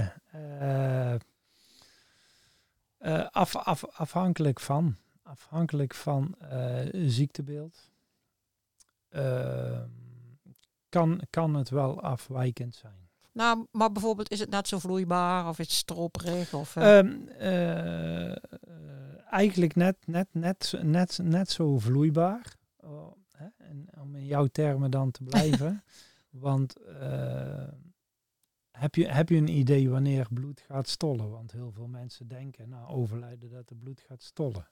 af, 3.31 3.55
af, 3.55 3.85
afhankelijk 3.85 4.59
van 4.59 4.97
afhankelijk 5.27 5.93
van 5.93 6.35
uh, 6.41 6.85
ziektebeeld, 6.91 7.91
uh, 9.09 9.83
kan, 10.89 11.21
kan 11.29 11.53
het 11.53 11.69
wel 11.69 12.01
afwijkend 12.01 12.75
zijn. 12.75 13.06
Nou, 13.37 13.65
maar 13.71 13.91
bijvoorbeeld 13.91 14.31
is 14.31 14.39
het 14.39 14.49
net 14.49 14.67
zo 14.67 14.79
vloeibaar 14.79 15.47
of 15.47 15.59
is 15.59 15.65
het 15.65 15.75
stroperig? 15.75 16.53
Of, 16.53 16.75
uh... 16.75 16.97
um, 16.97 17.29
eigenlijk 19.29 19.75
net, 19.75 19.97
net, 20.05 20.27
net, 20.31 20.73
net, 20.81 21.19
net 21.23 21.49
zo 21.49 21.79
vloeibaar. 21.79 22.55
Oh, 22.77 23.11
hè? 23.31 23.47
En 23.57 23.87
om 24.01 24.15
in 24.15 24.25
jouw 24.25 24.45
termen 24.45 24.91
dan 24.91 25.11
te 25.11 25.23
blijven. 25.23 25.83
Want 26.29 26.75
heb 28.71 28.95
je, 28.95 29.07
heb 29.07 29.29
je 29.29 29.35
een 29.35 29.57
idee 29.57 29.89
wanneer 29.89 30.27
bloed 30.33 30.61
gaat 30.61 30.87
stollen? 30.87 31.29
Want 31.29 31.51
heel 31.51 31.71
veel 31.71 31.87
mensen 31.87 32.27
denken 32.27 32.69
na 32.69 32.79
nou, 32.79 32.89
overlijden 32.89 33.49
dat 33.49 33.69
het 33.69 33.79
bloed 33.79 34.01
gaat 34.01 34.23
stollen. 34.23 34.69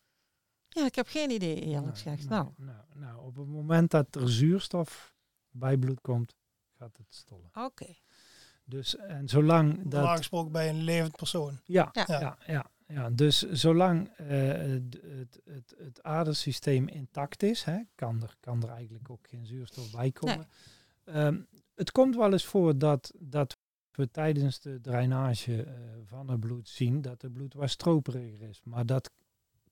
Ja, 0.67 0.85
ik 0.85 0.95
heb 0.95 1.07
geen 1.07 1.29
idee 1.29 1.55
eerlijk 1.55 1.81
nou, 1.81 1.95
gezegd. 1.95 2.29
Nou, 2.29 2.49
nou. 2.55 2.79
Nou, 2.93 3.25
op 3.25 3.35
het 3.35 3.47
moment 3.47 3.91
dat 3.91 4.15
er 4.15 4.31
zuurstof 4.31 5.15
bij 5.49 5.77
bloed 5.77 6.01
komt, 6.01 6.35
gaat 6.77 6.97
het 6.97 7.15
stollen. 7.15 7.49
Oké. 7.53 7.95
Dus 8.65 8.95
en 8.95 9.27
zolang 9.27 9.75
dat... 9.77 9.91
Normaal 9.91 10.17
gesproken 10.17 10.51
bij 10.51 10.69
een 10.69 10.83
levend 10.83 11.15
persoon. 11.15 11.59
Ja, 11.65 11.89
ja, 11.93 12.05
ja. 12.07 12.37
ja, 12.47 12.65
ja. 12.87 13.09
Dus 13.09 13.41
zolang 13.51 14.09
uh, 14.19 14.27
het, 14.27 14.99
het, 15.01 15.41
het, 15.45 15.75
het 15.77 16.03
adersysteem 16.03 16.87
intact 16.87 17.43
is, 17.43 17.63
hè, 17.63 17.79
kan, 17.95 18.21
er, 18.21 18.35
kan 18.39 18.63
er 18.63 18.69
eigenlijk 18.69 19.09
ook 19.09 19.27
geen 19.27 19.45
zuurstof 19.45 19.91
bij 19.91 20.11
komen. 20.11 20.47
Nee. 21.05 21.25
Um, 21.25 21.47
het 21.75 21.91
komt 21.91 22.15
wel 22.15 22.31
eens 22.31 22.45
voor 22.45 22.77
dat, 22.77 23.13
dat 23.19 23.57
we 23.91 24.11
tijdens 24.11 24.59
de 24.59 24.81
drainage 24.81 25.65
uh, 25.65 25.71
van 26.05 26.29
het 26.29 26.39
bloed 26.39 26.69
zien 26.69 27.01
dat 27.01 27.21
het 27.21 27.33
bloed 27.33 27.53
wat 27.53 27.69
stroperiger 27.69 28.49
is. 28.49 28.61
Maar 28.63 28.85
dat 28.85 29.11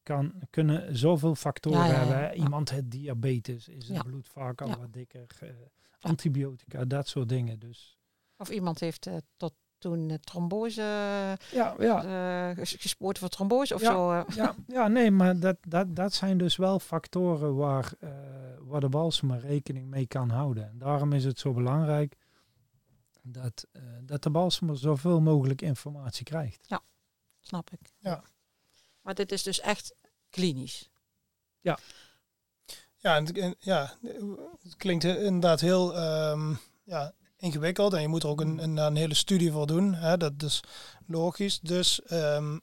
kan, 0.03 0.33
kunnen 0.49 0.97
zoveel 0.97 1.35
factoren 1.35 1.99
hebben. 1.99 2.39
Iemand 2.39 2.69
heeft 2.69 2.91
diabetes, 2.91 3.67
is 3.67 3.87
het 3.87 4.03
bloed 4.03 4.27
vaak 4.27 4.61
al 4.61 4.77
wat 4.77 4.93
dikker, 4.93 5.27
uh, 5.43 5.49
antibiotica, 5.99 6.85
dat 6.85 7.07
soort 7.07 7.29
dingen. 7.29 7.59
Dus. 7.59 7.97
Of 8.37 8.49
iemand 8.49 8.79
heeft 8.79 9.07
uh, 9.07 9.17
tot 9.37 9.53
toen 9.77 10.09
uh, 10.09 10.17
trombose 10.17 10.81
ja, 11.51 11.75
ja. 11.79 12.53
gespoord 12.55 13.17
voor 13.17 13.29
trombose 13.29 13.73
of 13.73 13.81
zo. 13.81 14.13
Ja, 14.13 14.55
ja, 14.67 14.87
nee, 14.97 15.11
maar 15.11 15.39
dat, 15.39 15.57
dat, 15.67 15.95
dat 15.95 16.13
zijn 16.13 16.37
dus 16.37 16.55
wel 16.55 16.79
factoren 16.79 17.55
waar, 17.55 17.93
waar 18.59 18.79
de 18.79 18.89
balsemer 18.89 19.39
rekening 19.39 19.89
mee 19.89 20.07
kan 20.07 20.29
houden. 20.29 20.69
En 20.69 20.77
daarom 20.77 21.13
is 21.13 21.23
het 21.23 21.39
zo 21.39 21.53
belangrijk 21.53 22.15
dat, 23.21 23.67
dat 24.01 24.23
de 24.23 24.29
balsemer 24.29 24.77
zoveel 24.77 25.21
mogelijk 25.21 25.61
informatie 25.61 26.23
krijgt. 26.23 26.65
Ja, 26.67 26.81
snap 27.39 27.69
ik. 27.69 27.93
Ja. 27.99 28.23
Maar 29.01 29.13
dit 29.13 29.31
is 29.31 29.43
dus 29.43 29.59
echt 29.59 29.95
klinisch. 30.29 30.89
Ja. 31.61 31.77
Ja, 32.97 33.15
en, 33.15 33.55
ja, 33.59 33.97
het 34.61 34.75
klinkt 34.77 35.03
inderdaad 35.03 35.59
heel 35.59 35.97
um, 36.31 36.59
ja, 36.83 37.13
ingewikkeld 37.43 37.93
en 37.93 38.01
je 38.01 38.07
moet 38.07 38.23
er 38.23 38.29
ook 38.29 38.41
een, 38.41 38.63
een, 38.63 38.77
een, 38.77 38.95
hele 38.95 39.13
studie 39.13 39.51
voor 39.51 39.67
doen. 39.67 39.93
Hè? 39.93 40.17
Dat 40.17 40.43
is 40.43 40.63
logisch. 41.07 41.59
Dus 41.59 42.01
um, 42.11 42.61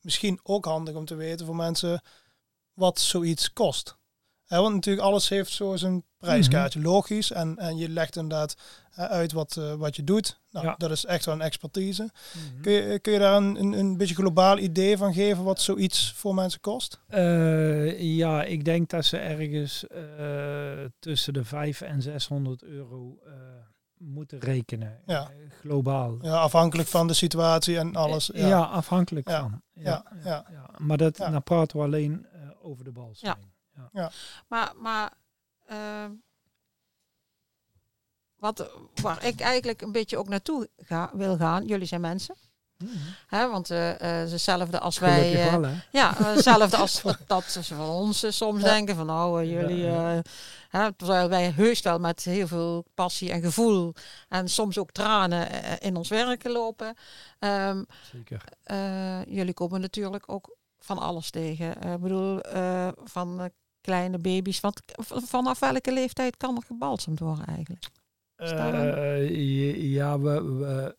misschien 0.00 0.40
ook 0.42 0.64
handig 0.64 0.94
om 0.94 1.04
te 1.04 1.14
weten 1.14 1.46
voor 1.46 1.56
mensen 1.56 2.02
wat 2.72 3.00
zoiets 3.00 3.52
kost. 3.52 3.96
Hè, 4.46 4.60
want 4.60 4.74
natuurlijk 4.74 5.06
alles 5.06 5.28
heeft 5.28 5.50
zo 5.52 5.76
zijn 5.76 6.04
prijskaartje, 6.18 6.78
mhm. 6.78 6.88
logisch. 6.88 7.30
En, 7.30 7.58
en 7.58 7.76
je 7.76 7.88
legt 7.88 8.16
inderdaad 8.16 8.54
uit 8.94 9.32
wat, 9.32 9.56
uh, 9.58 9.74
wat 9.74 9.96
je 9.96 10.04
doet. 10.04 10.40
Nou, 10.50 10.74
dat 10.76 10.90
is 10.90 11.04
echt 11.04 11.24
wel 11.24 11.34
een 11.34 11.40
expertise. 11.40 12.02
Mhm. 12.02 12.62
kun, 12.62 12.72
je, 12.72 12.98
kun 12.98 13.12
je 13.12 13.18
daar 13.18 13.36
een, 13.36 13.60
een, 13.60 13.72
een 13.72 13.96
beetje 13.96 14.14
globaal 14.14 14.58
idee 14.58 14.96
van 14.96 15.14
geven 15.14 15.44
wat 15.44 15.60
zoiets 15.60 16.12
voor 16.12 16.34
mensen 16.34 16.60
kost? 16.60 17.00
Uh, 17.10 18.00
ja, 18.00 18.44
ik 18.44 18.64
denk 18.64 18.90
dat 18.90 19.04
ze 19.04 19.16
ergens 19.16 19.84
uh, 20.18 20.84
tussen 20.98 21.32
de 21.32 21.44
5 21.44 21.80
en 21.80 22.02
600 22.02 22.62
euro 22.62 23.18
moeten 23.98 24.38
rekenen. 24.38 25.00
Ja. 25.06 25.30
eh, 25.30 25.50
globaal. 25.60 26.18
Ja, 26.22 26.34
afhankelijk 26.36 26.88
van 26.88 27.06
de 27.06 27.14
situatie 27.14 27.78
en 27.78 27.96
alles. 27.96 28.30
Ja, 28.34 28.46
Ja, 28.48 28.60
afhankelijk 28.62 29.28
Ja. 29.28 29.40
van. 29.40 29.62
Ja, 29.72 30.04
ja. 30.24 30.44
ja. 30.50 30.70
Maar 30.78 30.96
dat, 30.96 31.16
Ja. 31.16 31.30
dan 31.30 31.42
praten 31.42 31.76
we 31.78 31.84
alleen 31.84 32.26
eh, 32.32 32.40
over 32.62 32.84
de 32.84 32.92
balswing. 32.92 33.34
Maar, 34.48 34.72
maar 34.76 35.12
ehm, 35.66 36.10
wat, 38.36 38.70
waar 39.02 39.24
ik 39.24 39.40
eigenlijk 39.40 39.82
een 39.82 39.92
beetje 39.92 40.16
ook 40.18 40.28
naartoe 40.28 40.68
ga, 40.76 41.10
wil 41.14 41.36
gaan, 41.36 41.66
jullie 41.66 41.86
zijn 41.86 42.00
mensen. 42.00 42.34
Mhm. 42.78 42.96
Hè, 43.26 43.50
want 43.50 43.68
hetzelfde 43.68 44.78
als 44.80 44.98
wij. 44.98 45.46
Eh, 45.46 45.54
wel, 45.54 45.70
ja, 45.90 46.14
hetzelfde 46.16 46.76
als 46.76 47.02
dat, 47.26 47.44
ze 47.44 47.62
van 47.64 47.88
ons 47.88 48.36
soms 48.36 48.62
Ja. 48.62 48.68
denken 48.68 48.96
van 48.96 49.06
nou 49.06 49.44
jullie. 49.44 49.76
Ja, 49.84 50.22
hè, 50.68 50.92
terwijl 50.92 51.28
wij 51.28 51.50
heus 51.50 51.80
wel 51.82 51.98
met 51.98 52.22
heel 52.24 52.46
veel 52.46 52.84
passie 52.94 53.30
en 53.30 53.42
gevoel 53.42 53.94
en 54.28 54.48
soms 54.48 54.78
ook 54.78 54.90
tranen 54.92 55.48
in 55.80 55.96
ons 55.96 56.08
werk 56.08 56.44
lopen. 56.48 56.94
Ehm, 57.38 57.82
Zeker. 58.12 58.42
jullie 59.28 59.54
komen 59.54 59.80
natuurlijk 59.80 60.24
ook 60.26 60.56
van 60.78 60.98
alles 60.98 61.30
tegen. 61.30 61.70
Ik 61.92 62.00
bedoel, 62.00 62.40
van 63.04 63.50
kleine 63.80 64.18
baby's. 64.18 64.60
Want 64.60 64.80
vanaf 65.06 65.58
welke 65.58 65.92
leeftijd 65.92 66.36
kan 66.36 66.56
er 66.56 66.62
gebalsemd 66.66 67.18
worden 67.18 67.46
eigenlijk? 67.46 67.84
Ja, 69.92 70.18
we, 70.18 70.42
we 70.42 70.96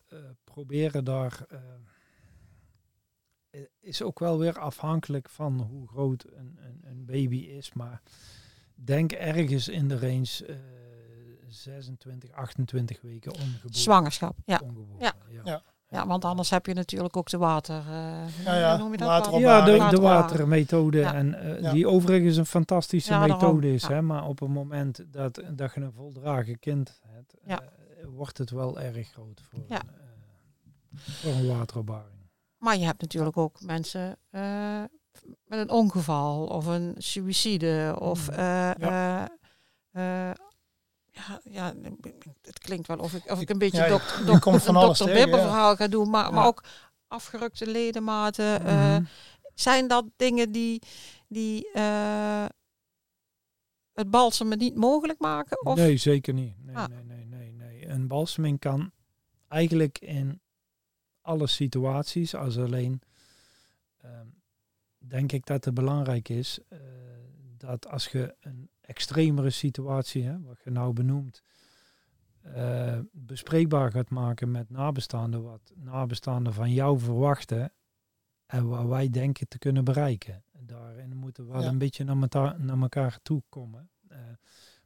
proberen 0.64 1.04
daar. 1.04 1.44
eh, 1.48 1.58
is 3.80 4.02
ook 4.02 4.18
wel 4.18 4.38
weer 4.38 4.58
afhankelijk 4.58 5.28
van 5.28 5.60
hoe 5.60 5.88
groot 5.88 6.24
een, 6.34 6.58
een, 6.60 6.80
een 6.84 7.04
baby 7.06 7.36
is. 7.36 7.72
Maar 7.72 8.02
denk 8.74 9.12
ergens 9.12 9.68
in 9.68 9.88
de 9.88 9.98
range 9.98 10.46
eh 10.46 10.56
26, 11.48 12.30
28 12.32 13.00
weken 13.00 13.32
ongeboren. 13.32 13.74
Zwangerschap, 13.74 14.36
ja. 14.44 14.60
Ongeboren, 14.62 14.96
Ja. 14.98 15.12
ja. 15.28 15.40
Ja. 15.44 15.62
Ja, 15.90 16.06
want 16.06 16.24
anders 16.24 16.50
heb 16.50 16.66
je 16.66 16.74
natuurlijk 16.74 17.16
ook 17.16 17.28
de 17.30 17.38
water. 17.38 17.78
eh, 17.78 18.44
Ja, 18.44 18.58
ja, 18.58 18.70
hoe 18.70 18.78
noem 18.78 18.92
je 18.92 18.98
dat? 18.98 19.08
water 19.08 19.38
Ja, 19.40 19.90
de, 19.90 20.00
watermethode. 20.00 20.98
Ja. 20.98 21.14
En 21.14 21.34
eh, 21.34 21.60
Ja. 21.60 21.72
die 21.72 21.88
overigens 21.88 22.36
een 22.36 22.46
fantastische 22.46 23.12
Ja, 23.12 23.26
methode 23.26 23.72
is. 23.72 23.82
Ja. 23.82 23.88
Hè, 23.88 24.02
maar 24.02 24.26
op 24.26 24.40
het 24.40 24.48
moment 24.48 25.04
dat, 25.12 25.42
dat 25.52 25.74
je 25.74 25.80
een 25.80 25.92
voldragen 25.92 26.58
kind 26.58 27.00
hebt, 27.06 27.34
Ja. 27.44 27.60
eh, 27.62 28.04
wordt 28.06 28.38
het 28.38 28.50
wel 28.50 28.80
erg 28.80 29.08
groot 29.08 29.40
voor, 29.48 29.64
Ja. 29.68 29.80
een, 29.82 29.88
eh, 29.88 30.07
voor 30.98 31.32
een 31.32 31.46
wateropbaring. 31.56 32.16
Maar 32.58 32.76
je 32.78 32.84
hebt 32.84 33.00
natuurlijk 33.00 33.36
ook 33.36 33.60
mensen 33.62 34.18
eh, 34.30 34.82
met 35.44 35.58
een 35.58 35.70
ongeval 35.70 36.46
of 36.46 36.66
een 36.66 36.94
suïcide 36.98 37.96
of 38.00 38.30
Mhm. 38.30 38.38
eh, 38.38 38.70
Ja. 38.78 39.28
eh, 39.90 40.30
ja, 41.10 41.40
ja, 41.44 41.74
het 42.42 42.58
klinkt 42.58 42.86
wel 42.86 42.98
of 42.98 43.14
ik, 43.14 43.30
of 43.30 43.40
ik 43.40 43.48
een 43.50 43.58
beetje 43.58 43.76
Ja, 43.78 43.84
je- 43.84 43.90
dok- 43.90 44.14
je 44.18 44.24
dok- 44.24 44.40
komt 44.40 44.62
van 44.62 44.74
een 44.76 44.82
alles 44.82 44.98
dokter 44.98 45.16
tegen, 45.16 45.38
verhaal 45.40 45.76
ga 45.76 45.88
doen, 45.88 46.10
maar, 46.10 46.32
maar 46.32 46.46
ook 46.46 46.64
afgerukte 47.06 47.66
ledematen. 47.70 48.62
Mhm. 48.62 49.02
zijn 49.54 49.88
dat 49.88 50.04
dingen 50.16 50.52
die, 50.52 50.82
die 51.28 51.68
het 53.92 54.10
balsemen 54.10 54.58
niet 54.58 54.74
mogelijk 54.76 55.18
maken? 55.20 55.66
Of? 55.66 55.76
Nee, 55.76 55.96
zeker 55.96 56.34
niet. 56.34 56.54
Nee, 56.64 56.76
Ah. 56.76 56.86
nee, 56.88 57.04
nee, 57.04 57.24
nee, 57.24 57.52
nee. 57.52 57.88
Een 57.88 58.06
balseming 58.08 58.58
kan 58.58 58.90
eigenlijk 59.48 59.98
in 59.98 60.40
alle 61.28 61.46
situaties, 61.46 62.34
als 62.34 62.58
alleen 62.58 63.00
ehm, 63.96 64.26
denk 64.98 65.32
ik 65.32 65.46
dat 65.46 65.64
het 65.64 65.74
belangrijk 65.74 66.28
is 66.28 66.58
eh, 66.68 66.78
dat 67.56 67.88
als 67.88 68.06
je 68.08 68.34
een 68.40 68.68
extremere 68.80 69.50
situatie, 69.50 70.24
hè, 70.24 70.40
wat 70.42 70.60
je 70.64 70.70
nou 70.70 70.92
benoemt, 70.92 71.42
eh, 72.40 72.98
bespreekbaar 73.12 73.90
gaat 73.90 74.10
maken 74.10 74.50
met 74.50 74.70
nabestaanden, 74.70 75.42
wat 75.42 75.72
nabestaanden 75.74 76.52
van 76.52 76.70
jou 76.72 76.98
verwachten 76.98 77.72
en 78.46 78.68
waar 78.68 78.88
wij 78.88 79.08
denken 79.10 79.48
te 79.48 79.58
kunnen 79.58 79.84
bereiken. 79.84 80.42
Daarin 80.52 81.16
moeten 81.16 81.46
we 81.46 81.52
wel 81.52 81.62
Ja. 81.62 81.68
een 81.68 81.78
beetje 81.78 82.04
naar, 82.04 82.16
naar 82.58 82.78
elkaar 82.80 83.18
toe 83.22 83.42
komen. 83.48 83.90
Eh, 84.08 84.18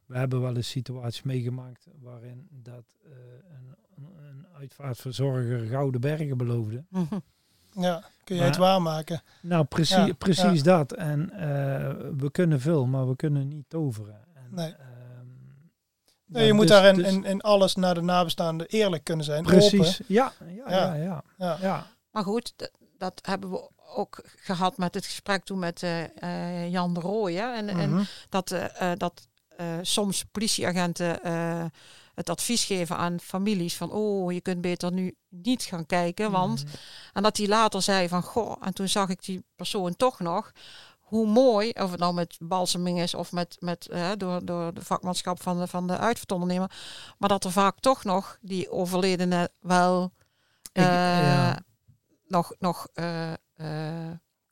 we 0.05 0.17
hebben 0.17 0.41
wel 0.41 0.55
eens 0.55 0.69
situaties 0.69 1.21
meegemaakt 1.23 1.87
waarin 2.01 2.47
dat 2.51 2.85
eh, 3.05 3.11
een, 3.49 3.75
een 4.27 4.45
uitvaartverzorger 4.59 5.59
gouden 5.67 6.01
bergen 6.01 6.37
beloofde. 6.37 6.83
Ja, 7.75 8.03
kun 8.23 8.35
je 8.35 8.41
Maar- 8.41 8.49
het 8.49 8.59
waarmaken? 8.59 9.21
Nou, 9.41 9.65
precies, 9.65 9.95
Ja, 10.05 10.13
precies 10.17 10.63
dat. 10.63 10.91
En 10.93 11.29
eh, 11.31 11.39
we 12.17 12.31
kunnen 12.31 12.59
veel, 12.59 12.85
maar 12.85 13.07
we 13.07 13.15
kunnen 13.15 13.47
niet 13.47 13.65
toveren. 13.69 14.19
En, 14.33 14.47
Nee. 14.49 14.71
ehm, 14.75 15.27
ja, 16.25 16.39
je 16.39 16.53
moet 16.53 16.67
dus- 16.67 16.71
daar 16.77 16.85
in, 16.85 16.95
dus- 16.95 17.11
in, 17.13 17.23
in 17.23 17.41
alles 17.41 17.75
naar 17.75 17.93
de 17.93 18.01
nabestaanden 18.01 18.67
eerlijk 18.67 19.03
kunnen 19.03 19.25
zijn. 19.25 19.43
Precies, 19.43 20.01
ja, 20.07 20.31
ja, 20.39 20.69
ja, 20.69 20.93
Ja. 20.93 20.95
ja, 20.95 21.23
Ja. 21.37 21.57
ja. 21.61 21.87
Maar 22.11 22.23
goed, 22.23 22.53
dat 22.97 23.19
hebben 23.25 23.49
we 23.51 23.69
ook 23.95 24.23
gehad 24.35 24.77
met 24.77 24.93
het 24.93 25.05
gesprek 25.05 25.43
toen 25.43 25.59
met 25.59 25.83
eh, 25.83 26.03
eh, 26.63 26.71
Jan 26.71 26.93
de 26.93 26.99
Rooij. 26.99 27.33
hè. 27.33 27.53
En, 27.55 27.67
en 27.69 27.89
Mhm. 27.89 28.03
dat, 28.29 28.55
dat 28.97 29.27
eh, 29.57 29.65
soms 29.81 30.23
politieagenten 30.31 31.23
eh, 31.23 31.65
het 32.13 32.29
advies 32.29 32.65
geven 32.65 32.97
aan 32.97 33.19
families 33.19 33.77
van 33.77 33.91
oh, 33.91 34.31
je 34.31 34.41
kunt 34.41 34.61
beter 34.61 34.91
nu 34.91 35.15
niet 35.29 35.63
gaan 35.63 35.85
kijken. 35.85 36.31
Want, 36.31 36.63
Mhm. 36.63 36.73
en 37.13 37.23
dat 37.23 37.37
hij 37.37 37.47
later 37.47 37.81
zei 37.81 38.07
van 38.07 38.23
goh, 38.23 38.55
en 38.61 38.73
toen 38.73 38.87
zag 38.87 39.09
ik 39.09 39.23
die 39.25 39.43
persoon 39.55 39.95
toch 39.95 40.19
nog. 40.19 40.51
Hoe 40.99 41.27
mooi, 41.27 41.69
of 41.69 41.91
het 41.91 41.99
nou 41.99 42.13
met 42.13 42.35
balseming 42.39 42.99
is 43.01 43.13
of 43.13 43.31
met, 43.31 43.55
met, 43.59 43.87
eh, 43.87 44.11
door, 44.17 44.45
door 44.45 44.73
de 44.73 44.81
vakmanschap 44.83 45.41
van 45.41 45.59
de, 45.59 45.67
van 45.67 45.87
de 45.87 45.97
uitvaartondernemer. 45.97 46.71
Maar 47.17 47.29
dat 47.29 47.43
er 47.43 47.51
vaak 47.51 47.79
toch 47.79 48.03
nog 48.03 48.37
die 48.41 48.71
overledene 48.71 49.51
wel 49.59 50.11
Ik- 50.71 50.83
ja. 50.83 51.59
nog, 52.27 52.53
nog 52.59 52.87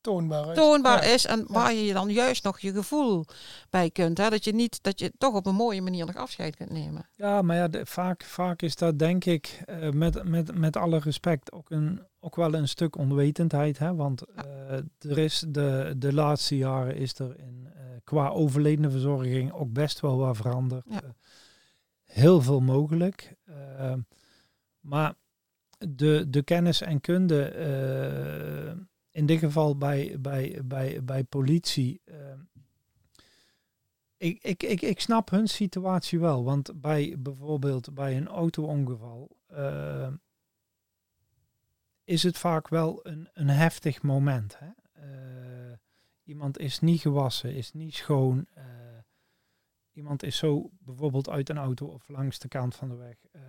Toonbaar. 0.02 0.46
uit. 0.46 0.56
toonbaar 0.56 1.06
Ja. 1.08 1.14
is 1.14 1.26
en 1.26 1.46
waar 1.48 1.74
je 1.74 1.94
dan 1.94 2.10
juist 2.10 2.44
nog 2.44 2.60
je 2.60 2.72
gevoel 2.74 3.26
bij 3.70 3.90
kunt. 3.90 4.18
Hè? 4.18 4.30
Dat 4.30 4.44
je 4.44 4.54
niet 4.54 4.84
dat 4.84 5.00
je 5.00 5.12
toch 5.18 5.34
op 5.36 5.46
een 5.46 5.56
mooie 5.56 5.82
manier 5.82 6.06
nog 6.06 6.16
afscheid 6.16 6.56
kunt 6.56 6.70
nemen. 6.72 7.10
Ja, 7.16 7.42
maar 7.42 7.56
ja, 7.56 7.68
de- 7.68 7.86
vaak, 7.86 8.24
vaak 8.24 8.62
is 8.62 8.76
dat 8.76 9.00
denk 9.00 9.26
ik 9.26 9.62
eh, 9.66 9.90
met, 9.90 10.24
met, 10.24 10.58
met 10.58 10.78
alle 10.78 11.00
respect 11.00 11.52
ook, 11.52 11.70
een, 11.70 12.02
ook 12.20 12.36
wel 12.36 12.54
een 12.54 12.68
stuk 12.68 12.98
onwetendheid. 12.98 13.78
Hè? 13.78 13.96
Want 13.96 14.22
eh, 14.36 14.72
er 15.12 15.18
is 15.18 15.44
de, 15.48 15.94
de 15.98 16.14
laatste 16.14 16.58
jaren 16.58 16.96
is 16.96 17.20
er 17.20 17.40
in, 17.40 17.68
eh, 17.76 17.82
qua 18.04 18.30
overledenverzorging 18.30 19.52
ook 19.54 19.74
best 19.74 20.00
wel 20.00 20.18
wat 20.18 20.38
veranderd. 20.38 20.86
Ja. 20.90 21.02
Heel 22.04 22.42
veel 22.42 22.60
mogelijk. 22.60 23.36
Maar 24.80 25.14
de, 25.90 26.26
de 26.30 26.44
kennis 26.44 26.82
en 26.82 27.02
kunde, 27.02 27.44
eh, 27.44 28.72
in 29.12 29.26
dit 29.26 29.40
geval 29.40 29.78
bij, 29.78 30.16
bij, 30.20 30.60
bij, 30.66 31.04
bij 31.04 31.24
politie. 31.24 32.02
eh, 32.06 32.16
ik, 34.18 34.44
ik, 34.44 34.64
ik, 34.64 34.82
ik 34.82 35.00
snap 35.02 35.30
hun 35.30 35.48
situatie 35.48 36.20
wel. 36.20 36.44
Want 36.44 36.82
bij 36.82 37.16
bijvoorbeeld 37.20 37.94
bij 37.94 38.18
een 38.18 38.28
auto-ongeval 38.28 39.38
eh, 39.48 40.14
is 42.04 42.24
het 42.24 42.38
vaak 42.38 42.68
wel 42.68 43.00
een, 43.04 43.30
een 43.34 43.50
heftig 43.50 44.02
moment. 44.02 44.58
Hè? 44.60 44.70
Eh, 44.94 45.78
iemand 46.24 46.58
is 46.60 46.80
niet 46.80 47.02
gewassen, 47.02 47.56
is 47.56 47.74
niet 47.74 47.96
schoon. 47.96 48.46
eh, 48.54 48.64
iemand 49.92 50.24
is 50.24 50.38
zo 50.38 50.70
bijvoorbeeld 50.80 51.30
uit 51.30 51.50
een 51.50 51.58
auto 51.58 51.86
of 51.88 52.08
langs 52.08 52.40
de 52.40 52.48
kant 52.48 52.76
van 52.76 52.90
de 52.90 52.96
weg 52.96 53.26
eh, 53.32 53.42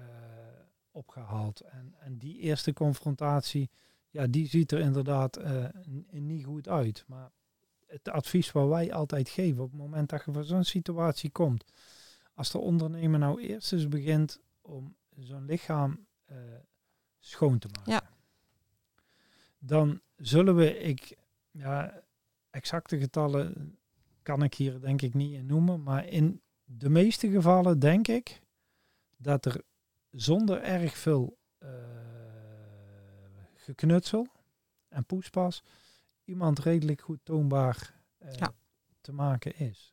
opgehaald. 0.91 1.61
En, 1.61 1.95
en 1.99 2.19
die 2.19 2.39
eerste 2.39 2.73
confrontatie, 2.73 3.71
ja, 4.13 4.27
die 4.27 4.49
ziet 4.49 4.73
er 4.73 4.79
inderdaad 4.81 5.37
eh, 5.37 5.65
niet 6.11 6.45
goed 6.45 6.69
uit. 6.69 7.05
Maar 7.07 7.31
het 7.87 8.09
advies 8.09 8.53
wat 8.53 8.69
wij 8.69 8.93
altijd 8.93 9.29
geven 9.29 9.63
op 9.63 9.71
het 9.71 9.81
moment 9.81 10.09
dat 10.09 10.25
je 10.25 10.33
voor 10.33 10.45
zo'n 10.45 10.65
situatie 10.65 11.31
komt, 11.31 11.65
als 12.35 12.51
de 12.51 12.59
ondernemer 12.59 13.19
nou 13.19 13.41
eerst 13.43 13.73
eens 13.73 13.89
begint 13.89 14.41
om 14.61 14.95
zo'n 15.19 15.45
lichaam 15.45 16.07
eh, 16.25 16.37
schoon 17.19 17.59
te 17.59 17.69
maken, 17.77 17.93
Ja. 17.93 18.11
dan 19.59 20.01
zullen 20.17 20.57
we, 20.57 20.79
ik, 20.79 21.17
ja, 21.51 22.03
exacte 22.51 22.99
getallen 22.99 23.77
kan 24.23 24.43
ik 24.43 24.55
hier 24.55 24.81
denk 24.81 25.03
ik 25.03 25.15
niet 25.15 25.33
in 25.35 25.47
noemen, 25.47 25.83
maar 25.83 26.07
in 26.07 26.41
de 26.65 26.89
meeste 26.89 27.31
gevallen 27.31 27.79
denk 27.79 28.09
ik 28.09 28.41
dat 29.17 29.45
er 29.45 29.63
zonder 30.11 30.63
erg 30.63 30.97
veel 30.97 31.39
eh, 31.59 31.69
geknutsel 33.63 34.27
en 34.89 35.05
poespas 35.07 35.63
iemand 36.25 36.59
redelijk 36.59 37.01
goed 37.01 37.19
toonbaar 37.23 37.93
eh, 38.19 38.33
Ja. 38.35 38.53
te 39.01 39.13
maken 39.13 39.59
is. 39.59 39.93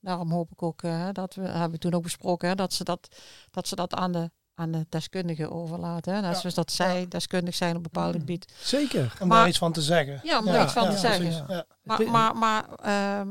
Daarom 0.00 0.30
hoop 0.32 0.50
ik 0.50 0.62
ook 0.62 0.82
eh, 0.82 1.08
dat 1.12 1.34
we 1.34 1.42
hebben 1.42 1.70
we 1.70 1.78
toen 1.78 1.94
ook 1.94 2.02
besproken 2.02 2.48
hè, 2.48 2.54
dat 2.54 2.72
ze 2.72 2.84
dat 2.84 3.16
dat 3.50 3.68
ze 3.68 3.74
dat 3.76 3.94
aan 3.94 4.12
de 4.12 4.30
aan 4.56 4.70
de 4.70 4.86
deskundigen 4.88 5.50
overlaten. 5.50 6.14
Hè? 6.14 6.20
Ja. 6.20 6.34
zoals 6.34 6.54
dat 6.54 6.72
zij 6.72 7.00
Ja. 7.00 7.06
deskundig 7.06 7.54
zijn 7.54 7.70
op 7.70 7.76
een 7.76 7.82
bepaald 7.82 8.12
Mm. 8.14 8.20
gebied. 8.20 8.52
Zeker. 8.62 9.16
Om 9.20 9.28
Maar- 9.28 9.38
daar 9.38 9.48
iets 9.48 9.58
van 9.58 9.72
te 9.72 9.82
zeggen. 9.82 10.20
Ja, 10.22 10.38
om 10.38 10.46
Ja, 10.46 10.54
er 10.54 10.62
iets 10.64 10.72
van 10.72 10.82
ja, 10.84 10.90
te 10.90 10.96
zeggen. 10.98 11.46
Maar, 11.82 12.10
maar, 12.10 12.36
maar 12.36 12.68
ehm, 12.74 13.28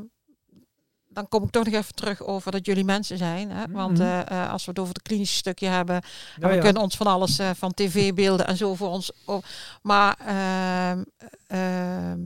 dan 1.14 1.28
kom 1.28 1.43
ik 1.43 1.49
toch 1.49 1.66
nog 1.66 1.74
even 1.74 1.95
terug 1.95 2.22
over 2.22 2.51
dat 2.51 2.66
jullie 2.66 2.84
mensen 2.84 3.18
zijn. 3.18 3.49
Hè? 3.51 3.64
Want 3.70 3.97
Mhm. 3.97 4.01
eh, 4.07 4.43
eh, 4.43 4.51
als 4.51 4.66
we 4.66 4.70
het 4.72 4.80
over 4.80 4.93
het 4.93 5.01
klinische 5.03 5.38
stukje 5.38 5.68
hebben, 5.68 5.95
en 5.95 6.01
Ja, 6.39 6.47
we 6.47 6.53
ja. 6.55 6.61
kunnen 6.61 6.82
ons 6.82 6.95
van 6.97 7.07
alles 7.07 7.39
eh, 7.39 7.49
van 7.55 7.74
tv-beelden 7.74 8.47
en 8.47 8.57
zo 8.57 8.76
voor 8.76 8.89
ons. 8.89 9.11
o- 9.26 9.41
maar 9.82 10.18
ehm, 10.20 11.03
ehm, 11.47 12.20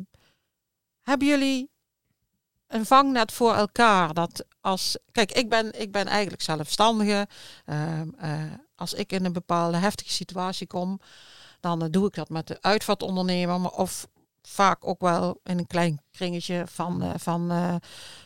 hebben 1.01 1.27
jullie 1.27 1.69
een 2.67 2.85
vangnet 2.85 3.31
voor 3.31 3.53
elkaar? 3.55 4.13
Dat 4.13 4.45
als, 4.61 4.97
kijk, 5.11 5.31
ik 5.31 5.49
ben, 5.49 5.81
ik 5.81 5.91
ben 5.91 6.05
eigenlijk 6.07 6.41
zelfstandige. 6.41 7.27
Ehm, 7.65 8.07
eh, 8.17 8.41
als 8.75 8.93
ik 8.93 9.11
in 9.11 9.25
een 9.25 9.33
bepaalde 9.33 9.77
heftige 9.77 10.11
situatie 10.11 10.67
kom, 10.67 10.99
dan 11.59 11.87
doe 11.91 12.07
ik 12.07 12.13
dat 12.13 12.29
met 12.29 12.47
de 12.47 12.57
uitvaartondernemer, 12.61 13.59
maar 13.61 13.71
of 13.71 14.07
vaak 14.49 14.87
ook 14.87 15.01
wel 15.01 15.39
in 15.43 15.57
een 15.57 15.67
klein 15.67 16.01
kringetje 16.11 16.63
van, 16.67 17.01
eh, 17.01 17.09
van, 17.17 17.51
eh, 17.51 17.75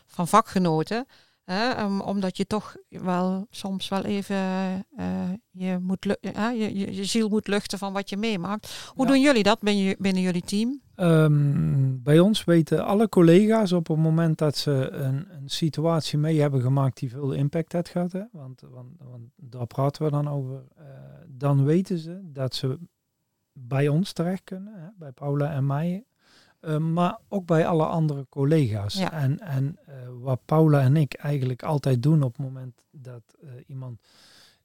van 0.05 0.27
vakgenoten. 0.27 1.05
Hè, 1.43 1.85
om- 1.85 2.01
omdat 2.01 2.37
je 2.37 2.45
toch 2.47 2.75
wel 2.89 3.47
soms 3.49 3.87
wel 3.89 4.03
even 4.03 4.35
eh, 4.97 5.29
je, 5.51 5.77
moet 5.81 6.05
je, 6.19 6.53
je, 6.57 6.95
je 6.95 7.05
ziel 7.05 7.29
moet 7.29 7.47
luchten 7.47 7.77
van 7.77 7.93
wat 7.93 8.09
je 8.09 8.17
meemaakt. 8.17 8.91
Hoe 8.95 9.05
Ja. 9.05 9.11
doen 9.11 9.21
jullie 9.21 9.43
dat 9.43 9.59
binnen, 9.59 9.95
binnen 9.99 10.21
jullie 10.21 10.41
team? 10.41 10.81
Ehm, 10.95 12.01
bij 12.03 12.19
ons 12.19 12.43
weten 12.43 12.85
alle 12.85 13.09
collega's 13.09 13.71
op 13.71 13.87
het 13.87 13.97
moment 13.97 14.37
dat 14.37 14.57
ze 14.57 14.89
een, 14.91 15.27
een 15.31 15.49
situatie 15.49 16.17
mee 16.17 16.41
hebben 16.41 16.61
gemaakt 16.61 16.99
die 16.99 17.09
veel 17.09 17.31
impact 17.31 17.71
heeft 17.71 17.89
gehad, 17.89 18.11
hè, 18.11 18.23
want, 18.31 18.61
want, 18.69 18.89
want 18.97 19.23
daar 19.35 19.67
praten 19.67 20.03
we 20.05 20.11
dan 20.11 20.27
over, 20.29 20.63
dan 21.27 21.63
weten 21.65 21.97
ze 21.97 22.19
dat 22.23 22.55
ze 22.55 22.79
bij 23.53 23.87
ons 23.87 24.13
terecht 24.13 24.43
kunnen, 24.43 24.73
hè, 24.73 24.87
bij 24.95 25.11
Paula 25.11 25.51
en 25.51 25.65
mij, 25.65 26.03
eh, 26.61 26.77
maar 26.77 27.17
ook 27.27 27.45
bij 27.45 27.67
alle 27.67 27.85
andere 27.85 28.25
collega's. 28.29 28.93
Ja. 28.93 29.11
En, 29.11 29.39
en 29.39 29.77
eh, 29.85 29.93
wat 30.19 30.45
Paula 30.45 30.81
en 30.81 30.97
ik 30.97 31.13
eigenlijk 31.13 31.63
altijd 31.63 32.03
doen 32.03 32.23
op 32.23 32.37
het 32.37 32.45
moment 32.45 32.85
dat 32.91 33.23
eh, 33.41 33.49
iemand 33.67 34.01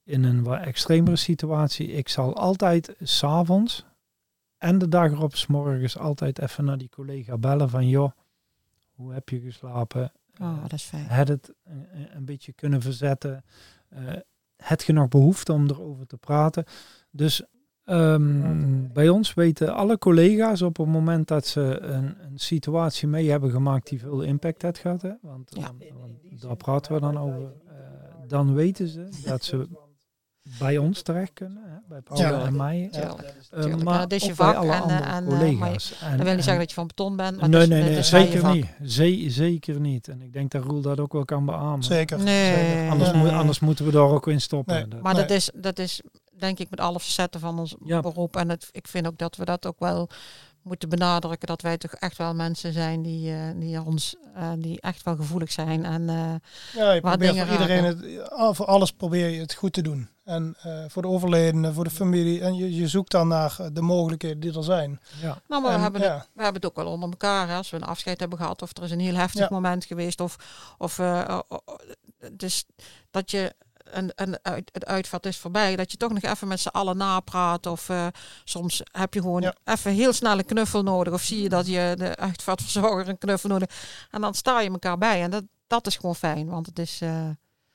in 0.03 0.23
een 0.23 0.43
wat 0.43 0.59
extremere 0.59 1.15
situatie, 1.15 1.87
ik 1.87 2.09
zal 2.09 2.35
altijd 2.35 2.95
s'avonds 3.01 3.85
en 4.57 4.77
de 4.77 4.87
dag 4.87 5.11
erop, 5.11 5.35
's 5.35 5.47
morgens, 5.47 5.97
altijd 5.97 6.39
even 6.39 6.65
naar 6.65 6.77
die 6.77 6.89
collega 6.89 7.37
bellen 7.37 7.69
van 7.69 7.87
joh, 7.87 8.11
hoe 8.95 9.13
heb 9.13 9.29
je 9.29 9.39
geslapen? 9.39 10.11
Oh, 10.41 10.61
dat 10.61 10.73
is 10.73 10.83
fijn. 10.83 11.05
het 11.05 11.27
het 11.27 11.53
een, 11.63 12.07
een 12.15 12.25
beetje 12.25 12.53
kunnen 12.53 12.81
verzetten? 12.81 13.43
Heb 14.55 14.81
je 14.81 14.93
nog 14.93 15.07
behoefte 15.07 15.53
om 15.53 15.69
erover 15.69 16.07
te 16.07 16.17
praten? 16.17 16.65
Dus 17.11 17.43
ehm, 17.87 18.87
bij 18.93 19.09
ons 19.09 19.33
weten 19.33 19.75
alle 19.75 19.97
collega's 19.97 20.61
op 20.61 20.77
het 20.77 20.87
moment 20.87 21.27
dat 21.27 21.45
ze 21.47 21.79
een, 21.81 22.03
een 22.31 22.37
situatie 22.39 23.07
mee 23.07 23.29
hebben 23.29 23.51
gemaakt 23.51 23.87
die 23.89 23.99
veel 23.99 24.21
impact 24.21 24.61
heeft 24.61 24.77
gehad, 24.79 25.01
hè, 25.01 25.11
want, 25.21 25.51
Ja. 25.55 25.61
want, 25.61 25.83
want 25.99 26.41
daar 26.41 26.55
praten 26.55 26.93
we 26.93 26.99
dan 26.99 27.17
over, 27.19 27.41
eh, 27.67 27.73
dan 28.27 28.53
weten 28.53 28.87
ze 28.87 29.09
dat 29.25 29.43
ze 29.43 29.67
bij 30.59 30.77
ons 30.77 31.01
terecht 31.01 31.33
kunnen, 31.33 31.63
hè, 31.65 31.75
bij 31.87 32.01
Paula 32.01 32.29
Ja. 32.29 32.45
en 32.45 32.55
mij. 32.55 32.89
Ja. 32.91 33.15
Eh, 33.51 33.75
maar 33.75 33.99
dat 33.99 34.11
is 34.11 34.23
je 34.25 34.35
vak 34.35 34.55
alle 34.55 34.71
en, 34.73 34.81
andere 34.81 35.03
eh, 35.03 35.15
en, 35.15 35.25
collega's. 35.25 35.93
En- 36.01 36.07
Dat 36.09 36.17
wil 36.17 36.25
niet 36.27 36.27
en- 36.37 36.43
zeggen 36.43 36.57
dat 36.59 36.69
je 36.69 36.75
van 36.75 36.87
beton 36.87 37.15
bent, 37.15 37.39
maar 37.39 37.49
nee, 37.49 37.67
nee, 37.67 37.83
nee, 37.83 38.01
zeker 38.03 38.51
niet. 38.53 38.65
Ze- 38.85 39.25
zeker 39.27 39.79
niet. 39.79 40.07
En 40.07 40.21
ik 40.21 40.33
denk 40.33 40.51
dat 40.51 40.63
Roel 40.63 40.81
dat 40.81 40.99
ook 40.99 41.13
wel 41.13 41.25
kan 41.25 41.45
beamen. 41.45 41.83
Zeker. 41.83 42.23
Nee, 42.23 42.53
Zeker. 42.55 42.89
Anders, 42.91 43.11
nee. 43.11 43.21
moet- 43.21 43.31
anders 43.31 43.59
moeten 43.59 43.85
we 43.85 43.91
daar 43.91 44.09
ook 44.09 44.27
in 44.27 44.41
stoppen. 44.41 44.73
Nee. 44.75 44.87
Dat- 44.87 45.01
Maar 45.01 45.13
Nee. 45.13 45.21
dat, 45.21 45.31
is, 45.31 45.51
dat 45.55 45.79
is 45.79 46.01
denk 46.39 46.59
ik 46.59 46.69
met 46.69 46.79
alle 46.79 46.99
facetten 46.99 47.39
van 47.39 47.59
ons 47.59 47.75
Ja. 47.83 47.99
beroep. 47.99 48.35
En 48.35 48.49
het, 48.49 48.69
ik 48.71 48.87
vind 48.87 49.07
ook 49.07 49.17
dat 49.17 49.35
we 49.35 49.45
dat 49.45 49.65
ook 49.65 49.79
wel 49.79 50.09
moeten 50.61 50.89
benadrukken. 50.89 51.47
Dat 51.47 51.61
wij 51.61 51.77
toch 51.77 51.91
echt 51.93 52.17
wel 52.17 52.33
mensen 52.33 52.73
zijn 52.73 53.01
die, 53.01 53.31
eh, 53.33 53.39
die, 53.55 53.81
ons, 53.83 54.15
eh, 54.35 54.51
die 54.57 54.81
echt 54.81 55.03
wel 55.03 55.15
gevoelig 55.15 55.51
zijn. 55.51 55.85
En 55.85 56.09
eh, 56.09 56.15
Ja, 56.73 56.91
je 56.91 57.01
Waar 57.01 57.17
probeert 57.17 57.37
voor 57.47 57.51
iedereen 57.51 57.83
het, 57.83 57.97
voor 58.55 58.65
alles 58.65 58.91
probeer 58.91 59.27
je 59.29 59.39
het 59.39 59.53
goed 59.53 59.73
te 59.73 59.81
doen. 59.81 60.09
En 60.23 60.55
eh, 60.61 60.83
voor 60.87 61.01
de 61.01 61.07
overledenen, 61.07 61.73
voor 61.73 61.83
de 61.83 61.89
familie. 61.89 62.41
En 62.41 62.55
je, 62.55 62.75
je 62.75 62.87
zoekt 62.87 63.11
dan 63.11 63.27
naar 63.27 63.57
de 63.73 63.81
mogelijkheden 63.81 64.39
die 64.39 64.53
er 64.57 64.63
zijn. 64.63 64.99
ja. 65.21 65.41
nou, 65.47 65.61
maar 65.61 65.71
we, 65.71 65.77
En, 65.77 65.81
hebben 65.81 66.01
het, 66.01 66.11
we 66.33 66.43
hebben 66.43 66.61
het 66.61 66.65
ook 66.71 66.75
wel 66.83 66.91
onder 66.91 67.09
elkaar. 67.09 67.47
Hè, 67.47 67.55
als 67.55 67.69
we 67.69 67.75
een 67.77 67.83
afscheid 67.83 68.19
hebben 68.19 68.37
gehad 68.37 68.61
of 68.61 68.77
er 68.77 68.83
is 68.83 68.91
een 68.91 68.99
heel 68.99 69.15
heftig 69.15 69.41
Ja. 69.41 69.47
moment 69.51 69.85
geweest. 69.85 70.21
Of, 70.21 70.35
of 70.77 70.99
dus 72.31 72.65
dat 73.11 73.31
je 73.31 73.53
een, 73.91 74.11
een 74.15 74.37
uit, 74.41 74.69
het 74.73 74.85
uitvaart 74.85 75.25
is 75.25 75.37
voorbij. 75.37 75.75
Dat 75.75 75.91
je 75.91 75.97
toch 75.97 76.13
nog 76.13 76.23
even 76.23 76.47
met 76.47 76.59
z'n 76.59 76.67
allen 76.67 76.97
napraat. 76.97 77.65
Of 77.65 77.89
eh, 77.89 78.07
soms 78.43 78.81
heb 78.91 79.13
je 79.13 79.21
gewoon 79.21 79.41
Ja. 79.41 79.55
even 79.63 79.91
heel 79.91 80.13
snel 80.13 80.37
een 80.37 80.45
knuffel 80.45 80.83
nodig. 80.83 81.13
Of 81.13 81.21
zie 81.21 81.41
je 81.41 81.49
dat 81.49 81.67
je 81.67 81.93
de 81.97 82.15
uitvaartverzorger 82.15 83.07
een 83.07 83.17
knuffel 83.17 83.49
nodig 83.49 83.69
En 84.11 84.21
dan 84.21 84.33
sta 84.33 84.59
je 84.61 84.69
elkaar 84.69 84.97
bij. 84.97 85.21
En 85.23 85.31
dat, 85.31 85.43
dat 85.67 85.87
is 85.87 85.95
gewoon 85.95 86.15
fijn. 86.15 86.47
Want 86.47 86.65
het 86.65 86.79
is, 86.79 87.01
eh, 87.01 87.29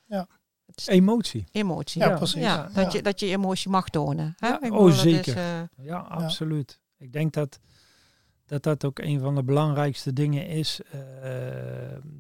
Ja. 0.06 0.26
het 0.66 0.78
is 0.78 0.86
Emotie. 0.86 1.44
emotie. 1.52 2.00
ja, 2.02 2.08
Ja. 2.08 2.16
precies. 2.16 2.42
Ja, 2.42 2.54
Ja, 2.54 2.68
dat, 2.74 2.92
ja. 2.92 2.96
Je, 2.98 3.02
dat 3.02 3.20
je 3.20 3.26
emotie 3.26 3.70
mag 3.70 3.88
tonen. 3.88 4.34
Hè? 4.38 4.52
Oh, 4.54 4.60
bedoel, 4.60 4.90
zeker. 4.90 5.36
Is, 5.36 5.42
eh, 5.78 5.84
Ja, 5.86 5.96
absoluut. 5.98 6.80
Ik 6.98 7.12
denk 7.12 7.32
dat, 7.32 7.58
dat 8.52 8.62
dat 8.62 8.84
ook 8.84 8.98
een 8.98 9.20
van 9.20 9.34
de 9.34 9.42
belangrijkste 9.44 10.12
dingen 10.12 10.46
is. 10.46 10.80
Eh, 10.82 10.90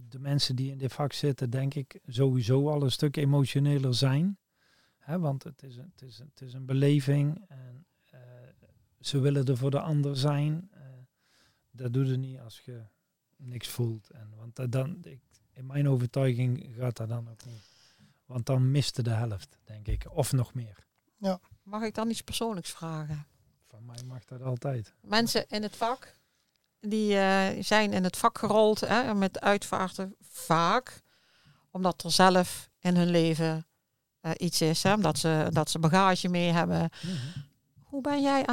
de 0.08 0.18
mensen 0.18 0.56
die 0.56 0.70
in 0.70 0.78
dit 0.78 0.92
vak 0.92 1.12
zitten, 1.12 1.50
denk 1.50 1.74
ik, 1.74 2.00
sowieso 2.06 2.68
al 2.70 2.82
een 2.82 2.90
stuk 2.92 3.16
emotioneler 3.16 3.94
zijn. 3.94 4.38
Hè, 4.98 5.18
want 5.18 5.42
het 5.42 5.62
is, 5.62 5.76
een- 5.76 5.90
het, 5.92 6.02
is, 6.02 6.18
een- 6.18 6.26
het 6.34 6.40
is 6.40 6.52
een 6.52 6.66
beleving 6.66 7.44
en 7.48 7.86
eh, 8.10 8.20
ze 9.00 9.18
willen 9.20 9.46
er 9.46 9.56
voor 9.56 9.70
de 9.70 9.80
ander 9.80 10.16
zijn. 10.16 10.68
Eh, 10.70 10.80
dat 11.70 11.92
doe 11.92 12.06
je 12.06 12.16
niet 12.16 12.38
als 12.38 12.60
je 12.64 12.82
niks 13.36 13.68
voelt. 13.68 14.10
En, 14.10 14.32
want 14.36 14.56
dat 14.56 14.72
dan, 14.72 14.98
ik, 15.04 15.20
in 15.52 15.66
mijn 15.66 15.88
overtuiging 15.88 16.74
gaat 16.78 16.96
dat 16.96 17.08
dan 17.08 17.28
ook 17.28 17.44
niet. 17.44 17.70
Want 18.24 18.46
dan 18.46 18.70
miste 18.70 19.02
de 19.02 19.10
helft, 19.10 19.58
denk 19.64 19.86
ik. 19.88 20.04
Of 20.10 20.32
nog 20.32 20.54
meer. 20.54 20.86
mag 21.62 21.82
ik 21.82 21.94
dan 21.94 22.10
iets 22.10 22.22
persoonlijks 22.22 22.70
vragen? 22.70 23.26
Van 23.66 23.84
mij 23.84 24.02
mag 24.06 24.24
dat 24.24 24.42
altijd. 24.42 24.94
mensen 25.00 25.44
in 25.48 25.62
het 25.62 25.76
vak, 25.76 26.14
die 26.88 27.16
eh, 27.18 27.62
zijn 27.62 27.92
in 27.92 28.04
het 28.04 28.16
vak 28.16 28.38
gerold 28.38 28.80
hè, 28.80 29.14
met 29.14 29.40
uitvaarten 29.40 30.14
vaak, 30.20 31.00
omdat 31.70 32.04
er 32.04 32.10
zelf 32.10 32.70
in 32.80 32.96
hun 32.96 33.10
leven 33.10 33.66
eh, 34.20 34.30
iets 34.36 34.60
is, 34.60 34.82
hè, 34.82 34.94
omdat 34.94 35.18
ze, 35.18 35.46
dat 35.50 35.70
ze 35.70 35.78
bagage 35.78 36.28
mee 36.28 36.50
hebben. 36.50 36.90
Hoe 37.82 38.00
ben 38.00 38.22
jij, 38.22 38.46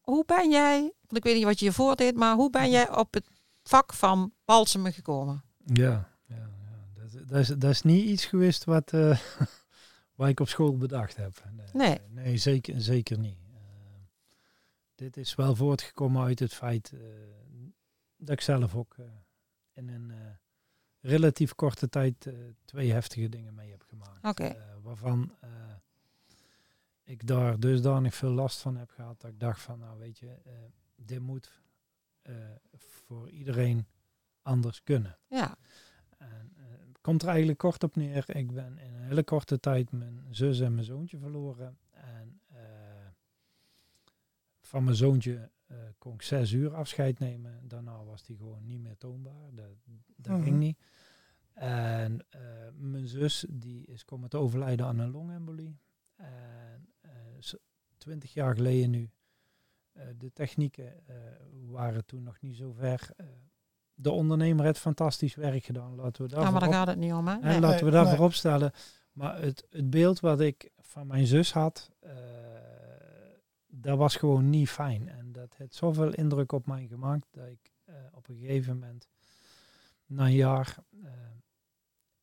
hoe 0.00 0.24
ben 0.26 0.50
jij, 0.50 0.80
want 0.80 1.16
ik 1.16 1.22
weet 1.22 1.34
niet 1.34 1.44
wat 1.44 1.58
je 1.58 1.64
hiervoor 1.64 1.96
deed, 1.96 2.16
maar 2.16 2.34
hoe 2.34 2.50
ben 2.50 2.70
jij 2.70 2.96
op 2.96 3.14
het 3.14 3.26
vak 3.62 3.92
van 3.94 4.32
balsemen 4.44 4.92
gekomen? 4.92 5.42
Ja, 5.64 6.08
ja, 6.26 6.36
ja. 6.36 6.48
Dat, 6.94 7.28
dat, 7.28 7.38
is, 7.38 7.48
dat 7.48 7.70
is 7.70 7.82
niet 7.82 8.04
iets 8.04 8.24
geweest 8.24 8.64
wat, 8.64 8.90
waar 10.16 10.28
ik 10.28 10.40
op 10.40 10.48
school 10.48 10.76
bedacht 10.76 11.16
heb. 11.16 11.42
Nee, 11.52 11.66
Nee. 11.72 11.98
nee 12.08 12.36
zeker, 12.36 12.80
zeker 12.80 13.18
niet. 13.18 13.38
Dit 15.00 15.16
is 15.16 15.34
wel 15.34 15.56
voortgekomen 15.56 16.24
uit 16.24 16.38
het 16.38 16.54
feit 16.54 16.92
eh, 16.92 17.00
dat 18.16 18.30
ik 18.30 18.40
zelf 18.40 18.74
ook 18.74 18.94
eh, 18.98 19.06
in 19.72 19.88
een 19.88 20.10
eh, 20.10 20.18
relatief 21.00 21.54
korte 21.54 21.88
tijd 21.88 22.30
twee 22.64 22.92
heftige 22.92 23.28
dingen 23.28 23.54
mee 23.54 23.70
heb 23.70 23.82
gemaakt. 23.82 24.40
Eh, 24.40 24.62
waarvan 24.82 25.34
ik 27.02 27.26
daar 27.26 27.60
dusdanig 27.60 28.14
veel 28.14 28.30
last 28.30 28.60
van 28.60 28.76
heb 28.76 28.90
gehad 28.90 29.20
dat 29.20 29.30
ik 29.30 29.40
dacht 29.40 29.60
van, 29.60 29.78
nou 29.78 29.98
weet 29.98 30.18
je, 30.18 30.36
dit 30.96 31.20
moet 31.20 31.60
voor 32.76 33.30
iedereen 33.30 33.86
anders 34.42 34.82
kunnen. 34.82 35.18
Ja, 35.26 35.56
En, 36.18 36.52
komt 37.00 37.22
er 37.22 37.28
eigenlijk 37.28 37.58
kort 37.58 37.82
op 37.82 37.96
neer. 37.96 38.36
Ik 38.36 38.52
ben 38.52 38.78
in 38.78 38.94
een 38.94 39.02
hele 39.02 39.24
korte 39.24 39.60
tijd 39.60 39.92
mijn 39.92 40.26
zus 40.30 40.60
en 40.60 40.74
mijn 40.74 40.86
zoontje 40.86 41.18
verloren. 41.18 41.78
En 41.90 42.39
van 44.70 44.84
mijn 44.84 44.96
zoontje 44.96 45.50
eh, 45.66 45.76
kon 45.98 46.14
ik 46.14 46.22
zes 46.22 46.52
uur 46.52 46.74
afscheid 46.74 47.18
nemen. 47.18 47.68
Daarna 47.68 48.04
was 48.04 48.22
die 48.22 48.36
gewoon 48.36 48.66
niet 48.66 48.80
meer 48.80 48.96
toonbaar. 48.96 49.50
Dat, 49.54 49.70
dat 50.16 50.32
Mhm. 50.36 50.42
ging 50.42 50.56
niet. 50.58 50.78
En 51.54 52.26
eh, 52.28 52.40
mijn 52.74 53.06
zus 53.08 53.46
die 53.48 53.86
is 53.86 54.04
komen 54.04 54.28
te 54.28 54.36
overlijden 54.36 54.86
aan 54.86 54.98
een 54.98 55.10
longembolie. 55.10 55.78
En 56.16 56.88
eh, 57.00 57.10
twintig 57.98 58.32
jaar 58.32 58.54
geleden 58.54 58.90
nu. 58.90 59.10
de 60.18 60.32
technieken 60.32 60.92
waren 61.66 62.04
toen 62.06 62.22
nog 62.22 62.40
niet 62.40 62.56
zo 62.56 62.72
ver. 62.72 63.10
De 63.94 64.10
ondernemer 64.10 64.64
heeft 64.64 64.78
fantastisch 64.78 65.34
werk 65.34 65.64
gedaan. 65.64 65.94
Laten 65.94 66.22
we 66.22 66.28
daar 66.28 66.40
ja 66.40 66.50
maar 66.50 66.60
daar 66.60 66.72
gaat 66.72 66.86
het 66.86 66.98
niet 66.98 67.12
om. 67.12 67.28
Hè? 67.28 67.34
en 67.34 67.40
Nee. 67.40 67.60
laten 67.60 67.78
we 67.78 67.82
Nee, 67.84 67.92
daarvoor 67.92 68.16
nee. 68.18 68.26
opstellen. 68.26 68.72
Maar 69.12 69.40
het, 69.42 69.66
het 69.70 69.90
beeld 69.90 70.20
wat 70.20 70.40
ik 70.40 70.70
van 70.78 71.06
mijn 71.06 71.26
zus 71.26 71.52
had, 71.52 71.90
dat 73.70 73.98
was 73.98 74.16
gewoon 74.16 74.50
niet 74.50 74.68
fijn. 74.68 75.08
En 75.08 75.32
dat 75.32 75.56
heeft 75.56 75.74
zoveel 75.74 76.14
indruk 76.14 76.52
op 76.52 76.66
mij 76.66 76.86
gemaakt 76.86 77.26
dat 77.30 77.46
ik 77.46 77.72
eh, 77.84 77.94
op 78.12 78.28
een 78.28 78.36
gegeven 78.36 78.78
moment, 78.78 79.08
na 80.06 80.24
een 80.24 80.32
jaar, 80.32 80.76
eh, 81.02 81.12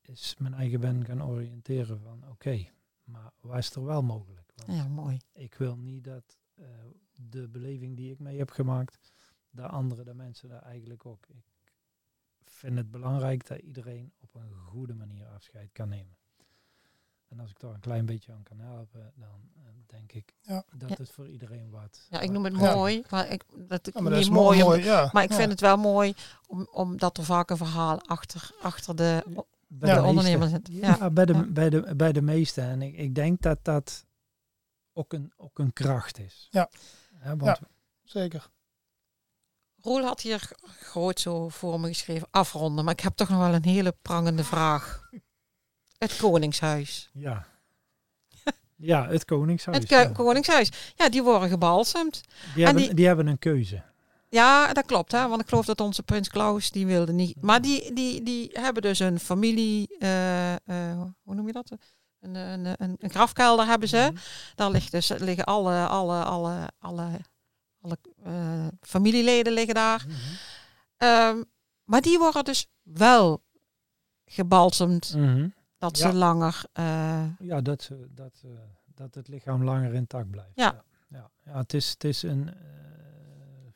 is 0.02 0.36
mijn 0.38 0.54
eigen 0.54 0.80
ben 0.80 1.06
gaan 1.06 1.24
oriënteren 1.24 2.00
van 2.00 2.30
oké, 2.30 2.68
maar 3.04 3.32
wat 3.40 3.58
is 3.58 3.76
er 3.76 3.84
wel 3.84 4.04
mogelijk? 4.04 4.52
Want 4.56 4.78
Ja, 4.78 4.88
mooi. 4.88 5.18
ik 5.34 5.56
wil 5.56 5.78
niet 5.78 6.04
dat 6.04 6.38
eh, 6.56 6.66
de 7.14 7.48
beleving 7.48 7.96
die 7.96 8.12
ik 8.12 8.20
mee 8.20 8.38
heb 8.38 8.50
gemaakt, 8.50 9.14
de 9.50 9.68
andere, 9.68 10.04
de 10.04 10.14
mensen 10.14 10.50
daar 10.50 10.64
eigenlijk 10.64 11.06
ook. 11.06 11.28
Ik 12.40 12.50
vind 12.50 12.78
het 12.78 12.92
belangrijk 12.92 13.48
dat 13.48 13.60
iedereen 13.60 14.14
op 14.20 14.36
een 14.36 14.54
goede 14.54 14.94
manier 14.94 15.28
afscheid 15.28 15.72
kan 15.72 15.90
nemen. 15.90 16.18
En 17.28 17.40
als 17.40 17.50
ik 17.50 17.60
daar 17.60 17.74
een 17.74 17.80
klein 17.80 18.06
beetje 18.06 18.32
aan 18.32 18.44
kan 18.44 18.60
helpen, 18.60 19.12
dan 19.16 19.50
eh, 19.56 19.62
denk 19.86 20.12
ik 20.12 20.34
Ja. 20.42 20.64
dat 20.78 20.90
Ja. 20.90 20.96
het 20.98 21.12
voor 21.12 21.28
iedereen 21.28 21.70
wat. 21.70 22.06
Ja, 22.10 22.20
ik 22.20 22.30
noem 22.32 22.44
het 22.44 22.56
Ja. 22.58 22.74
mooi, 22.76 23.04
maar 23.10 23.30
ik, 23.32 23.44
dat 23.56 23.88
ik 23.88 23.94
Ja, 23.94 24.02
maar 24.02 24.10
dat 24.12 24.20
niet 24.20 24.30
is 24.30 24.34
mooi. 24.36 24.46
mooi, 24.46 24.62
om- 24.64 24.68
mooi 24.70 24.84
ja. 24.84 25.10
maar 25.14 25.24
ik 25.24 25.30
Ja. 25.30 25.36
vind 25.36 25.52
het 25.52 25.60
wel 25.62 25.78
mooi 25.78 26.14
om, 26.48 26.68
omdat 26.72 27.18
er 27.18 27.24
vaak 27.24 27.50
een 27.50 27.58
verhaal 27.58 28.02
achter, 28.02 28.52
achter 28.62 28.96
de, 28.96 29.24
Bij 29.70 29.90
Ja. 29.90 29.96
de 29.96 30.02
meeste- 30.02 30.04
ondernemer 30.08 30.48
zit. 30.50 30.68
Ja, 30.72 30.96
Ja. 31.00 31.10
bij, 31.10 31.26
de. 31.26 31.52
Bij, 31.52 31.70
de, 31.70 31.96
bij 31.96 32.12
de 32.12 32.22
meeste. 32.22 32.62
En 32.62 32.82
ik, 32.82 32.96
ik 32.98 33.16
denk 33.16 33.42
dat 33.42 33.60
dat 33.62 34.06
ook 34.94 35.14
een, 35.14 35.34
ook 35.38 35.60
een 35.60 35.74
kracht 35.74 36.20
is. 36.20 36.48
Ja. 36.52 36.70
Want 37.38 37.60
Zeker. 38.04 38.50
Roel 39.82 40.04
had 40.04 40.22
hier 40.22 40.52
groot 40.64 41.20
zo 41.20 41.50
voor 41.50 41.80
me 41.80 41.88
geschreven 41.88 42.28
afronden, 42.32 42.84
maar 42.86 42.94
ik 42.94 43.00
heb 43.00 43.16
toch 43.16 43.30
nog 43.30 43.40
wel 43.40 43.54
een 43.54 43.64
hele 43.66 43.96
prangende 44.02 44.44
vraag. 44.44 45.10
Het 45.98 46.16
Koningshuis. 46.18 47.10
ja. 47.14 47.46
ja, 48.76 49.08
het 49.08 49.26
Koningshuis. 49.26 49.78
Het 49.78 49.90
ja. 49.90 50.06
Koningshuis. 50.06 50.70
Ja, 50.96 51.10
die 51.10 51.24
worden 51.24 51.50
gebalsemd. 51.50 52.22
Die, 52.56 52.66
hebben, 52.66 52.84
die- 52.84 52.94
die 52.94 53.06
hebben 53.08 53.28
een 53.28 53.40
keuze. 53.40 53.84
Ja, 54.30 54.74
dat 54.74 54.86
klopt, 54.86 55.12
hè? 55.12 55.28
want 55.28 55.42
ik 55.42 55.48
geloof 55.48 55.66
dat 55.66 55.82
onze 55.82 56.04
prins 56.04 56.30
Klaus, 56.30 56.72
die 56.72 56.86
wilde 56.86 57.12
niet. 57.14 57.42
Maar 57.42 57.62
die, 57.62 57.94
die, 57.94 58.24
die 58.24 58.50
hebben 58.54 58.82
dus 58.82 59.00
een 59.00 59.20
familie, 59.20 59.98
eh, 60.00 60.54
eh, 60.54 61.02
hoe 61.24 61.36
noem 61.36 61.48
je 61.48 61.54
dat? 61.54 61.72
Een, 62.20 62.36
een, 62.36 62.66
een, 62.78 62.96
een 63.00 63.10
grafkelder 63.10 63.66
hebben 63.66 63.88
ze. 63.88 64.10
Mhm. 64.14 64.22
Daar 64.56 64.72
ligt 64.72 64.92
dus, 64.92 65.08
liggen 65.08 65.46
alle, 65.46 65.88
alle, 65.88 66.24
alle, 66.24 66.70
alle, 66.80 67.10
alle 67.82 67.98
eh, 68.24 68.68
familieleden 68.82 69.54
liggen 69.54 69.74
daar. 69.76 70.06
Mhm. 70.08 70.18
Ehm, 70.98 71.44
maar 71.84 72.02
die 72.02 72.18
worden 72.18 72.44
dus 72.44 72.68
wel 72.84 73.44
gebalsemd, 74.26 75.14
Mhm. 75.16 75.48
Dat 75.78 75.98
Ja. 75.98 76.10
ze 76.12 76.16
langer... 76.18 76.64
eh, 76.74 77.40
Ja, 77.40 77.62
dat, 77.62 77.92
dat, 78.10 78.42
eh, 78.46 78.52
dat 78.86 79.16
het 79.16 79.28
lichaam 79.28 79.64
langer 79.64 79.94
intact 79.94 80.30
blijft. 80.32 80.56
Ja. 80.56 80.84
Ja, 81.08 81.32
ja. 81.46 81.58
Het, 81.58 81.74
is, 81.74 81.90
het 81.90 82.04
is 82.04 82.24
een. 82.24 82.54
eh, 82.54 82.56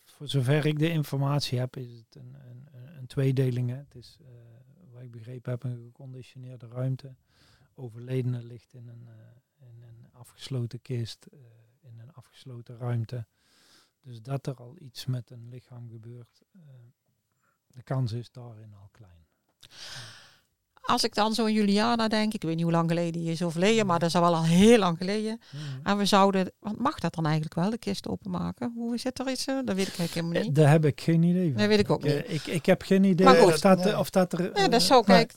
voor 0.05 0.27
zover 0.27 0.65
ik 0.65 0.79
de 0.79 0.89
informatie 0.89 1.59
heb, 1.59 1.75
is 1.75 1.91
het 1.97 2.15
een, 2.15 2.35
een, 2.49 2.67
een- 2.97 3.07
tweedeling. 3.07 3.69
Hè. 3.69 3.75
Het 3.75 3.95
is, 3.95 4.17
wat 4.91 5.01
ik 5.01 5.11
begrepen 5.11 5.51
heb, 5.51 5.63
een 5.63 5.77
geconditioneerde 5.85 6.67
ruimte. 6.67 7.15
Overledene 7.75 8.43
ligt 8.43 8.73
in 8.73 8.87
een, 8.87 9.07
in 9.59 9.81
een 9.83 10.07
afgesloten 10.11 10.81
kist, 10.81 11.27
in 11.81 11.99
een 11.99 12.13
afgesloten 12.13 12.77
ruimte. 12.77 13.25
Dus 14.01 14.21
dat 14.21 14.47
er 14.47 14.55
al 14.55 14.75
iets 14.79 15.05
met 15.05 15.29
een 15.29 15.49
lichaam 15.49 15.89
gebeurt, 15.89 16.41
de 17.67 17.83
kans 17.83 18.11
is 18.11 18.31
daarin 18.31 18.73
al 18.73 18.89
klein. 18.91 19.25
Als 20.91 21.03
ik 21.03 21.13
dan 21.15 21.33
zo 21.33 21.43
aan 21.43 21.53
Juliana 21.53 22.07
denk, 22.07 22.33
ik 22.33 22.41
weet 22.41 22.55
niet 22.55 22.63
hoe 22.63 22.71
lang 22.71 22.89
geleden 22.89 23.21
die 23.21 23.31
is 23.31 23.41
overleden, 23.43 23.85
maar 23.85 23.99
dat 23.99 24.09
is 24.09 24.15
al 24.15 24.21
wel 24.21 24.35
al 24.35 24.43
heel 24.43 24.77
lang 24.77 24.97
geleden. 24.97 25.39
Mhm. 25.51 25.87
En 25.87 25.97
we 25.97 26.05
zouden, 26.05 26.51
want 26.59 26.79
mag 26.79 26.99
dat 26.99 27.13
dan 27.15 27.23
eigenlijk 27.25 27.55
wel, 27.55 27.69
de 27.69 27.77
kist 27.77 28.07
openmaken? 28.07 28.71
Hoe 28.75 28.97
zit 28.97 29.19
er 29.19 29.29
iets? 29.31 29.45
eh? 29.47 29.55
Dat 29.65 29.75
weet 29.75 29.87
ik 29.87 29.97
eigenlijk 29.97 30.13
helemaal 30.13 30.35
Eh, 30.35 30.43
niet. 30.43 30.55
Daar 30.55 30.69
heb 30.69 30.85
ik 30.85 31.01
geen 31.01 31.23
idee 31.23 31.47
van. 31.49 31.57
Nee, 31.57 31.67
weet 31.67 31.79
ik 31.79 31.89
ook 31.89 32.05
eh, 32.05 32.13
niet. 32.15 32.23
Ik, 32.31 32.45
ik 32.53 32.65
heb 32.65 32.81
geen 32.81 33.03
idee 33.03 33.25
Maar 33.25 33.35
goed. 33.35 33.53
of, 33.53 33.59
dat, 33.59 33.83
Nee. 33.83 33.97
of 33.97 34.09
dat 34.09 34.33
er... 34.33 34.51
Nee, 34.53 34.69
dat 34.69 34.81
zou 34.81 35.03
nee. 35.07 35.17
kijk, 35.25 35.33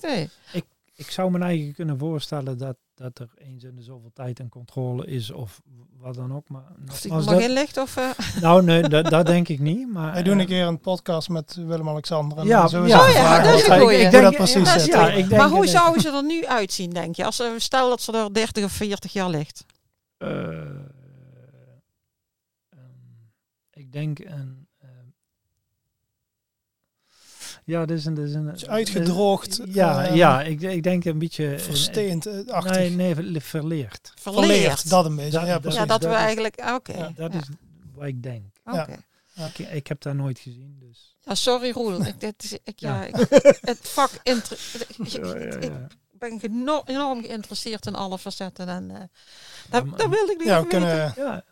nee. 0.53 0.63
ik 0.97 1.11
zou 1.11 1.31
me 1.31 1.39
eigenlijk 1.39 1.77
kunnen 1.77 1.99
voorstellen 1.99 2.59
dat, 2.59 2.77
dat 2.95 3.19
er 3.19 3.31
eens 3.35 3.65
in 3.65 3.77
de 3.77 3.83
zoveel 3.83 4.11
tijd 4.15 4.39
een 4.39 4.49
controle 4.49 5.07
is 5.07 5.31
of 5.31 5.63
wat 5.99 6.15
dan 6.15 6.35
ook. 6.35 6.49
Maar 6.49 6.63
die 6.77 6.85
nogmaals, 6.87 7.25
nog 7.25 7.35
dat- 7.35 7.43
in 7.43 7.51
ligt 7.51 7.77
of... 7.77 7.97
eh, 7.97 8.09
nou, 8.43 8.63
nee, 8.65 8.83
dat, 8.89 9.11
dat 9.11 9.27
denk 9.27 9.49
ik 9.49 9.59
niet. 9.61 9.93
Maar, 9.93 10.13
Wij 10.13 10.23
doen 10.23 10.33
een 10.35 10.41
eh, 10.41 10.47
keer 10.47 10.67
een 10.67 10.81
podcast 10.81 11.29
met 11.29 11.55
Willem-Alexander. 11.55 12.39
En 12.39 12.47
Ja, 12.47 12.61
dan 12.61 12.69
zullen 12.69 12.85
we 12.85 12.91
ja. 12.91 13.07
Oh 13.07 13.13
ja, 13.13 13.43
dat 13.43 13.55
is 13.55 13.67
wat- 13.67 13.77
een 13.77 13.83
goeie. 13.83 13.99
Ik 13.99 14.11
dat 14.11 14.21
denk- 14.23 14.35
precies 14.37 14.65
dat 14.65 14.77
is 14.77 14.83
zit. 14.85 14.93
ja, 14.95 15.01
Ja, 15.07 15.13
ik 15.13 15.29
denk 15.29 15.41
maar 15.41 15.51
hoe 15.51 15.61
dat- 15.61 15.69
zou 15.71 16.01
ze 16.01 16.09
er 16.11 16.25
nu 16.25 16.47
uitzien, 16.47 16.91
denk 16.91 17.17
je? 17.17 17.25
Als 17.25 17.37
ze 17.37 17.55
stel 17.59 17.89
dat 17.89 18.01
ze 18.03 18.13
er 18.13 18.33
30 18.35 18.65
of 18.65 18.73
40 18.73 19.13
jaar 19.13 19.29
ligt. 19.31 19.65
eh, 20.17 20.49
ehm, 20.59 20.81
ik 23.71 23.93
denk 23.93 24.19
een... 24.19 24.64
ja, 27.65 27.87
dat 27.87 27.97
is 27.99 28.05
een... 28.05 28.15
Dat 28.15 28.25
is 28.25 28.35
een 28.35 28.49
is 28.55 28.67
uitgedroogd, 28.69 29.61
Ja, 29.69 30.05
eh, 30.07 30.15
ja 30.15 30.43
ik, 30.43 30.61
ik 30.61 30.83
denk 30.83 31.05
een 31.05 31.19
beetje... 31.19 31.59
Versteend, 31.59 32.27
eh, 32.27 32.47
achtig. 32.47 32.77
Nee, 32.77 32.91
nee, 32.91 33.15
ver- 33.15 33.41
verleerd. 33.43 34.13
Verleerd. 34.21 34.47
Verleerd, 34.47 34.91
dat 34.91 35.05
een 35.05 35.17
beetje. 35.17 35.31
Dat- 35.31 35.47
ja, 35.47 35.59
precies. 35.59 35.79
ja, 35.81 35.87
dat 35.87 36.03
we 36.03 36.09
is- 36.09 36.15
eigenlijk... 36.15 36.61
ah, 36.61 36.75
Oké. 36.75 36.93
Ja, 36.97 37.13
Dat 37.17 37.33
ja. 37.33 37.39
is 37.39 37.47
wat 37.95 38.07
ik 38.07 38.23
denk. 38.23 38.45
Oké. 38.65 38.97
Ik, 39.57 39.59
ik 39.69 39.87
heb 39.87 40.01
dat 40.03 40.15
nooit 40.15 40.39
gezien, 40.39 40.77
dus... 40.81 41.17
Ja, 41.21 41.35
sorry 41.35 41.71
Roel. 41.71 42.07
Ik, 42.07 42.21
dit 42.21 42.43
is, 42.45 42.53
ik, 42.65 42.81
ja. 42.81 43.03
Ja. 43.03 43.05
ik- 43.05 43.29
het 43.61 43.79
vak... 43.83 44.11
inter- 44.23 44.59
ik- 44.99 45.07
Ja, 45.07 45.27
ja, 45.27 45.35
Ik 45.35 45.63
ja. 45.63 45.87
ben 46.13 46.41
geno- 46.41 46.83
enorm 46.87 47.23
geïnteresseerd 47.23 47.87
in 47.87 47.95
alle 47.95 48.19
facetten. 48.19 48.69
En 48.69 48.91
eh 48.91 48.97
Ja, 48.97 49.09
dat, 49.71 49.85
maar- 49.85 49.99
dat 49.99 50.09
wilde 50.09 50.33
ik 50.33 50.39
niet 50.39 50.47
Ja, 50.47 50.63
we 50.63 50.79
weten. 50.81 51.45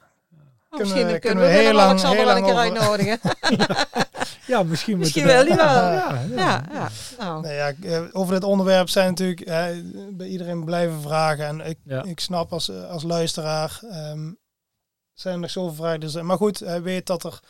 Kunnen, 0.77 0.93
Oh, 0.97 1.03
kunnen 1.03 1.07
misschien 1.07 1.07
we- 1.07 1.19
kunnen, 1.19 1.21
kunnen 1.21 1.45
we 1.45 1.51
we 1.51 1.59
heel 1.59 1.73
lang- 1.75 1.89
Alexander 1.89 2.19
heel 2.19 2.27
wel 2.27 2.37
een 2.37 2.45
keer 2.45 2.55
lang 2.55 2.71
over- 2.71 2.83
uitnodigen. 2.83 3.21
ja 4.53 4.63
misschien 4.63 4.99
Misschien 4.99 5.27
wel. 5.27 5.45
Ja, 5.57 5.93
ja, 5.93 6.23
ja, 6.37 6.65
ja. 6.73 6.89
Nou, 7.19 7.41
Nee, 7.43 7.57
ja, 7.57 7.73
eh, 7.83 8.03
over 8.13 8.35
dit 8.35 8.45
onderwerp 8.45 8.89
zijn 8.89 9.09
natuurlijk 9.09 9.41
eh, 9.41 9.65
bij 10.11 10.27
iedereen 10.27 10.65
blijven 10.65 11.01
vragen. 11.03 11.47
En 11.47 11.61
ik, 11.61 11.79
Ja. 11.85 12.03
ik 12.03 12.21
snap 12.21 12.53
als, 12.53 12.69
eh, 12.69 12.91
als 12.91 13.03
luisteraar, 13.03 13.81
ehm, 13.91 14.31
zijn 15.15 15.35
er 15.35 15.41
nog 15.41 15.51
zoveel 15.51 15.75
vragen. 15.75 16.01
Dus, 16.01 16.15
maar 16.15 16.37
goed, 16.37 16.59
hij 16.61 16.83
weet 16.83 17.07
dat 17.07 17.25
er, 17.25 17.41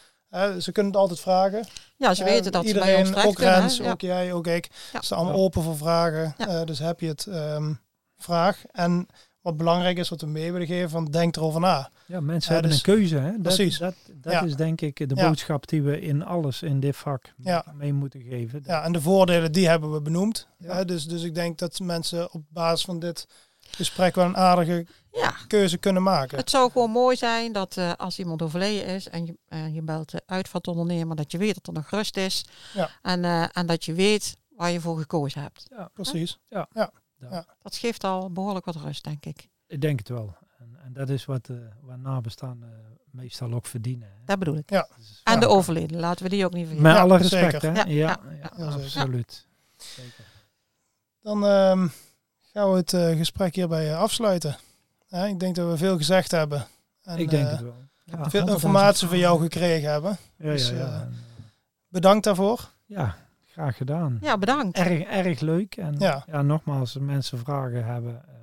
ze 0.60 0.72
kunnen 0.72 0.92
het 0.92 1.00
altijd 1.00 1.20
vragen. 1.20 1.66
ja, 1.96 2.14
ze 2.14 2.24
weten 2.24 2.52
dat 2.52 2.62
ze 2.62 2.68
iedereen, 2.68 2.90
bij 2.92 3.00
ons 3.00 3.08
terecht 3.08 3.26
ook 3.26 3.34
kunnen. 3.34 3.54
hè. 3.54 3.60
Rens, 3.60 3.76
Ja. 3.76 3.90
ook 3.90 4.00
jij, 4.00 4.32
ook 4.32 4.46
ik, 4.46 4.68
Ja. 4.92 5.00
staan 5.00 5.18
allemaal 5.18 5.36
Ja. 5.36 5.42
open 5.42 5.62
voor 5.62 5.76
vragen. 5.76 6.34
Ja. 6.38 6.46
Eh, 6.46 6.64
dus 6.64 6.78
heb 6.78 7.00
je 7.00 7.08
het, 7.08 7.26
ehm, 7.26 7.72
vraag. 8.16 8.62
En 8.70 9.06
wat 9.42 9.56
belangrijk 9.56 9.98
is, 9.98 10.08
wat 10.08 10.20
we 10.20 10.26
mee 10.26 10.52
willen 10.52 10.66
geven, 10.66 10.90
van 10.90 11.04
denk 11.04 11.36
erover 11.36 11.60
na. 11.60 11.90
Ja, 12.06 12.20
mensen 12.20 12.54
Ja, 12.54 12.60
hebben 12.60 12.70
dus- 12.78 12.86
een 12.86 12.94
keuze. 12.94 13.16
Hè? 13.18 13.30
Dat, 13.30 13.42
Precies. 13.42 13.78
Dat, 13.78 13.94
dat 14.12 14.32
Ja. 14.32 14.42
is 14.42 14.56
denk 14.56 14.80
ik 14.80 15.08
de 15.08 15.14
Ja. 15.14 15.28
boodschap 15.28 15.68
die 15.68 15.82
we 15.82 16.00
in 16.00 16.24
alles 16.24 16.62
in 16.62 16.80
dit 16.80 16.96
vak 16.96 17.32
Ja. 17.36 17.64
mee 17.74 17.92
moeten 17.92 18.22
geven. 18.22 18.62
Ja, 18.66 18.82
en 18.84 18.92
de 18.92 19.00
voordelen, 19.00 19.52
die 19.52 19.68
hebben 19.68 19.92
we 19.92 20.00
benoemd. 20.00 20.46
Ja. 20.58 20.68
Eh, 20.78 20.84
dus, 20.86 21.04
dus 21.06 21.22
ik 21.22 21.34
denk 21.34 21.58
dat 21.58 21.78
mensen 21.80 22.32
op 22.32 22.42
basis 22.48 22.84
van 22.84 22.98
dit 22.98 23.26
gesprek 23.70 24.14
wel 24.14 24.24
een 24.24 24.36
aardige 24.36 24.86
Ja, 25.12 25.34
keuze 25.46 25.78
kunnen 25.78 26.02
maken. 26.02 26.38
het 26.38 26.50
zou 26.50 26.70
gewoon 26.70 26.90
mooi 26.90 27.16
zijn 27.16 27.52
dat 27.52 27.76
eh, 27.76 27.92
als 27.96 28.18
iemand 28.18 28.42
overleden 28.42 28.86
is 28.86 29.08
en 29.08 29.26
je, 29.26 29.36
en 29.48 29.74
je 29.74 29.82
belt 29.82 30.10
de 30.10 30.22
uitvaartondernemer, 30.26 31.16
dat 31.16 31.32
je 31.32 31.38
weet 31.38 31.54
dat 31.54 31.66
er 31.66 31.72
nog 31.72 31.90
rust 31.90 32.16
is. 32.16 32.44
Ja. 32.74 32.90
En, 33.02 33.24
eh, 33.24 33.44
en 33.52 33.66
dat 33.66 33.84
je 33.84 33.92
weet 33.92 34.36
waar 34.56 34.70
je 34.70 34.80
voor 34.80 34.98
gekozen 34.98 35.42
hebt. 35.42 35.68
Precies. 35.92 36.38
Dat 37.62 37.76
geeft 37.76 38.04
al 38.04 38.30
behoorlijk 38.32 38.64
wat 38.64 38.76
rust, 38.76 39.04
denk 39.04 39.24
ik. 39.26 39.48
Ik 39.66 39.80
denk 39.80 39.98
het 39.98 40.08
wel. 40.08 40.36
En, 40.58 40.76
en 40.84 40.92
dat 40.92 41.08
is 41.08 41.24
wat, 41.24 41.48
eh 41.48 41.56
wat 41.80 41.96
nabestaanden 41.98 42.98
meestal 43.10 43.52
ook 43.52 43.66
verdienen. 43.66 44.08
Hè? 44.08 44.24
Dat 44.24 44.38
bedoel 44.38 44.56
ik. 44.56 44.70
Ja. 44.70 44.88
Dus- 44.96 45.20
En 45.24 45.32
Ja. 45.34 45.40
de 45.40 45.46
overleden, 45.48 46.00
laten 46.00 46.24
we 46.24 46.30
die 46.30 46.44
ook 46.44 46.52
niet 46.52 46.66
vergeten. 46.66 46.82
Met 46.88 46.96
Ja, 46.96 47.02
alle 47.02 47.16
respect, 47.16 47.50
zeker. 47.62 47.72
hè? 47.74 47.80
Ja, 47.82 47.84
Ja, 47.86 48.20
ja, 48.24 48.30
ja, 48.42 48.50
ja, 48.56 48.64
absoluut. 48.64 49.46
Zeker. 49.76 50.24
Dan 51.20 51.44
ehm, 51.46 51.88
gaan 52.52 52.70
we 52.70 52.76
het 52.76 52.92
eh, 52.92 53.16
gesprek 53.16 53.54
hierbij 53.54 53.90
eh, 53.90 53.98
afsluiten. 53.98 54.56
Ja, 55.08 55.24
ik 55.24 55.40
denk 55.40 55.54
dat 55.56 55.70
we 55.70 55.76
veel 55.76 55.96
gezegd 55.96 56.30
hebben. 56.30 56.66
En, 57.02 57.18
Ik 57.18 57.30
denk 57.30 57.44
eh, 57.44 57.50
het 57.50 57.60
wel. 57.60 57.74
Ja, 58.04 58.30
Veel 58.30 58.48
informatie 58.48 59.08
van 59.08 59.18
jou 59.18 59.40
gekregen 59.40 59.90
hebben. 59.90 60.18
ja, 60.36 60.44
dus, 60.50 60.68
ja, 60.68 60.74
ja. 60.76 60.84
eh, 61.00 61.06
Bedankt 61.88 62.24
daarvoor. 62.24 62.70
ja, 62.86 63.16
graag 63.52 63.76
gedaan. 63.76 64.18
Ja, 64.20 64.38
bedankt. 64.38 64.78
Erg, 64.78 65.00
erg 65.02 65.40
leuk. 65.40 65.76
En 65.76 65.94
Ja. 65.98 66.24
ja. 66.26 66.42
nogmaals, 66.42 66.80
als 66.94 66.98
mensen 67.04 67.38
vragen 67.38 67.84
hebben, 67.84 68.22
eh, 68.28 68.34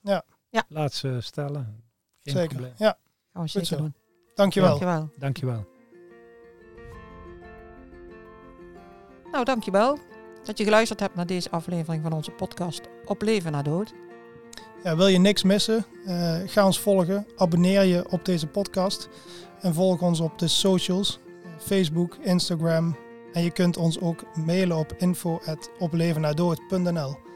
Ja. 0.00 0.22
Ja. 0.50 0.64
laat 0.68 0.92
ze 0.92 1.16
stellen. 1.20 1.82
Geen 2.22 2.34
Zeker. 2.34 2.48
probleem. 2.48 2.72
Ja, 2.76 2.86
Gaan 2.86 2.96
we 3.32 3.38
Goed 3.40 3.50
zeker 3.50 3.66
zo. 3.66 3.76
doen. 3.76 3.94
dankjewel. 4.34 4.68
Dankjewel. 4.78 5.10
Dankjewel. 5.18 5.66
Nou, 9.32 9.44
dankjewel 9.44 9.98
dat 10.44 10.58
je 10.58 10.64
geluisterd 10.64 11.00
hebt 11.00 11.14
naar 11.14 11.26
deze 11.26 11.50
aflevering 11.50 12.02
van 12.02 12.12
onze 12.12 12.30
podcast 12.30 12.80
Op 13.04 13.22
Leven 13.22 13.52
na 13.52 13.62
Dood. 13.62 13.92
Ja, 14.82 14.96
wil 14.96 15.06
je 15.06 15.18
niks 15.18 15.42
missen? 15.42 15.84
Eh, 16.06 16.36
ga 16.46 16.64
ons 16.66 16.80
volgen. 16.80 17.26
Abonneer 17.36 17.82
je 17.84 18.10
op 18.10 18.24
deze 18.24 18.46
podcast. 18.46 19.08
En 19.60 19.74
volg 19.74 20.02
ons 20.02 20.20
op 20.20 20.38
de 20.38 20.48
socials. 20.48 21.18
Facebook, 21.58 22.14
Instagram. 22.16 22.96
En 23.32 23.42
je 23.42 23.50
kunt 23.50 23.76
ons 23.76 24.00
ook 24.00 24.24
mailen 24.46 24.76
op 24.76 24.94
info.oplevennadood.nl 24.98 27.27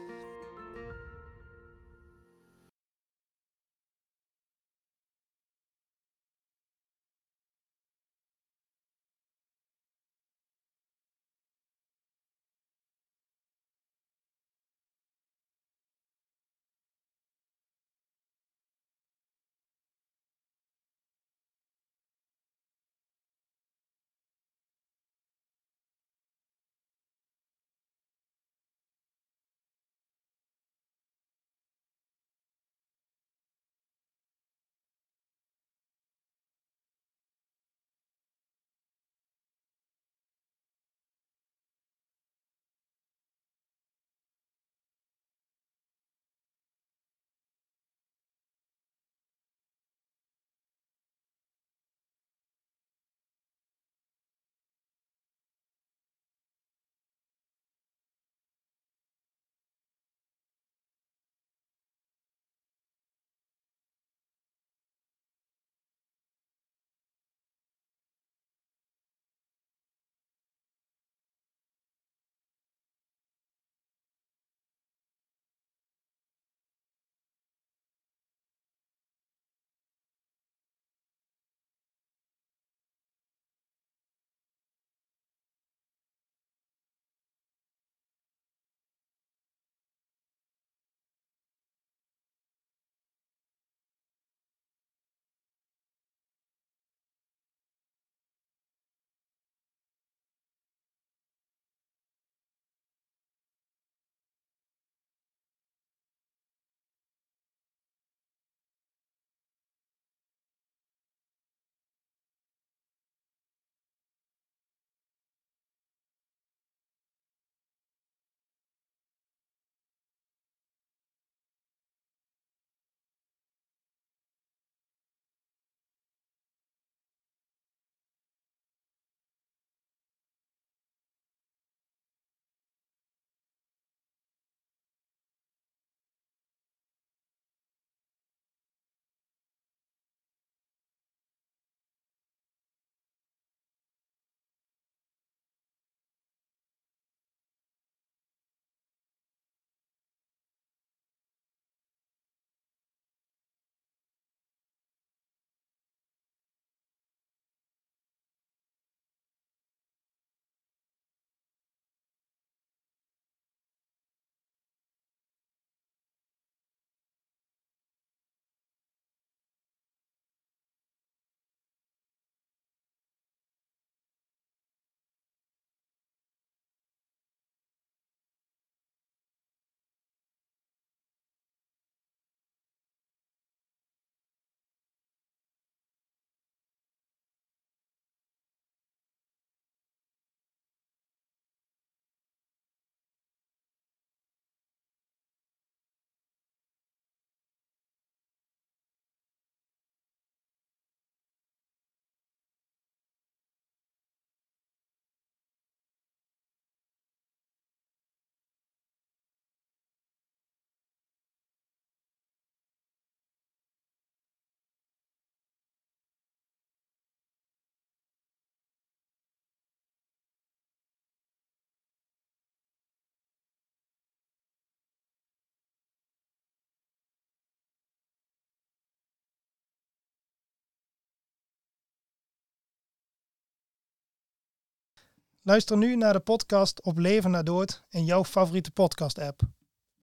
Luister 235.45 235.77
nu 235.77 235.95
naar 235.95 236.13
de 236.13 236.19
podcast 236.19 236.81
Op 236.81 236.97
Leven 236.97 237.31
na 237.31 237.43
Dood 237.43 237.83
in 237.89 238.05
jouw 238.05 238.23
favoriete 238.23 238.71
podcast-app. 238.71 239.41